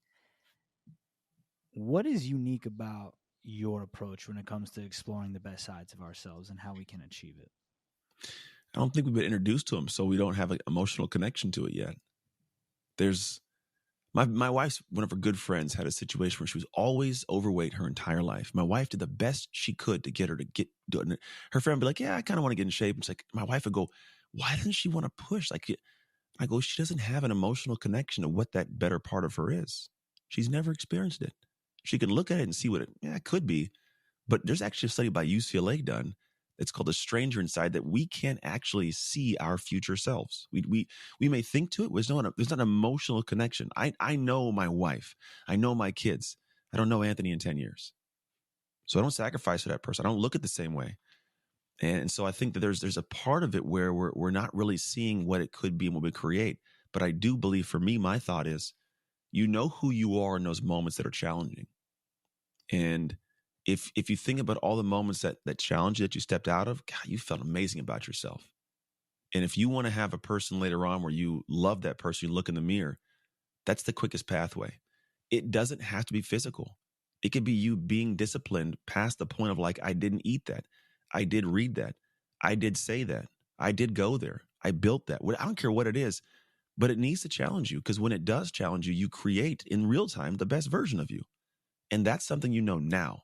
what 1.71 2.05
is 2.05 2.27
unique 2.29 2.65
about 2.65 3.15
your 3.43 3.81
approach 3.81 4.27
when 4.27 4.37
it 4.37 4.45
comes 4.45 4.71
to 4.71 4.83
exploring 4.83 5.31
the 5.33 5.39
best 5.39 5.63
sides 5.63 5.93
of 5.93 6.01
ourselves 6.01 6.49
and 6.49 6.59
how 6.59 6.73
we 6.73 6.83
can 6.85 7.01
achieve 7.01 7.37
it 7.39 7.51
I 8.77 8.79
don't 8.79 8.93
think 8.93 9.07
we've 9.07 9.15
been 9.15 9.25
introduced 9.25 9.67
to 9.69 9.75
them, 9.75 9.89
so 9.89 10.05
we 10.05 10.15
don't 10.17 10.35
have 10.35 10.51
an 10.51 10.59
emotional 10.67 11.09
connection 11.09 11.51
to 11.53 11.65
it 11.65 11.73
yet. 11.73 11.97
There's 12.97 13.41
my 14.13 14.25
my 14.25 14.49
wife's 14.49 14.81
one 14.91 15.03
of 15.03 15.11
her 15.11 15.17
good 15.17 15.39
friends 15.39 15.75
had 15.75 15.87
a 15.87 15.91
situation 15.91 16.39
where 16.39 16.47
she 16.47 16.57
was 16.57 16.65
always 16.73 17.25
overweight 17.29 17.75
her 17.75 17.87
entire 17.87 18.23
life. 18.23 18.51
My 18.53 18.63
wife 18.63 18.89
did 18.89 19.01
the 19.01 19.07
best 19.07 19.49
she 19.51 19.73
could 19.73 20.03
to 20.05 20.11
get 20.11 20.29
her 20.29 20.37
to 20.37 20.45
get 20.45 20.69
doing 20.89 21.11
it. 21.11 21.21
Her 21.53 21.61
friend 21.61 21.77
would 21.77 21.81
be 21.81 21.87
like, 21.87 21.99
"Yeah, 22.01 22.15
I 22.17 22.21
kind 22.23 22.37
of 22.39 22.43
want 22.43 22.51
to 22.53 22.57
get 22.57 22.63
in 22.67 22.71
shape." 22.71 22.95
And 22.95 23.03
it's 23.03 23.09
like 23.09 23.25
my 23.33 23.43
wife 23.43 23.65
would 23.65 23.73
go, 23.73 23.89
"Why 24.33 24.55
doesn't 24.57 24.73
she 24.73 24.89
want 24.89 25.05
to 25.05 25.23
push?" 25.23 25.51
Like 25.51 25.67
I 26.39 26.47
go, 26.47 26.61
"She 26.61 26.81
doesn't 26.81 26.99
have 26.99 27.23
an 27.23 27.31
emotional 27.31 27.77
connection 27.77 28.23
to 28.23 28.29
what 28.29 28.53
that 28.53 28.79
better 28.79 28.99
part 28.99 29.25
of 29.25 29.35
her 29.35 29.51
is. 29.51 29.89
She's 30.29 30.49
never 30.49 30.71
experienced 30.71 31.21
it. 31.23 31.33
She 31.85 31.99
can 31.99 32.09
look 32.11 32.31
at 32.31 32.39
it 32.39 32.43
and 32.43 32.55
see 32.55 32.69
what 32.69 32.81
it 32.83 32.91
yeah 33.01 33.15
it 33.17 33.25
could 33.25 33.47
be, 33.47 33.71
but 34.27 34.45
there's 34.45 34.61
actually 34.63 34.87
a 34.87 34.91
study 34.91 35.09
by 35.09 35.23
UCLA 35.23 35.81
done 35.81 36.15
it's 36.57 36.71
called 36.71 36.89
a 36.89 36.93
stranger 36.93 37.39
inside 37.39 37.73
that 37.73 37.85
we 37.85 38.07
can't 38.07 38.39
actually 38.43 38.91
see 38.91 39.37
our 39.39 39.57
future 39.57 39.95
selves. 39.95 40.47
We 40.51 40.63
we 40.67 40.87
we 41.19 41.29
may 41.29 41.41
think 41.41 41.71
to 41.71 41.85
it. 41.85 41.91
There's 41.93 42.09
no 42.09 42.21
there's 42.37 42.49
not 42.49 42.59
an 42.59 42.67
emotional 42.67 43.23
connection. 43.23 43.69
I 43.75 43.93
I 43.99 44.15
know 44.15 44.51
my 44.51 44.67
wife. 44.67 45.15
I 45.47 45.55
know 45.55 45.75
my 45.75 45.91
kids. 45.91 46.37
I 46.73 46.77
don't 46.77 46.89
know 46.89 47.03
Anthony 47.03 47.31
in 47.31 47.39
ten 47.39 47.57
years, 47.57 47.93
so 48.85 48.99
I 48.99 49.01
don't 49.01 49.11
sacrifice 49.11 49.63
for 49.63 49.69
that 49.69 49.83
person. 49.83 50.05
I 50.05 50.09
don't 50.09 50.19
look 50.19 50.35
at 50.35 50.41
the 50.41 50.47
same 50.47 50.73
way, 50.73 50.97
and 51.81 52.11
so 52.11 52.25
I 52.25 52.31
think 52.31 52.53
that 52.53 52.61
there's 52.61 52.81
there's 52.81 52.97
a 52.97 53.03
part 53.03 53.43
of 53.43 53.55
it 53.55 53.65
where 53.65 53.93
we're 53.93 54.11
we're 54.15 54.31
not 54.31 54.55
really 54.55 54.77
seeing 54.77 55.25
what 55.25 55.41
it 55.41 55.51
could 55.51 55.77
be 55.77 55.87
and 55.87 55.95
what 55.95 56.03
we 56.03 56.11
create. 56.11 56.59
But 56.93 57.03
I 57.03 57.11
do 57.11 57.37
believe, 57.37 57.67
for 57.67 57.79
me, 57.79 57.97
my 57.97 58.19
thought 58.19 58.47
is, 58.47 58.73
you 59.31 59.47
know 59.47 59.69
who 59.69 59.91
you 59.91 60.19
are 60.21 60.37
in 60.37 60.43
those 60.43 60.61
moments 60.61 60.97
that 60.97 61.05
are 61.05 61.11
challenging, 61.11 61.67
and 62.71 63.15
if 63.67 63.91
if 63.95 64.09
you 64.09 64.17
think 64.17 64.39
about 64.41 64.57
all 64.59 64.77
the 64.77 64.83
moments 64.83 65.21
that 65.23 65.37
that 65.45 65.59
challenge 65.59 65.99
that 65.99 66.15
you 66.15 66.21
stepped 66.21 66.49
out 66.49 66.69
of, 66.69 66.85
God, 66.87 67.05
you 67.07 67.19
felt 67.19 67.41
amazing 67.41 67.81
about 67.81 68.07
yourself. 68.07 68.49
And 69.33 69.43
if 69.43 69.57
you 69.57 69.69
want 69.69 69.85
to 69.87 69.91
have 69.91 70.13
a 70.13 70.17
person 70.17 70.59
later 70.59 70.85
on 70.85 71.01
where 71.03 71.11
you 71.11 71.43
love 71.49 71.81
that 71.81 71.97
person, 71.97 72.29
you 72.29 72.35
look 72.35 72.49
in 72.49 72.55
the 72.55 72.61
mirror, 72.61 72.99
that's 73.65 73.83
the 73.83 73.93
quickest 73.93 74.27
pathway. 74.27 74.79
It 75.31 75.51
doesn't 75.51 75.81
have 75.81 76.05
to 76.05 76.13
be 76.13 76.21
physical. 76.21 76.77
It 77.23 77.29
could 77.31 77.43
be 77.43 77.53
you 77.53 77.77
being 77.77 78.15
disciplined 78.15 78.77
past 78.87 79.19
the 79.19 79.25
point 79.25 79.51
of 79.51 79.59
like, 79.59 79.79
I 79.83 79.93
didn't 79.93 80.23
eat 80.25 80.45
that. 80.45 80.65
I 81.13 81.23
did 81.25 81.45
read 81.45 81.75
that. 81.75 81.95
I 82.41 82.55
did 82.55 82.77
say 82.77 83.03
that. 83.05 83.27
I 83.59 83.71
did 83.71 83.95
go 83.95 84.17
there. 84.17 84.43
I 84.63 84.71
built 84.71 85.07
that. 85.07 85.21
I 85.39 85.45
don't 85.45 85.57
care 85.57 85.71
what 85.71 85.87
it 85.87 85.97
is, 85.97 86.21
but 86.77 86.91
it 86.91 86.99
needs 86.99 87.21
to 87.23 87.29
challenge 87.29 87.71
you 87.71 87.79
because 87.79 87.99
when 87.99 88.13
it 88.13 88.25
does 88.25 88.51
challenge 88.51 88.87
you, 88.87 88.93
you 88.93 89.09
create 89.09 89.63
in 89.67 89.87
real 89.87 90.07
time 90.07 90.35
the 90.35 90.45
best 90.45 90.69
version 90.69 90.99
of 90.99 91.11
you. 91.11 91.23
And 91.91 92.05
that's 92.05 92.25
something 92.25 92.53
you 92.53 92.61
know 92.61 92.79
now. 92.79 93.23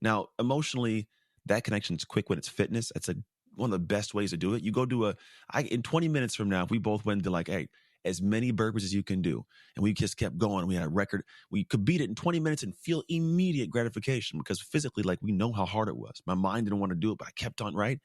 Now, 0.00 0.28
emotionally, 0.38 1.08
that 1.46 1.64
connection 1.64 1.96
is 1.96 2.04
quick 2.04 2.28
when 2.28 2.38
it's 2.38 2.48
fitness. 2.48 2.90
That's 2.94 3.08
a 3.08 3.16
one 3.54 3.72
of 3.72 3.80
the 3.80 3.84
best 3.86 4.14
ways 4.14 4.30
to 4.30 4.36
do 4.36 4.54
it. 4.54 4.62
You 4.62 4.70
go 4.70 4.86
do 4.86 5.06
a 5.06 5.14
I 5.50 5.62
in 5.62 5.82
20 5.82 6.08
minutes 6.08 6.34
from 6.34 6.48
now, 6.48 6.64
if 6.64 6.70
we 6.70 6.78
both 6.78 7.04
went 7.04 7.24
to 7.24 7.30
like, 7.30 7.48
hey, 7.48 7.68
as 8.04 8.22
many 8.22 8.52
burpees 8.52 8.84
as 8.84 8.94
you 8.94 9.02
can 9.02 9.20
do, 9.20 9.44
and 9.76 9.82
we 9.82 9.92
just 9.92 10.16
kept 10.16 10.38
going. 10.38 10.66
We 10.66 10.74
had 10.74 10.84
a 10.84 10.88
record. 10.88 11.22
We 11.50 11.64
could 11.64 11.84
beat 11.84 12.00
it 12.00 12.08
in 12.08 12.14
20 12.14 12.40
minutes 12.40 12.62
and 12.62 12.76
feel 12.76 13.02
immediate 13.08 13.70
gratification 13.70 14.38
because 14.38 14.60
physically, 14.60 15.02
like 15.02 15.18
we 15.22 15.32
know 15.32 15.52
how 15.52 15.66
hard 15.66 15.88
it 15.88 15.96
was. 15.96 16.22
My 16.26 16.34
mind 16.34 16.66
didn't 16.66 16.78
want 16.80 16.90
to 16.90 16.96
do 16.96 17.12
it, 17.12 17.18
but 17.18 17.28
I 17.28 17.32
kept 17.32 17.60
on 17.60 17.74
right. 17.74 17.98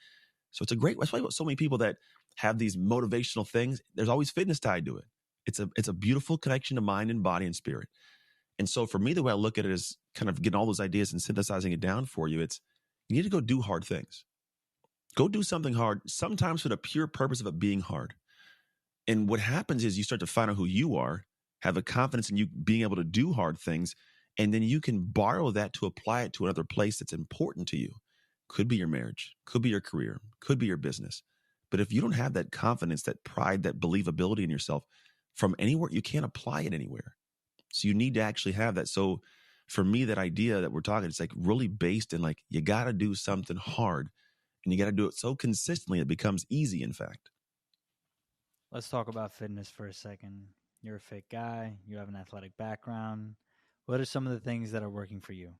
So 0.51 0.63
it's 0.63 0.71
a 0.71 0.75
great. 0.75 0.97
That's 0.99 1.13
why 1.13 1.23
so 1.29 1.43
many 1.43 1.55
people 1.55 1.77
that 1.79 1.97
have 2.37 2.57
these 2.57 2.75
motivational 2.75 3.47
things. 3.47 3.81
There's 3.95 4.09
always 4.09 4.31
fitness 4.31 4.59
tied 4.59 4.85
to 4.85 4.97
it. 4.97 5.05
It's 5.45 5.59
a 5.59 5.69
it's 5.75 5.87
a 5.87 5.93
beautiful 5.93 6.37
connection 6.37 6.75
to 6.75 6.81
mind 6.81 7.11
and 7.11 7.23
body 7.23 7.45
and 7.45 7.55
spirit. 7.55 7.89
And 8.59 8.69
so 8.69 8.85
for 8.85 8.99
me, 8.99 9.13
the 9.13 9.23
way 9.23 9.31
I 9.31 9.35
look 9.35 9.57
at 9.57 9.65
it 9.65 9.71
is 9.71 9.97
kind 10.15 10.29
of 10.29 10.41
getting 10.41 10.59
all 10.59 10.65
those 10.65 10.79
ideas 10.79 11.11
and 11.11 11.21
synthesizing 11.21 11.71
it 11.71 11.79
down 11.79 12.05
for 12.05 12.27
you. 12.27 12.41
It's 12.41 12.61
you 13.09 13.15
need 13.15 13.23
to 13.23 13.29
go 13.29 13.41
do 13.41 13.61
hard 13.61 13.83
things. 13.83 14.25
Go 15.15 15.27
do 15.27 15.43
something 15.43 15.73
hard, 15.73 16.01
sometimes 16.07 16.61
for 16.61 16.69
the 16.69 16.77
pure 16.77 17.07
purpose 17.07 17.39
of 17.39 17.47
it 17.47 17.59
being 17.59 17.81
hard. 17.81 18.13
And 19.07 19.29
what 19.29 19.39
happens 19.39 19.83
is 19.83 19.97
you 19.97 20.03
start 20.03 20.21
to 20.21 20.27
find 20.27 20.49
out 20.49 20.57
who 20.57 20.65
you 20.65 20.95
are, 20.95 21.25
have 21.61 21.77
a 21.77 21.81
confidence 21.81 22.29
in 22.29 22.37
you 22.37 22.47
being 22.47 22.81
able 22.81 22.95
to 22.95 23.03
do 23.03 23.33
hard 23.33 23.59
things, 23.59 23.95
and 24.39 24.53
then 24.53 24.63
you 24.63 24.81
can 24.81 25.01
borrow 25.01 25.51
that 25.51 25.73
to 25.73 25.85
apply 25.85 26.23
it 26.23 26.33
to 26.33 26.45
another 26.45 26.63
place 26.63 26.97
that's 26.97 27.13
important 27.13 27.67
to 27.69 27.77
you. 27.77 27.93
Could 28.47 28.67
be 28.67 28.77
your 28.77 28.87
marriage, 28.87 29.35
could 29.45 29.61
be 29.61 29.69
your 29.69 29.81
career, 29.81 30.19
could 30.39 30.57
be 30.57 30.65
your 30.65 30.77
business. 30.77 31.21
But 31.69 31.79
if 31.79 31.91
you 31.91 32.01
don't 32.01 32.13
have 32.13 32.33
that 32.33 32.51
confidence, 32.51 33.03
that 33.03 33.23
pride, 33.23 33.63
that 33.63 33.79
believability 33.79 34.43
in 34.43 34.49
yourself 34.49 34.83
from 35.35 35.55
anywhere, 35.59 35.89
you 35.91 36.01
can't 36.01 36.25
apply 36.25 36.61
it 36.61 36.73
anywhere. 36.73 37.15
So 37.71 37.87
you 37.87 37.93
need 37.93 38.13
to 38.15 38.21
actually 38.21 38.51
have 38.53 38.75
that. 38.75 38.87
So 38.87 39.21
for 39.67 39.83
me, 39.83 40.05
that 40.05 40.17
idea 40.17 40.61
that 40.61 40.71
we're 40.71 40.81
talking, 40.81 41.07
it's 41.07 41.19
like 41.19 41.31
really 41.35 41.67
based 41.67 42.13
in 42.13 42.21
like 42.21 42.37
you 42.49 42.61
got 42.61 42.85
to 42.85 42.93
do 42.93 43.15
something 43.15 43.57
hard 43.57 44.09
and 44.65 44.73
you 44.73 44.79
got 44.79 44.85
to 44.85 44.91
do 44.91 45.07
it 45.07 45.13
so 45.13 45.35
consistently 45.35 45.99
it 45.99 46.07
becomes 46.07 46.45
easy, 46.49 46.83
in 46.83 46.93
fact. 46.93 47.29
Let's 48.71 48.89
talk 48.89 49.07
about 49.07 49.33
fitness 49.33 49.69
for 49.69 49.87
a 49.87 49.93
second. 49.93 50.47
You're 50.81 50.97
a 50.97 50.99
fit 50.99 51.25
guy, 51.31 51.77
you 51.85 51.97
have 51.97 52.09
an 52.09 52.15
athletic 52.15 52.57
background. 52.57 53.35
What 53.85 53.99
are 53.99 54.05
some 54.05 54.25
of 54.25 54.33
the 54.33 54.39
things 54.39 54.71
that 54.71 54.83
are 54.83 54.89
working 54.89 55.21
for 55.21 55.33
you? 55.33 55.53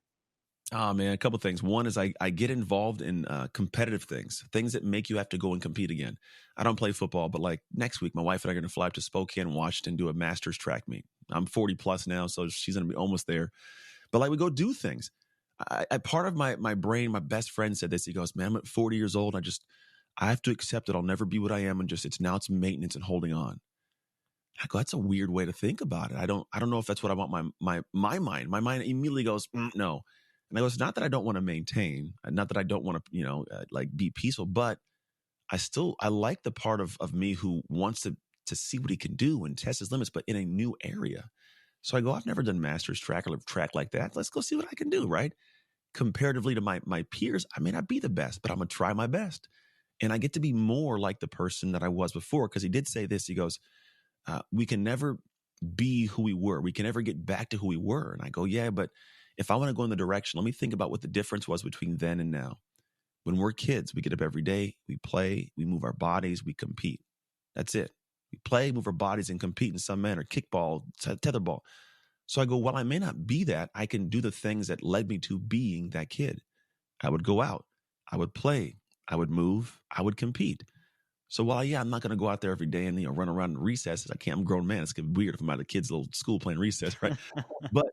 Oh 0.72 0.92
man, 0.94 1.12
a 1.12 1.18
couple 1.18 1.38
things. 1.38 1.62
One 1.62 1.86
is 1.86 1.98
I, 1.98 2.14
I 2.20 2.30
get 2.30 2.50
involved 2.50 3.02
in 3.02 3.26
uh, 3.26 3.48
competitive 3.52 4.04
things, 4.04 4.42
things 4.52 4.72
that 4.72 4.82
make 4.82 5.10
you 5.10 5.18
have 5.18 5.28
to 5.28 5.38
go 5.38 5.52
and 5.52 5.60
compete 5.60 5.90
again. 5.90 6.16
I 6.56 6.64
don't 6.64 6.76
play 6.76 6.92
football, 6.92 7.28
but 7.28 7.42
like 7.42 7.60
next 7.74 8.00
week, 8.00 8.14
my 8.14 8.22
wife 8.22 8.44
and 8.44 8.50
I 8.50 8.52
are 8.52 8.54
going 8.54 8.68
to 8.68 8.72
fly 8.72 8.86
up 8.86 8.94
to 8.94 9.02
Spokane, 9.02 9.54
Washington, 9.54 9.96
do 9.96 10.08
a 10.08 10.14
Masters 10.14 10.56
track 10.56 10.84
meet. 10.88 11.04
I'm 11.30 11.46
40 11.46 11.74
plus 11.74 12.06
now, 12.06 12.26
so 12.26 12.48
she's 12.48 12.74
going 12.74 12.86
to 12.86 12.90
be 12.90 12.96
almost 12.96 13.26
there. 13.26 13.52
But 14.14 14.20
like 14.20 14.30
we 14.32 14.38
go 14.38 14.50
do 14.50 14.72
things. 14.74 15.10
I, 15.70 15.86
I, 15.90 15.98
part 15.98 16.28
of 16.28 16.36
my 16.36 16.56
my 16.56 16.76
brain, 16.76 17.12
my 17.12 17.20
best 17.20 17.50
friend 17.52 17.76
said 17.78 17.90
this. 17.90 18.06
He 18.06 18.14
goes, 18.14 18.36
"Man, 18.36 18.48
I'm 18.48 18.56
at 18.58 18.68
40 18.68 18.96
years 18.96 19.16
old. 19.16 19.36
I 19.36 19.40
just 19.40 19.66
I 20.18 20.28
have 20.28 20.42
to 20.44 20.52
accept 20.52 20.86
that 20.86 20.96
I'll 20.96 21.02
never 21.02 21.26
be 21.26 21.40
what 21.40 21.52
I 21.52 21.60
am, 21.60 21.80
and 21.80 21.90
just 21.90 22.06
it's 22.06 22.20
now 22.20 22.36
it's 22.36 22.50
maintenance 22.50 22.96
and 22.96 23.04
holding 23.04 23.34
on." 23.34 23.60
I 24.62 24.66
go, 24.68 24.78
"That's 24.78 24.92
a 24.92 24.98
weird 24.98 25.30
way 25.30 25.44
to 25.44 25.52
think 25.52 25.80
about 25.80 26.10
it. 26.12 26.16
I 26.16 26.26
don't 26.26 26.46
I 26.52 26.58
don't 26.60 26.70
know 26.70 26.78
if 26.78 26.86
that's 26.86 27.02
what 27.02 27.10
I 27.12 27.14
want 27.14 27.30
my 27.30 27.42
my 27.60 27.82
my 27.92 28.18
mind. 28.18 28.48
My 28.48 28.60
mind 28.60 28.84
immediately 28.84 29.24
goes, 29.24 29.46
mm, 29.48 29.70
no." 29.74 30.02
And 30.50 30.58
I 30.58 30.62
go, 30.62 30.66
"It's 30.66 30.78
not 30.78 30.94
that 30.94 31.04
I 31.04 31.08
don't 31.08 31.24
want 31.24 31.36
to 31.36 31.42
maintain, 31.42 32.14
uh, 32.24 32.30
not 32.30 32.48
that 32.48 32.56
I 32.56 32.62
don't 32.62 32.84
want 32.84 33.04
to 33.04 33.16
you 33.16 33.24
know 33.24 33.44
uh, 33.50 33.64
like 33.72 33.96
be 33.96 34.10
peaceful, 34.14 34.46
but 34.46 34.78
I 35.50 35.58
still 35.58 35.96
I 36.00 36.08
like 36.08 36.42
the 36.44 36.52
part 36.52 36.80
of 36.80 36.96
of 37.00 37.14
me 37.14 37.34
who 37.34 37.62
wants 37.68 38.02
to 38.02 38.16
to 38.46 38.56
see 38.56 38.78
what 38.78 38.90
he 38.90 38.96
can 38.98 39.16
do 39.16 39.44
and 39.44 39.58
test 39.58 39.80
his 39.80 39.92
limits, 39.92 40.10
but 40.10 40.24
in 40.28 40.36
a 40.36 40.44
new 40.46 40.76
area." 40.84 41.30
So 41.84 41.98
I 41.98 42.00
go, 42.00 42.12
I've 42.12 42.24
never 42.24 42.42
done 42.42 42.62
master's 42.62 42.98
track 42.98 43.26
or 43.28 43.36
track 43.46 43.74
like 43.74 43.90
that. 43.92 44.16
Let's 44.16 44.30
go 44.30 44.40
see 44.40 44.56
what 44.56 44.66
I 44.72 44.74
can 44.74 44.88
do, 44.88 45.06
right? 45.06 45.34
Comparatively 45.92 46.54
to 46.54 46.62
my 46.62 46.80
my 46.86 47.02
peers, 47.10 47.44
I 47.56 47.60
may 47.60 47.70
not 47.70 47.88
be 47.88 48.00
the 48.00 48.08
best, 48.08 48.40
but 48.40 48.50
I'm 48.50 48.56
gonna 48.56 48.68
try 48.68 48.94
my 48.94 49.06
best. 49.06 49.48
And 50.00 50.12
I 50.12 50.18
get 50.18 50.32
to 50.32 50.40
be 50.40 50.54
more 50.54 50.98
like 50.98 51.20
the 51.20 51.28
person 51.28 51.72
that 51.72 51.82
I 51.82 51.88
was 51.88 52.12
before. 52.12 52.48
Cause 52.48 52.62
he 52.62 52.70
did 52.70 52.88
say 52.88 53.06
this. 53.06 53.26
He 53.26 53.34
goes, 53.34 53.60
uh, 54.26 54.40
we 54.50 54.66
can 54.66 54.82
never 54.82 55.18
be 55.76 56.06
who 56.06 56.22
we 56.22 56.34
were. 56.34 56.60
We 56.60 56.72
can 56.72 56.86
never 56.86 57.02
get 57.02 57.24
back 57.24 57.50
to 57.50 57.58
who 57.58 57.68
we 57.68 57.76
were. 57.76 58.12
And 58.12 58.22
I 58.22 58.30
go, 58.30 58.44
yeah, 58.44 58.70
but 58.70 58.90
if 59.36 59.50
I 59.50 59.56
want 59.56 59.68
to 59.68 59.74
go 59.74 59.84
in 59.84 59.90
the 59.90 59.96
direction, 59.96 60.38
let 60.38 60.44
me 60.46 60.52
think 60.52 60.72
about 60.72 60.90
what 60.90 61.02
the 61.02 61.08
difference 61.08 61.46
was 61.46 61.62
between 61.62 61.98
then 61.98 62.20
and 62.20 62.30
now. 62.30 62.58
When 63.24 63.36
we're 63.36 63.52
kids, 63.52 63.94
we 63.94 64.02
get 64.02 64.12
up 64.12 64.22
every 64.22 64.42
day, 64.42 64.76
we 64.88 64.98
play, 64.98 65.52
we 65.56 65.64
move 65.64 65.84
our 65.84 65.92
bodies, 65.92 66.44
we 66.44 66.54
compete. 66.54 67.00
That's 67.54 67.74
it. 67.74 67.92
We 68.34 68.40
play, 68.44 68.72
move 68.72 68.88
our 68.88 68.92
bodies, 68.92 69.30
and 69.30 69.38
compete 69.38 69.72
in 69.72 69.78
some 69.78 70.02
manner, 70.02 70.24
kickball, 70.24 70.82
tetherball. 71.00 71.60
So 72.26 72.42
I 72.42 72.46
go, 72.46 72.56
well, 72.56 72.76
I 72.76 72.82
may 72.82 72.98
not 72.98 73.26
be 73.26 73.44
that. 73.44 73.70
I 73.74 73.86
can 73.86 74.08
do 74.08 74.20
the 74.20 74.32
things 74.32 74.66
that 74.68 74.82
led 74.82 75.08
me 75.08 75.18
to 75.18 75.38
being 75.38 75.90
that 75.90 76.10
kid. 76.10 76.40
I 77.02 77.10
would 77.10 77.22
go 77.22 77.42
out, 77.42 77.64
I 78.10 78.16
would 78.16 78.34
play, 78.34 78.78
I 79.06 79.14
would 79.14 79.30
move, 79.30 79.78
I 79.94 80.02
would 80.02 80.16
compete. 80.16 80.64
So 81.28 81.44
while 81.44 81.62
yeah, 81.62 81.80
I'm 81.80 81.90
not 81.90 82.02
going 82.02 82.10
to 82.10 82.16
go 82.16 82.28
out 82.28 82.40
there 82.40 82.50
every 82.50 82.66
day 82.66 82.86
and 82.86 82.98
you 82.98 83.06
know 83.06 83.12
run 83.12 83.28
around 83.28 83.52
in 83.52 83.58
recesses. 83.58 84.10
I 84.10 84.16
can't. 84.16 84.36
I'm 84.36 84.42
a 84.42 84.44
grown 84.44 84.66
man. 84.66 84.82
It's 84.82 84.92
gonna 84.92 85.08
be 85.08 85.24
weird 85.24 85.34
if 85.34 85.40
I'm 85.40 85.50
at 85.50 85.60
a 85.60 85.64
kid's 85.64 85.90
little 85.90 86.06
school 86.12 86.38
playing 86.38 86.58
recess, 86.58 87.02
right? 87.02 87.16
but 87.72 87.86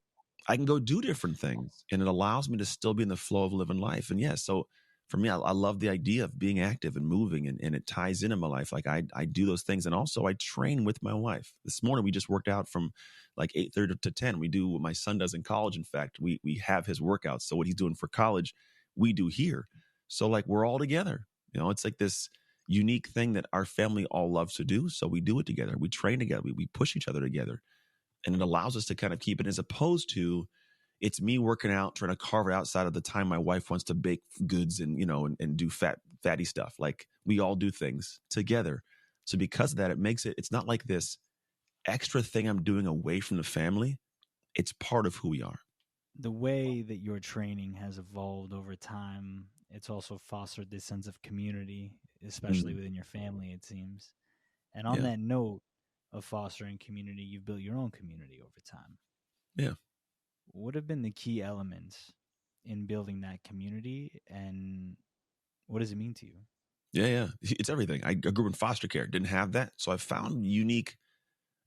I 0.47 0.55
can 0.55 0.65
go 0.65 0.79
do 0.79 1.01
different 1.01 1.37
things, 1.37 1.83
and 1.91 2.01
it 2.01 2.07
allows 2.07 2.49
me 2.49 2.57
to 2.57 2.65
still 2.65 2.93
be 2.93 3.03
in 3.03 3.09
the 3.09 3.15
flow 3.15 3.45
of 3.45 3.53
living 3.53 3.79
life. 3.79 4.11
And 4.11 4.19
yeah, 4.19 4.35
so 4.35 4.67
for 5.11 5.17
me, 5.17 5.27
I, 5.27 5.37
I, 5.37 5.51
love 5.51 5.81
the 5.81 5.89
idea 5.89 6.23
of 6.23 6.39
being 6.39 6.61
active 6.61 6.95
and 6.95 7.05
moving, 7.05 7.45
and, 7.45 7.59
and 7.61 7.75
it 7.75 7.85
ties 7.85 8.23
into 8.23 8.37
my 8.37 8.47
life. 8.47 8.71
Like 8.71 8.87
I, 8.87 9.03
I 9.13 9.25
do 9.25 9.45
those 9.45 9.61
things, 9.61 9.85
and 9.85 9.93
also 9.93 10.25
I 10.25 10.33
train 10.39 10.85
with 10.85 11.03
my 11.03 11.13
wife. 11.13 11.51
This 11.65 11.83
morning 11.83 12.05
we 12.05 12.11
just 12.11 12.29
worked 12.29 12.47
out 12.47 12.69
from 12.69 12.93
like 13.35 13.51
eight 13.53 13.73
thirty 13.75 13.93
to 13.93 14.11
ten. 14.11 14.39
We 14.39 14.47
do 14.47 14.69
what 14.69 14.81
my 14.81 14.93
son 14.93 15.17
does 15.17 15.33
in 15.33 15.43
college. 15.43 15.75
In 15.75 15.83
fact, 15.83 16.17
we 16.21 16.39
we 16.45 16.61
have 16.65 16.85
his 16.85 17.01
workouts. 17.01 17.41
So 17.41 17.57
what 17.57 17.67
he's 17.67 17.75
doing 17.75 17.93
for 17.93 18.07
college, 18.07 18.55
we 18.95 19.11
do 19.11 19.27
here. 19.27 19.67
So 20.07 20.29
like 20.29 20.47
we're 20.47 20.65
all 20.65 20.79
together. 20.79 21.27
You 21.53 21.59
know, 21.59 21.71
it's 21.71 21.83
like 21.83 21.97
this 21.97 22.29
unique 22.65 23.09
thing 23.09 23.33
that 23.33 23.47
our 23.51 23.65
family 23.65 24.05
all 24.05 24.31
loves 24.31 24.55
to 24.55 24.63
do. 24.63 24.87
So 24.87 25.07
we 25.07 25.19
do 25.19 25.39
it 25.39 25.45
together. 25.45 25.75
We 25.77 25.89
train 25.89 26.19
together. 26.19 26.43
We, 26.45 26.53
we 26.53 26.67
push 26.67 26.95
each 26.95 27.09
other 27.09 27.19
together, 27.19 27.61
and 28.25 28.33
it 28.33 28.41
allows 28.41 28.77
us 28.77 28.85
to 28.85 28.95
kind 28.95 29.11
of 29.11 29.19
keep 29.19 29.41
it 29.41 29.47
as 29.47 29.59
opposed 29.59 30.09
to 30.13 30.47
it's 31.01 31.19
me 31.19 31.39
working 31.39 31.71
out, 31.71 31.95
trying 31.95 32.11
to 32.11 32.15
carve 32.15 32.47
it 32.47 32.53
outside 32.53 32.85
of 32.85 32.93
the 32.93 33.01
time 33.01 33.27
my 33.27 33.37
wife 33.37 33.69
wants 33.69 33.83
to 33.85 33.93
bake 33.93 34.21
goods 34.45 34.79
and 34.79 34.99
you 34.99 35.05
know 35.05 35.25
and, 35.25 35.35
and 35.39 35.57
do 35.57 35.69
fat 35.69 35.99
fatty 36.23 36.45
stuff. 36.45 36.75
Like 36.77 37.07
we 37.25 37.39
all 37.39 37.55
do 37.55 37.71
things 37.71 38.19
together. 38.29 38.83
So 39.25 39.37
because 39.37 39.71
of 39.71 39.77
that, 39.79 39.91
it 39.91 39.99
makes 39.99 40.25
it 40.25 40.35
it's 40.37 40.51
not 40.51 40.67
like 40.67 40.83
this 40.83 41.17
extra 41.87 42.21
thing 42.21 42.47
I'm 42.47 42.63
doing 42.63 42.85
away 42.85 43.19
from 43.19 43.37
the 43.37 43.43
family. 43.43 43.97
It's 44.55 44.73
part 44.73 45.07
of 45.07 45.15
who 45.15 45.29
we 45.29 45.41
are. 45.41 45.59
The 46.19 46.31
way 46.31 46.81
that 46.83 46.97
your 46.97 47.19
training 47.19 47.73
has 47.73 47.97
evolved 47.97 48.53
over 48.53 48.75
time, 48.75 49.45
it's 49.71 49.89
also 49.89 50.19
fostered 50.21 50.69
this 50.69 50.83
sense 50.83 51.07
of 51.07 51.21
community, 51.21 51.93
especially 52.27 52.73
mm. 52.73 52.77
within 52.77 52.93
your 52.93 53.05
family, 53.05 53.51
it 53.51 53.63
seems. 53.63 54.11
And 54.75 54.85
on 54.85 54.97
yeah. 54.97 55.03
that 55.03 55.19
note 55.19 55.61
of 56.11 56.25
fostering 56.25 56.77
community, 56.77 57.21
you've 57.21 57.45
built 57.45 57.61
your 57.61 57.77
own 57.77 57.91
community 57.91 58.41
over 58.41 58.59
time. 58.65 58.97
Yeah 59.55 59.73
what 60.53 60.75
have 60.75 60.87
been 60.87 61.01
the 61.01 61.11
key 61.11 61.41
elements 61.41 62.11
in 62.65 62.85
building 62.85 63.21
that 63.21 63.43
community 63.43 64.21
and 64.27 64.95
what 65.67 65.79
does 65.79 65.91
it 65.91 65.97
mean 65.97 66.13
to 66.15 66.25
you? 66.25 66.33
Yeah, 66.93 67.07
yeah. 67.07 67.27
It's 67.41 67.69
everything. 67.69 68.03
I 68.03 68.13
grew 68.13 68.45
up 68.45 68.49
in 68.49 68.53
foster 68.53 68.87
care, 68.87 69.07
didn't 69.07 69.27
have 69.27 69.53
that. 69.53 69.71
So 69.77 69.91
I 69.91 69.97
found 69.97 70.45
unique, 70.45 70.97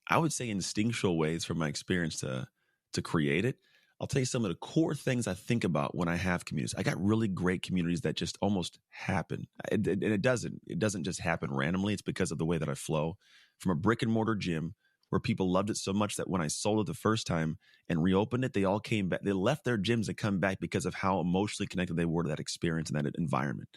I 0.09 0.19
would 0.19 0.33
say 0.33 0.51
instinctual 0.51 1.17
ways 1.17 1.45
from 1.45 1.59
my 1.59 1.69
experience 1.69 2.21
to 2.21 2.47
to 2.93 3.03
create 3.03 3.45
it. 3.45 3.57
I'll 4.01 4.07
tell 4.07 4.21
you 4.21 4.27
some 4.27 4.45
of 4.45 4.51
the 4.51 4.57
core 4.57 4.95
things 4.95 5.27
I 5.27 5.35
think 5.35 5.65
about 5.65 5.95
when 5.95 6.09
I 6.09 6.17
have 6.17 6.45
communities. 6.45 6.75
I 6.77 6.83
got 6.83 7.01
really 7.03 7.29
great 7.29 7.63
communities 7.63 8.03
that 8.03 8.17
just 8.17 8.37
almost 8.41 8.79
happen. 8.91 9.47
And 9.71 9.87
it, 9.87 10.03
it, 10.03 10.23
doesn't. 10.23 10.61
It 10.67 10.79
doesn't 10.79 11.05
just 11.05 11.21
happen 11.21 11.55
randomly. 11.55 11.95
It's 11.95 12.03
because 12.03 12.33
of 12.33 12.39
the 12.39 12.45
way 12.45 12.59
that 12.59 12.69
I 12.69 12.75
flow. 12.75 13.17
From 13.59 13.71
a 13.73 13.77
brick 13.77 14.03
and 14.03 14.11
mortar 14.11 14.35
gym 14.35 14.75
where 15.11 15.21
people 15.21 15.53
loved 15.53 15.71
it 15.71 15.77
so 15.77 15.93
much 15.93 16.17
that 16.17 16.29
when 16.29 16.41
I 16.41 16.49
sold 16.49 16.81
it 16.81 16.87
the 16.87 16.95
first 16.95 17.27
time 17.27 17.59
and 17.89 18.03
reopened 18.03 18.45
it, 18.45 18.53
they 18.53 18.65
all 18.65 18.81
came 18.81 19.09
back. 19.09 19.23
They 19.23 19.33
left 19.33 19.65
their 19.65 19.79
gyms 19.79 20.09
and 20.09 20.17
come 20.17 20.41
back 20.41 20.59
because 20.61 20.87
of 20.87 20.95
how 20.95 21.21
emotionally 21.21 21.67
connected 21.67 21.97
they 21.97 22.05
were 22.05 22.23
to 22.23 22.29
that 22.31 22.41
experience 22.41 22.91
and 22.91 22.99
that 23.05 23.15
environment. 23.17 23.69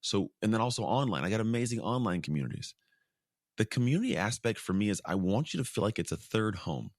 So, 0.00 0.30
and 0.42 0.52
then 0.52 0.60
also 0.60 0.82
online, 0.82 1.24
I 1.24 1.30
got 1.30 1.40
amazing 1.40 1.80
online 1.80 2.20
communities. 2.20 2.74
The 3.56 3.64
community 3.64 4.16
aspect 4.16 4.58
for 4.58 4.72
me 4.72 4.90
is 4.90 5.00
I 5.04 5.14
want 5.14 5.54
you 5.54 5.58
to 5.58 5.64
feel 5.64 5.84
like 5.84 5.98
it's 5.98 6.12
a 6.12 6.16
third 6.16 6.56
home. 6.56 6.90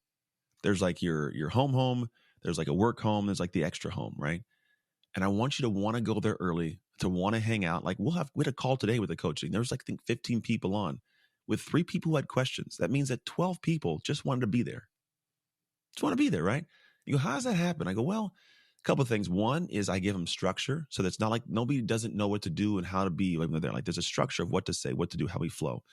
There's 0.64 0.82
like 0.82 1.02
your 1.02 1.32
your 1.36 1.50
home 1.50 1.74
home, 1.74 2.10
there's 2.44 2.58
like 2.58 2.70
a 2.70 2.74
work 2.74 3.00
home, 3.00 3.28
there's 3.28 3.40
like 3.40 3.52
the 3.52 3.64
extra 3.64 3.92
home, 3.92 4.16
right? 4.18 4.42
And 5.16 5.24
I 5.24 5.28
want 5.28 5.60
you 5.60 5.64
to 5.64 5.70
want 5.70 5.96
to 5.96 6.02
go 6.02 6.20
there 6.20 6.38
early, 6.40 6.80
to 7.00 7.10
want 7.10 7.36
to 7.36 7.42
hang 7.42 7.66
out. 7.66 7.84
Like 7.84 7.98
we'll 8.00 8.14
have 8.14 8.32
we 8.36 8.44
had 8.44 8.54
a 8.54 8.56
call 8.56 8.78
today 8.78 9.00
with 9.00 9.10
the 9.10 9.16
coaching. 9.16 9.52
There 9.52 9.62
was 9.62 9.72
like 9.72 9.82
I 9.84 9.86
think 9.86 10.02
15 10.08 10.42
people 10.42 10.76
on 10.76 11.02
with 11.47 11.62
three 11.62 11.84
people 11.84 12.12
who 12.12 12.15
had 12.15 12.27
questions. 12.27 12.77
That 12.77 12.91
means 12.91 13.10
that 13.10 13.25
12 13.25 13.62
people 13.62 13.99
just 14.03 14.25
wanted 14.25 14.41
to 14.41 14.47
be 14.47 14.63
there. 14.63 14.88
Just 15.95 16.03
want 16.03 16.13
to 16.13 16.23
be 16.23 16.29
there, 16.29 16.43
right? 16.43 16.65
You 17.05 17.13
go, 17.13 17.19
how 17.19 17.36
does 17.36 17.43
that 17.43 17.53
happen? 17.53 17.88
I 17.88 17.93
go, 17.93 18.01
well, 18.01 18.34
a 18.34 18.87
couple 18.87 19.02
of 19.02 19.08
things. 19.08 19.29
One 19.29 19.67
is 19.69 19.89
I 19.89 20.00
give 20.00 20.13
them 20.13 20.27
structure. 20.27 20.87
So 20.89 21.04
that's 21.04 21.19
not 21.19 21.31
like 21.31 21.43
nobody 21.48 21.81
doesn't 21.81 22.15
know 22.15 22.27
what 22.27 22.41
to 22.43 22.50
do 22.50 22.77
and 22.77 22.85
how 22.85 23.04
to 23.04 23.10
be 23.10 23.37
when 23.37 23.52
they're. 23.62 23.71
Like 23.71 23.85
there's 23.85 23.98
a 23.98 24.04
structure 24.04 24.43
of 24.43 24.50
what 24.50 24.65
to 24.65 24.73
say, 24.73 24.93
what 24.93 25.12
to 25.12 25.17
do, 25.17 25.27
how 25.27 25.39
we 25.39 25.50
flow. 25.50 25.83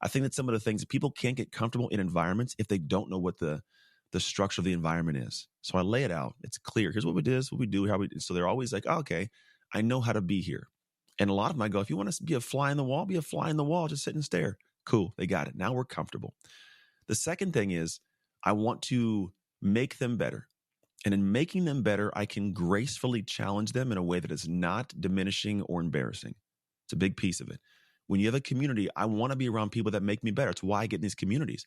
I 0.00 0.08
think 0.08 0.22
that 0.24 0.34
some 0.34 0.48
of 0.48 0.52
the 0.52 0.60
things 0.60 0.84
people 0.84 1.10
can't 1.10 1.36
get 1.36 1.50
comfortable 1.50 1.88
in 1.88 2.00
environments 2.00 2.54
if 2.58 2.68
they 2.68 2.78
don't 2.78 3.10
know 3.10 3.18
what 3.18 3.38
the 3.38 3.62
the 4.12 4.20
structure 4.20 4.60
of 4.60 4.64
the 4.64 4.72
environment 4.72 5.18
is. 5.18 5.48
So 5.60 5.76
I 5.76 5.82
lay 5.82 6.04
it 6.04 6.10
out. 6.10 6.34
It's 6.42 6.56
clear. 6.56 6.90
Here's 6.92 7.04
what 7.04 7.14
we 7.14 7.20
do, 7.20 7.42
what 7.50 7.58
we 7.58 7.66
do, 7.66 7.86
how 7.86 7.98
we 7.98 8.08
do. 8.08 8.18
So 8.20 8.32
they're 8.32 8.48
always 8.48 8.72
like, 8.72 8.84
oh, 8.86 8.98
okay, 9.00 9.28
I 9.74 9.82
know 9.82 10.00
how 10.00 10.12
to 10.12 10.22
be 10.22 10.40
here. 10.40 10.68
And 11.18 11.28
a 11.28 11.34
lot 11.34 11.50
of 11.50 11.56
them 11.56 11.62
I 11.62 11.68
go, 11.68 11.80
if 11.80 11.90
you 11.90 11.96
want 11.96 12.10
to 12.10 12.22
be 12.22 12.34
a 12.34 12.40
fly 12.40 12.70
in 12.70 12.76
the 12.76 12.84
wall, 12.84 13.04
be 13.04 13.16
a 13.16 13.22
fly 13.22 13.50
in 13.50 13.56
the 13.56 13.64
wall, 13.64 13.88
just 13.88 14.04
sit 14.04 14.14
and 14.14 14.24
stare. 14.24 14.56
Cool, 14.88 15.12
they 15.18 15.26
got 15.26 15.48
it. 15.48 15.54
Now 15.54 15.74
we're 15.74 15.84
comfortable. 15.84 16.32
The 17.08 17.14
second 17.14 17.52
thing 17.52 17.72
is 17.72 18.00
I 18.42 18.52
want 18.52 18.80
to 18.82 19.32
make 19.60 19.98
them 19.98 20.16
better. 20.16 20.48
And 21.04 21.12
in 21.12 21.30
making 21.30 21.66
them 21.66 21.82
better, 21.82 22.10
I 22.16 22.24
can 22.24 22.54
gracefully 22.54 23.22
challenge 23.22 23.72
them 23.72 23.92
in 23.92 23.98
a 23.98 24.02
way 24.02 24.18
that 24.18 24.32
is 24.32 24.48
not 24.48 24.94
diminishing 24.98 25.60
or 25.62 25.82
embarrassing. 25.82 26.34
It's 26.86 26.94
a 26.94 26.96
big 26.96 27.18
piece 27.18 27.40
of 27.40 27.50
it. 27.50 27.60
When 28.06 28.18
you 28.18 28.26
have 28.26 28.34
a 28.34 28.40
community, 28.40 28.88
I 28.96 29.04
want 29.04 29.30
to 29.30 29.36
be 29.36 29.50
around 29.50 29.72
people 29.72 29.92
that 29.92 30.02
make 30.02 30.24
me 30.24 30.30
better. 30.30 30.50
It's 30.50 30.62
why 30.62 30.80
I 30.80 30.86
get 30.86 30.96
in 30.96 31.02
these 31.02 31.14
communities. 31.14 31.66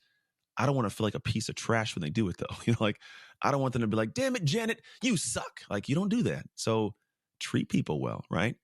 I 0.57 0.65
don't 0.65 0.75
want 0.75 0.89
to 0.89 0.95
feel 0.95 1.05
like 1.05 1.13
a 1.13 1.19
piece 1.19 1.47
of 1.47 1.53
trash 1.53 1.95
when 1.95 2.01
they 2.01 2.09
do 2.09 2.27
it 2.27 2.37
though. 2.37 2.55
You 2.65 2.73
know, 2.73 2.77
like 2.79 2.97
I 3.43 3.51
don't 3.51 3.61
want 3.61 3.73
them 3.73 3.83
to 3.83 3.87
be 3.87 3.97
like, 3.97 4.15
damn 4.15 4.35
it, 4.35 4.45
Janet, 4.45 4.81
you 5.03 5.15
suck. 5.15 5.61
Like 5.69 5.87
you 5.87 5.93
don't 5.93 6.09
do 6.09 6.23
that. 6.23 6.47
So 6.55 6.95
treat 7.39 7.69
people 7.69 8.01
well, 8.01 8.25
right? 8.31 8.55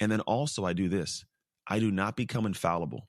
And 0.00 0.10
then 0.10 0.20
also 0.20 0.64
I 0.64 0.72
do 0.72 0.88
this. 0.88 1.24
I 1.66 1.80
do 1.80 1.90
not 1.90 2.14
become 2.14 2.46
infallible. 2.46 3.08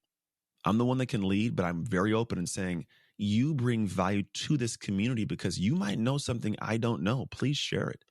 I'm 0.66 0.78
the 0.78 0.86
one 0.86 0.98
that 0.98 1.08
can 1.08 1.28
lead, 1.28 1.56
but 1.56 1.66
I'm 1.66 1.86
very 1.86 2.14
open 2.14 2.38
in 2.38 2.48
saying, 2.48 2.86
you 3.18 3.54
bring 3.54 3.88
value 3.88 4.24
to 4.34 4.58
this 4.58 4.76
community 4.76 5.24
because 5.24 5.60
you 5.60 5.76
might 5.76 6.00
know 6.00 6.18
something 6.18 6.56
I 6.62 6.78
don't 6.78 7.04
know. 7.04 7.28
Please 7.32 7.58
share 7.58 7.90
it. 7.90 8.04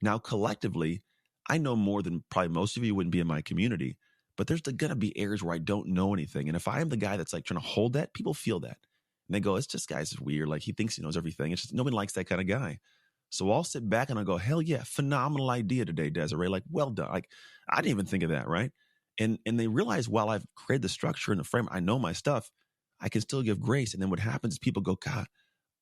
Now, 0.00 0.18
collectively, 0.18 1.02
I 1.48 1.58
know 1.58 1.76
more 1.76 2.02
than 2.02 2.24
probably 2.30 2.48
most 2.48 2.76
of 2.76 2.84
you 2.84 2.94
wouldn't 2.94 3.12
be 3.12 3.20
in 3.20 3.26
my 3.26 3.42
community, 3.42 3.96
but 4.36 4.46
there's 4.46 4.62
going 4.62 4.90
to 4.90 4.96
be 4.96 5.16
areas 5.18 5.42
where 5.42 5.54
I 5.54 5.58
don't 5.58 5.88
know 5.88 6.14
anything. 6.14 6.48
And 6.48 6.56
if 6.56 6.68
I 6.68 6.80
am 6.80 6.88
the 6.88 6.96
guy 6.96 7.16
that's 7.16 7.32
like 7.32 7.44
trying 7.44 7.60
to 7.60 7.66
hold 7.66 7.94
that, 7.94 8.14
people 8.14 8.34
feel 8.34 8.60
that. 8.60 8.78
And 9.28 9.34
they 9.34 9.40
go, 9.40 9.56
it's 9.56 9.66
just 9.66 9.88
guy's 9.88 10.18
weird. 10.20 10.48
Like 10.48 10.62
he 10.62 10.72
thinks 10.72 10.96
he 10.96 11.02
knows 11.02 11.16
everything. 11.16 11.52
It's 11.52 11.62
just 11.62 11.74
nobody 11.74 11.96
likes 11.96 12.12
that 12.14 12.26
kind 12.26 12.40
of 12.40 12.46
guy. 12.46 12.78
So 13.30 13.50
I'll 13.50 13.64
sit 13.64 13.88
back 13.88 14.08
and 14.08 14.18
I'll 14.18 14.24
go, 14.24 14.36
hell 14.36 14.62
yeah, 14.62 14.82
phenomenal 14.84 15.50
idea 15.50 15.84
today, 15.84 16.10
Desiree. 16.10 16.48
Like, 16.48 16.62
well 16.70 16.90
done. 16.90 17.10
Like, 17.10 17.28
I 17.68 17.76
didn't 17.76 17.90
even 17.90 18.06
think 18.06 18.22
of 18.22 18.30
that, 18.30 18.46
right? 18.48 18.70
And 19.18 19.38
and 19.46 19.58
they 19.58 19.68
realize 19.68 20.08
while 20.08 20.30
I've 20.30 20.44
created 20.54 20.82
the 20.82 20.88
structure 20.88 21.32
and 21.32 21.40
the 21.40 21.44
frame, 21.44 21.68
I 21.70 21.80
know 21.80 21.98
my 21.98 22.12
stuff, 22.12 22.50
I 23.00 23.08
can 23.08 23.20
still 23.20 23.42
give 23.42 23.60
grace. 23.60 23.94
And 23.94 24.02
then 24.02 24.10
what 24.10 24.20
happens 24.20 24.54
is 24.54 24.58
people 24.58 24.82
go, 24.82 24.96
God, 24.96 25.26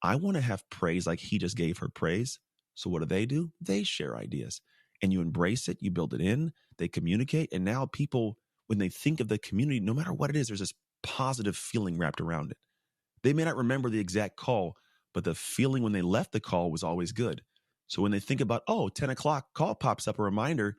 I 0.03 0.16
want 0.16 0.37
to 0.37 0.41
have 0.41 0.68
praise 0.70 1.07
like 1.07 1.20
he 1.20 1.39
just 1.39 1.57
gave 1.57 1.78
her 1.78 1.89
praise. 1.89 2.39
So 2.74 2.91
what 2.91 3.01
do 3.01 3.07
they 3.07 3.26
do? 3.26 3.51
They 3.61 3.82
share 3.85 4.16
ideas. 4.16 4.61
And 5.03 5.12
you 5.12 5.20
embrace 5.20 5.68
it, 5.68 5.78
you 5.80 5.91
build 5.91 6.14
it 6.14 6.20
in, 6.20 6.53
they 6.78 6.89
communicate. 6.89 7.53
And 7.53 7.64
now 7.64 7.87
people, 7.87 8.39
when 8.66 8.78
they 8.78 8.89
think 8.89 9.20
of 9.20 9.28
the 9.28 9.39
community, 9.39 9.80
no 9.80 9.95
matter 9.95 10.12
what 10.12 10.30
it 10.30 10.37
is, 10.37 10.49
there's 10.49 10.61
this 10.61 10.74
positive 11.03 11.57
feeling 11.57 11.99
wrapped 11.99 12.20
around 12.20 12.51
it. 12.51 12.59
They 13.22 13.32
may 13.32 13.45
not 13.45 13.57
remember 13.57 13.91
the 13.91 14.01
exact 14.01 14.37
call, 14.37 14.76
but 15.12 15.24
the 15.24 15.35
feeling 15.35 15.82
when 15.82 15.93
they 15.93 16.03
left 16.03 16.32
the 16.32 16.41
call 16.41 16.70
was 16.70 16.82
always 16.82 17.12
good. 17.12 17.43
So 17.87 18.03
when 18.03 18.12
they 18.12 18.20
think 18.20 18.41
about, 18.41 18.62
oh, 18.68 18.89
10 18.89 19.11
o'clock 19.11 19.47
call 19.55 19.74
pops 19.74 20.09
up 20.09 20.18
a 20.18 20.22
reminder, 20.22 20.76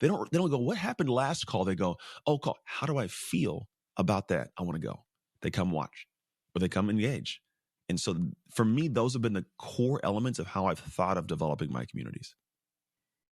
they 0.00 0.08
don't 0.08 0.30
they 0.30 0.38
don't 0.38 0.50
go, 0.50 0.58
what 0.58 0.76
happened 0.76 1.08
last 1.08 1.46
call? 1.46 1.64
They 1.64 1.74
go, 1.74 1.96
oh, 2.26 2.38
call. 2.38 2.58
How 2.64 2.86
do 2.86 2.98
I 2.98 3.06
feel 3.08 3.68
about 3.96 4.28
that? 4.28 4.48
I 4.58 4.62
want 4.62 4.80
to 4.80 4.86
go. 4.86 5.04
They 5.42 5.50
come 5.50 5.70
watch 5.70 6.06
or 6.54 6.60
they 6.60 6.68
come 6.68 6.90
engage. 6.90 7.40
And 7.88 7.98
so 7.98 8.16
for 8.52 8.64
me, 8.64 8.88
those 8.88 9.14
have 9.14 9.22
been 9.22 9.32
the 9.32 9.46
core 9.58 10.00
elements 10.04 10.38
of 10.38 10.46
how 10.46 10.66
I've 10.66 10.78
thought 10.78 11.16
of 11.16 11.26
developing 11.26 11.72
my 11.72 11.84
communities. 11.84 12.34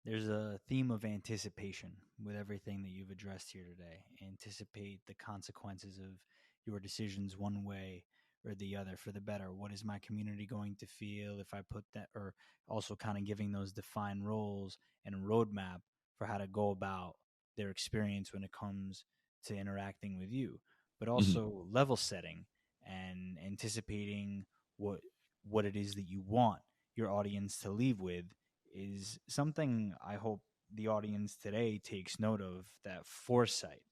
There's 0.05 0.27
a 0.27 0.59
theme 0.67 0.91
of 0.91 1.05
anticipation 1.05 1.91
with 2.23 2.35
everything 2.35 2.83
that 2.83 2.89
you've 2.89 3.09
addressed 3.09 3.51
here 3.51 3.63
today. 3.63 4.03
Anticipate 4.21 4.99
the 5.07 5.13
consequences 5.13 5.97
of 5.97 6.19
your 6.65 6.79
decisions 6.79 7.37
one 7.37 7.63
way 7.63 8.03
or 8.45 8.53
the 8.53 8.75
other 8.75 8.97
for 8.97 9.11
the 9.11 9.21
better. 9.21 9.51
What 9.53 9.71
is 9.71 9.85
my 9.85 9.99
community 9.99 10.45
going 10.45 10.75
to 10.79 10.85
feel 10.85 11.39
if 11.39 11.53
I 11.53 11.61
put 11.69 11.85
that, 11.93 12.09
or 12.13 12.33
also 12.67 12.95
kind 12.95 13.17
of 13.17 13.25
giving 13.25 13.51
those 13.51 13.71
defined 13.71 14.27
roles 14.27 14.77
and 15.05 15.15
roadmap 15.15 15.79
for 16.23 16.31
how 16.31 16.37
to 16.37 16.47
go 16.47 16.69
about 16.69 17.15
their 17.57 17.69
experience 17.69 18.33
when 18.33 18.43
it 18.43 18.51
comes 18.51 19.03
to 19.45 19.55
interacting 19.55 20.17
with 20.17 20.31
you, 20.31 20.59
but 20.99 21.07
mm-hmm. 21.07 21.15
also 21.15 21.49
mm-hmm. 21.49 21.75
level 21.75 21.97
setting 21.97 22.45
and 22.87 23.37
anticipating 23.45 24.45
what 24.77 25.01
what 25.49 25.65
it 25.65 25.75
is 25.75 25.95
that 25.95 26.07
you 26.07 26.21
want 26.25 26.59
your 26.95 27.09
audience 27.09 27.57
to 27.57 27.69
leave 27.69 27.99
with 27.99 28.25
is 28.73 29.19
something 29.27 29.93
I 30.05 30.15
hope 30.15 30.41
the 30.73 30.87
audience 30.87 31.35
today 31.35 31.79
takes 31.83 32.19
note 32.19 32.41
of 32.41 32.65
that 32.85 33.05
foresight 33.05 33.83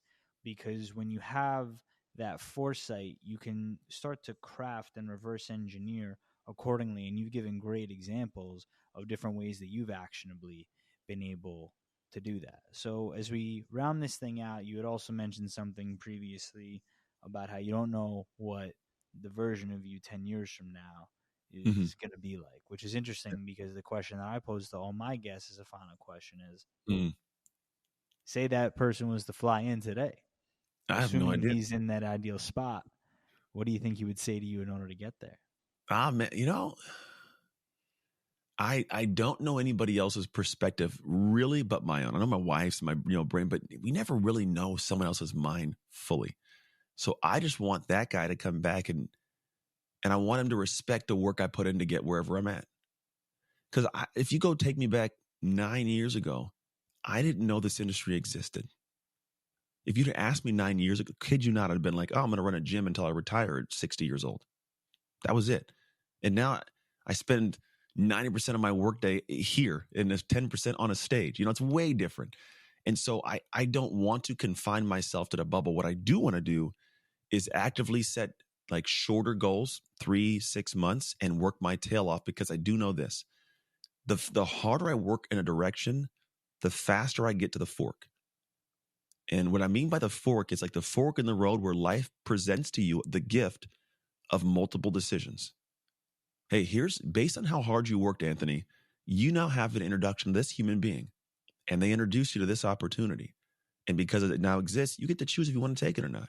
because 0.43 0.95
when 0.95 1.09
you 1.09 1.19
have 1.19 1.69
that 2.15 2.39
foresight 2.39 3.17
you 3.21 3.37
can 3.37 3.77
start 3.89 4.23
to 4.23 4.35
craft 4.41 4.97
and 4.97 5.09
reverse 5.09 5.49
engineer 5.49 6.17
accordingly 6.47 7.07
and 7.07 7.17
you've 7.19 7.31
given 7.31 7.59
great 7.59 7.91
examples 7.91 8.67
of 8.95 9.07
different 9.07 9.37
ways 9.37 9.59
that 9.59 9.69
you've 9.69 9.91
actionably 9.91 10.67
been 11.07 11.21
able 11.21 11.73
to 12.13 12.19
do 12.19 12.39
that. 12.41 12.59
So 12.71 13.13
as 13.15 13.31
we 13.31 13.63
round 13.71 14.01
this 14.01 14.17
thing 14.17 14.41
out, 14.41 14.65
you 14.65 14.77
had 14.77 14.85
also 14.85 15.13
mentioned 15.13 15.51
something 15.51 15.97
previously 15.99 16.81
about 17.23 17.49
how 17.49 17.57
you 17.57 17.71
don't 17.71 17.91
know 17.91 18.25
what 18.37 18.71
the 19.19 19.29
version 19.29 19.71
of 19.71 19.85
you 19.85 19.99
10 19.99 20.25
years 20.25 20.51
from 20.51 20.71
now 20.71 21.07
is 21.53 21.67
mm-hmm. 21.67 21.81
going 22.01 22.11
to 22.11 22.19
be 22.19 22.37
like, 22.37 22.61
which 22.67 22.83
is 22.83 22.95
interesting 22.95 23.33
because 23.45 23.73
the 23.73 23.81
question 23.81 24.17
that 24.17 24.27
I 24.27 24.39
pose 24.39 24.69
to 24.69 24.77
all 24.77 24.93
my 24.93 25.17
guests 25.17 25.51
as 25.51 25.59
a 25.59 25.65
final 25.65 25.95
question 25.99 26.39
is 26.53 26.65
mm. 26.89 27.13
say 28.25 28.47
that 28.47 28.75
person 28.75 29.09
was 29.09 29.25
to 29.25 29.33
fly 29.33 29.61
in 29.61 29.81
today. 29.81 30.13
I 30.89 31.01
have 31.01 31.13
no 31.13 31.31
idea. 31.31 31.53
He's 31.53 31.71
in 31.71 31.87
that 31.87 32.03
ideal 32.03 32.39
spot. 32.39 32.83
What 33.53 33.65
do 33.65 33.73
you 33.73 33.79
think 33.79 33.97
he 33.97 34.05
would 34.05 34.19
say 34.19 34.39
to 34.39 34.45
you 34.45 34.61
in 34.61 34.69
order 34.69 34.87
to 34.87 34.95
get 34.95 35.13
there? 35.19 35.39
Ah, 35.89 36.11
man, 36.11 36.29
you 36.31 36.45
know, 36.45 36.75
I 38.59 38.85
I 38.91 39.05
don't 39.05 39.41
know 39.41 39.57
anybody 39.57 39.97
else's 39.97 40.27
perspective 40.27 40.97
really, 41.03 41.63
but 41.63 41.83
my 41.83 42.03
own. 42.03 42.15
I 42.15 42.19
know 42.19 42.25
my 42.25 42.37
wife's, 42.37 42.81
my 42.81 42.93
you 42.93 43.15
know 43.15 43.23
brain, 43.23 43.47
but 43.47 43.61
we 43.81 43.91
never 43.91 44.15
really 44.15 44.45
know 44.45 44.75
someone 44.75 45.07
else's 45.07 45.33
mind 45.33 45.75
fully. 45.89 46.37
So 46.95 47.17
I 47.23 47.39
just 47.39 47.59
want 47.59 47.87
that 47.87 48.09
guy 48.09 48.27
to 48.27 48.35
come 48.35 48.61
back 48.61 48.89
and 48.89 49.09
and 50.03 50.13
I 50.13 50.17
want 50.17 50.41
him 50.41 50.49
to 50.49 50.55
respect 50.55 51.07
the 51.07 51.15
work 51.15 51.41
I 51.41 51.47
put 51.47 51.67
in 51.67 51.79
to 51.79 51.85
get 51.85 52.03
wherever 52.03 52.37
I'm 52.37 52.47
at. 52.47 52.65
Because 53.71 53.87
if 54.15 54.31
you 54.31 54.39
go 54.39 54.53
take 54.53 54.77
me 54.77 54.87
back 54.87 55.11
nine 55.41 55.87
years 55.87 56.15
ago, 56.15 56.51
I 57.05 57.21
didn't 57.21 57.47
know 57.47 57.59
this 57.59 57.79
industry 57.79 58.15
existed. 58.15 58.67
If 59.85 59.97
you'd 59.97 60.09
asked 60.09 60.45
me 60.45 60.51
nine 60.51 60.79
years 60.79 60.99
ago, 60.99 61.13
kid 61.19 61.43
you 61.43 61.51
not, 61.51 61.71
I'd 61.71 61.75
have 61.75 61.81
been 61.81 61.95
like, 61.95 62.11
oh, 62.13 62.19
I'm 62.19 62.27
going 62.27 62.37
to 62.37 62.43
run 62.43 62.53
a 62.53 62.59
gym 62.59 62.85
until 62.85 63.05
I 63.05 63.09
retire 63.09 63.57
at 63.57 63.73
60 63.73 64.05
years 64.05 64.23
old. 64.23 64.43
That 65.25 65.33
was 65.35 65.49
it. 65.49 65.71
And 66.21 66.35
now 66.35 66.61
I 67.07 67.13
spend 67.13 67.57
90% 67.97 68.55
of 68.55 68.59
my 68.61 68.71
workday 68.71 69.21
here 69.27 69.85
and 69.95 70.11
it's 70.11 70.23
10% 70.23 70.75
on 70.79 70.91
a 70.91 70.95
stage. 70.95 71.39
You 71.39 71.45
know, 71.45 71.51
it's 71.51 71.61
way 71.61 71.93
different. 71.93 72.35
And 72.85 72.97
so 72.97 73.21
I, 73.25 73.41
I 73.53 73.65
don't 73.65 73.93
want 73.93 74.23
to 74.25 74.35
confine 74.35 74.87
myself 74.87 75.29
to 75.29 75.37
the 75.37 75.45
bubble. 75.45 75.75
What 75.75 75.85
I 75.85 75.93
do 75.93 76.19
want 76.19 76.35
to 76.35 76.41
do 76.41 76.73
is 77.31 77.49
actively 77.53 78.01
set 78.01 78.31
like 78.69 78.87
shorter 78.87 79.33
goals, 79.33 79.81
three, 79.99 80.39
six 80.39 80.75
months, 80.75 81.15
and 81.21 81.39
work 81.39 81.55
my 81.59 81.75
tail 81.75 82.09
off 82.09 82.25
because 82.25 82.49
I 82.49 82.55
do 82.55 82.77
know 82.77 82.93
this. 82.93 83.25
The, 84.05 84.17
the 84.31 84.45
harder 84.45 84.89
I 84.89 84.95
work 84.95 85.25
in 85.29 85.37
a 85.37 85.43
direction, 85.43 86.07
the 86.61 86.71
faster 86.71 87.27
I 87.27 87.33
get 87.33 87.51
to 87.53 87.59
the 87.59 87.65
fork. 87.65 88.07
And 89.29 89.51
what 89.51 89.61
I 89.61 89.67
mean 89.67 89.89
by 89.89 89.99
the 89.99 90.09
fork 90.09 90.51
is 90.51 90.61
like 90.61 90.73
the 90.73 90.81
fork 90.81 91.19
in 91.19 91.25
the 91.25 91.33
road 91.33 91.61
where 91.61 91.73
life 91.73 92.09
presents 92.25 92.71
to 92.71 92.81
you 92.81 93.03
the 93.05 93.19
gift 93.19 93.67
of 94.29 94.43
multiple 94.43 94.91
decisions 94.91 95.53
hey, 96.51 96.65
here's 96.65 96.97
based 96.99 97.37
on 97.37 97.45
how 97.45 97.61
hard 97.61 97.87
you 97.87 97.97
worked, 97.97 98.21
Anthony, 98.21 98.65
you 99.05 99.31
now 99.31 99.47
have 99.47 99.73
an 99.77 99.81
introduction 99.81 100.33
to 100.33 100.37
this 100.37 100.51
human 100.51 100.81
being. 100.81 101.07
And 101.69 101.81
they 101.81 101.93
introduce 101.93 102.35
you 102.35 102.41
to 102.41 102.45
this 102.45 102.65
opportunity. 102.65 103.33
And 103.87 103.95
because 103.95 104.21
it 104.21 104.41
now 104.41 104.59
exists, 104.59 104.99
you 104.99 105.07
get 105.07 105.17
to 105.19 105.25
choose 105.25 105.47
if 105.47 105.55
you 105.55 105.61
want 105.61 105.77
to 105.77 105.85
take 105.85 105.97
it 105.97 106.03
or 106.03 106.09
not. 106.09 106.27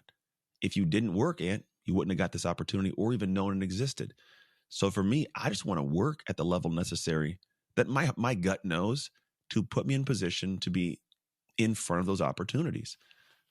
If 0.62 0.76
you 0.76 0.84
didn't 0.84 1.14
work, 1.14 1.40
Ant, 1.40 1.64
you 1.84 1.94
wouldn't 1.94 2.12
have 2.12 2.18
got 2.18 2.30
this 2.30 2.46
opportunity 2.46 2.92
or 2.96 3.12
even 3.12 3.34
known 3.34 3.56
it 3.60 3.64
existed. 3.64 4.14
So 4.68 4.92
for 4.92 5.02
me, 5.02 5.26
I 5.34 5.48
just 5.48 5.64
want 5.64 5.78
to 5.78 5.82
work 5.82 6.20
at 6.28 6.36
the 6.36 6.44
level 6.44 6.70
necessary 6.70 7.38
that 7.74 7.88
my 7.88 8.08
my 8.16 8.34
gut 8.34 8.64
knows 8.64 9.10
to 9.50 9.64
put 9.64 9.86
me 9.86 9.94
in 9.94 10.04
position 10.04 10.58
to 10.58 10.70
be 10.70 11.00
in 11.58 11.74
front 11.74 11.98
of 11.98 12.06
those 12.06 12.20
opportunities. 12.20 12.96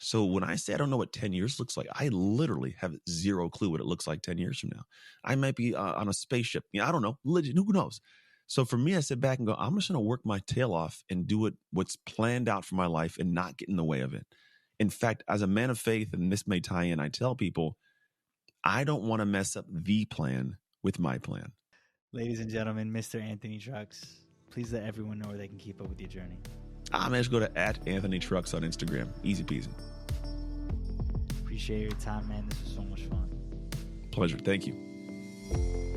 So 0.04 0.26
when 0.26 0.44
I 0.44 0.56
say 0.56 0.74
I 0.74 0.78
don't 0.78 0.90
know 0.90 0.98
what 0.98 1.14
10 1.14 1.32
years 1.32 1.60
looks 1.60 1.78
like, 1.78 1.88
I 1.94 2.08
literally 2.08 2.76
have 2.80 2.96
zero 3.08 3.50
clue 3.50 3.70
what 3.70 3.82
it 3.82 3.86
looks 3.86 4.08
like 4.08 4.24
10 4.24 4.40
years 4.40 4.60
from 4.60 4.72
now. 4.74 4.82
I 5.24 5.36
might 5.36 5.56
be 5.56 5.76
uh, 5.76 5.94
on 5.94 6.10
a 6.10 6.14
spaceship. 6.14 6.64
You 6.72 6.82
know, 6.82 6.88
I 6.88 6.92
don't 6.92 7.04
know. 7.04 7.20
Legit, 7.24 7.56
who 7.56 7.72
knows? 7.72 8.02
So 8.48 8.66
for 8.66 8.78
me, 8.78 8.96
I 8.96 9.02
sit 9.02 9.22
back 9.22 9.38
and 9.38 9.46
go, 9.46 9.56
I'm 9.58 9.76
just 9.76 9.90
going 9.90 10.02
to 10.04 10.08
work 10.08 10.22
my 10.26 10.40
tail 10.48 10.74
off 10.74 11.04
and 11.12 11.28
do 11.28 11.46
it 11.46 11.54
what's 11.72 11.96
planned 11.96 12.50
out 12.50 12.66
for 12.66 12.74
my 12.74 12.88
life 12.88 13.18
and 13.20 13.34
not 13.34 13.58
get 13.58 13.70
in 13.70 13.76
the 13.76 13.84
way 13.84 14.02
of 14.02 14.16
it. 14.16 14.26
In 14.80 14.90
fact, 14.90 15.24
as 15.30 15.44
a 15.44 15.48
man 15.48 15.70
of 15.70 15.78
faith, 15.78 16.14
and 16.14 16.32
this 16.32 16.48
may 16.48 16.60
tie 16.60 16.86
in, 16.86 17.00
I 17.00 17.10
tell 17.10 17.36
people, 17.36 17.78
I 18.66 18.84
don't 18.84 19.04
want 19.04 19.20
to 19.20 19.26
mess 19.28 19.56
up 19.56 19.66
the 19.70 20.06
plan 20.06 20.58
with 20.84 20.98
my 20.98 21.20
plan. 21.20 21.52
Ladies 22.12 22.40
and 22.40 22.50
gentlemen, 22.50 22.92
Mr. 22.92 23.22
Anthony 23.22 23.60
Trucks, 23.60 24.16
please 24.50 24.74
let 24.74 24.84
everyone 24.84 25.20
know 25.20 25.30
where 25.30 25.38
they 25.38 25.48
can 25.48 25.60
keep 25.60 25.80
up 25.80 25.88
with 25.88 26.02
your 26.02 26.10
journey. 26.10 26.40
I 26.92 27.06
am 27.06 27.14
just 27.14 27.32
go 27.32 27.40
to 27.40 27.58
at 27.58 27.88
Anthony 27.88 28.18
Trucks 28.18 28.56
on 28.56 28.64
Instagram. 28.64 29.08
Easy 29.24 29.44
peasy 29.44 29.70
appreciate 31.52 31.82
your 31.82 31.92
time, 32.00 32.26
man. 32.30 32.46
This 32.48 32.64
was 32.64 32.74
so 32.76 32.82
much 32.84 33.02
fun. 33.08 33.30
Pleasure. 34.12 34.38
Thank 34.38 34.68
you. 34.68 35.91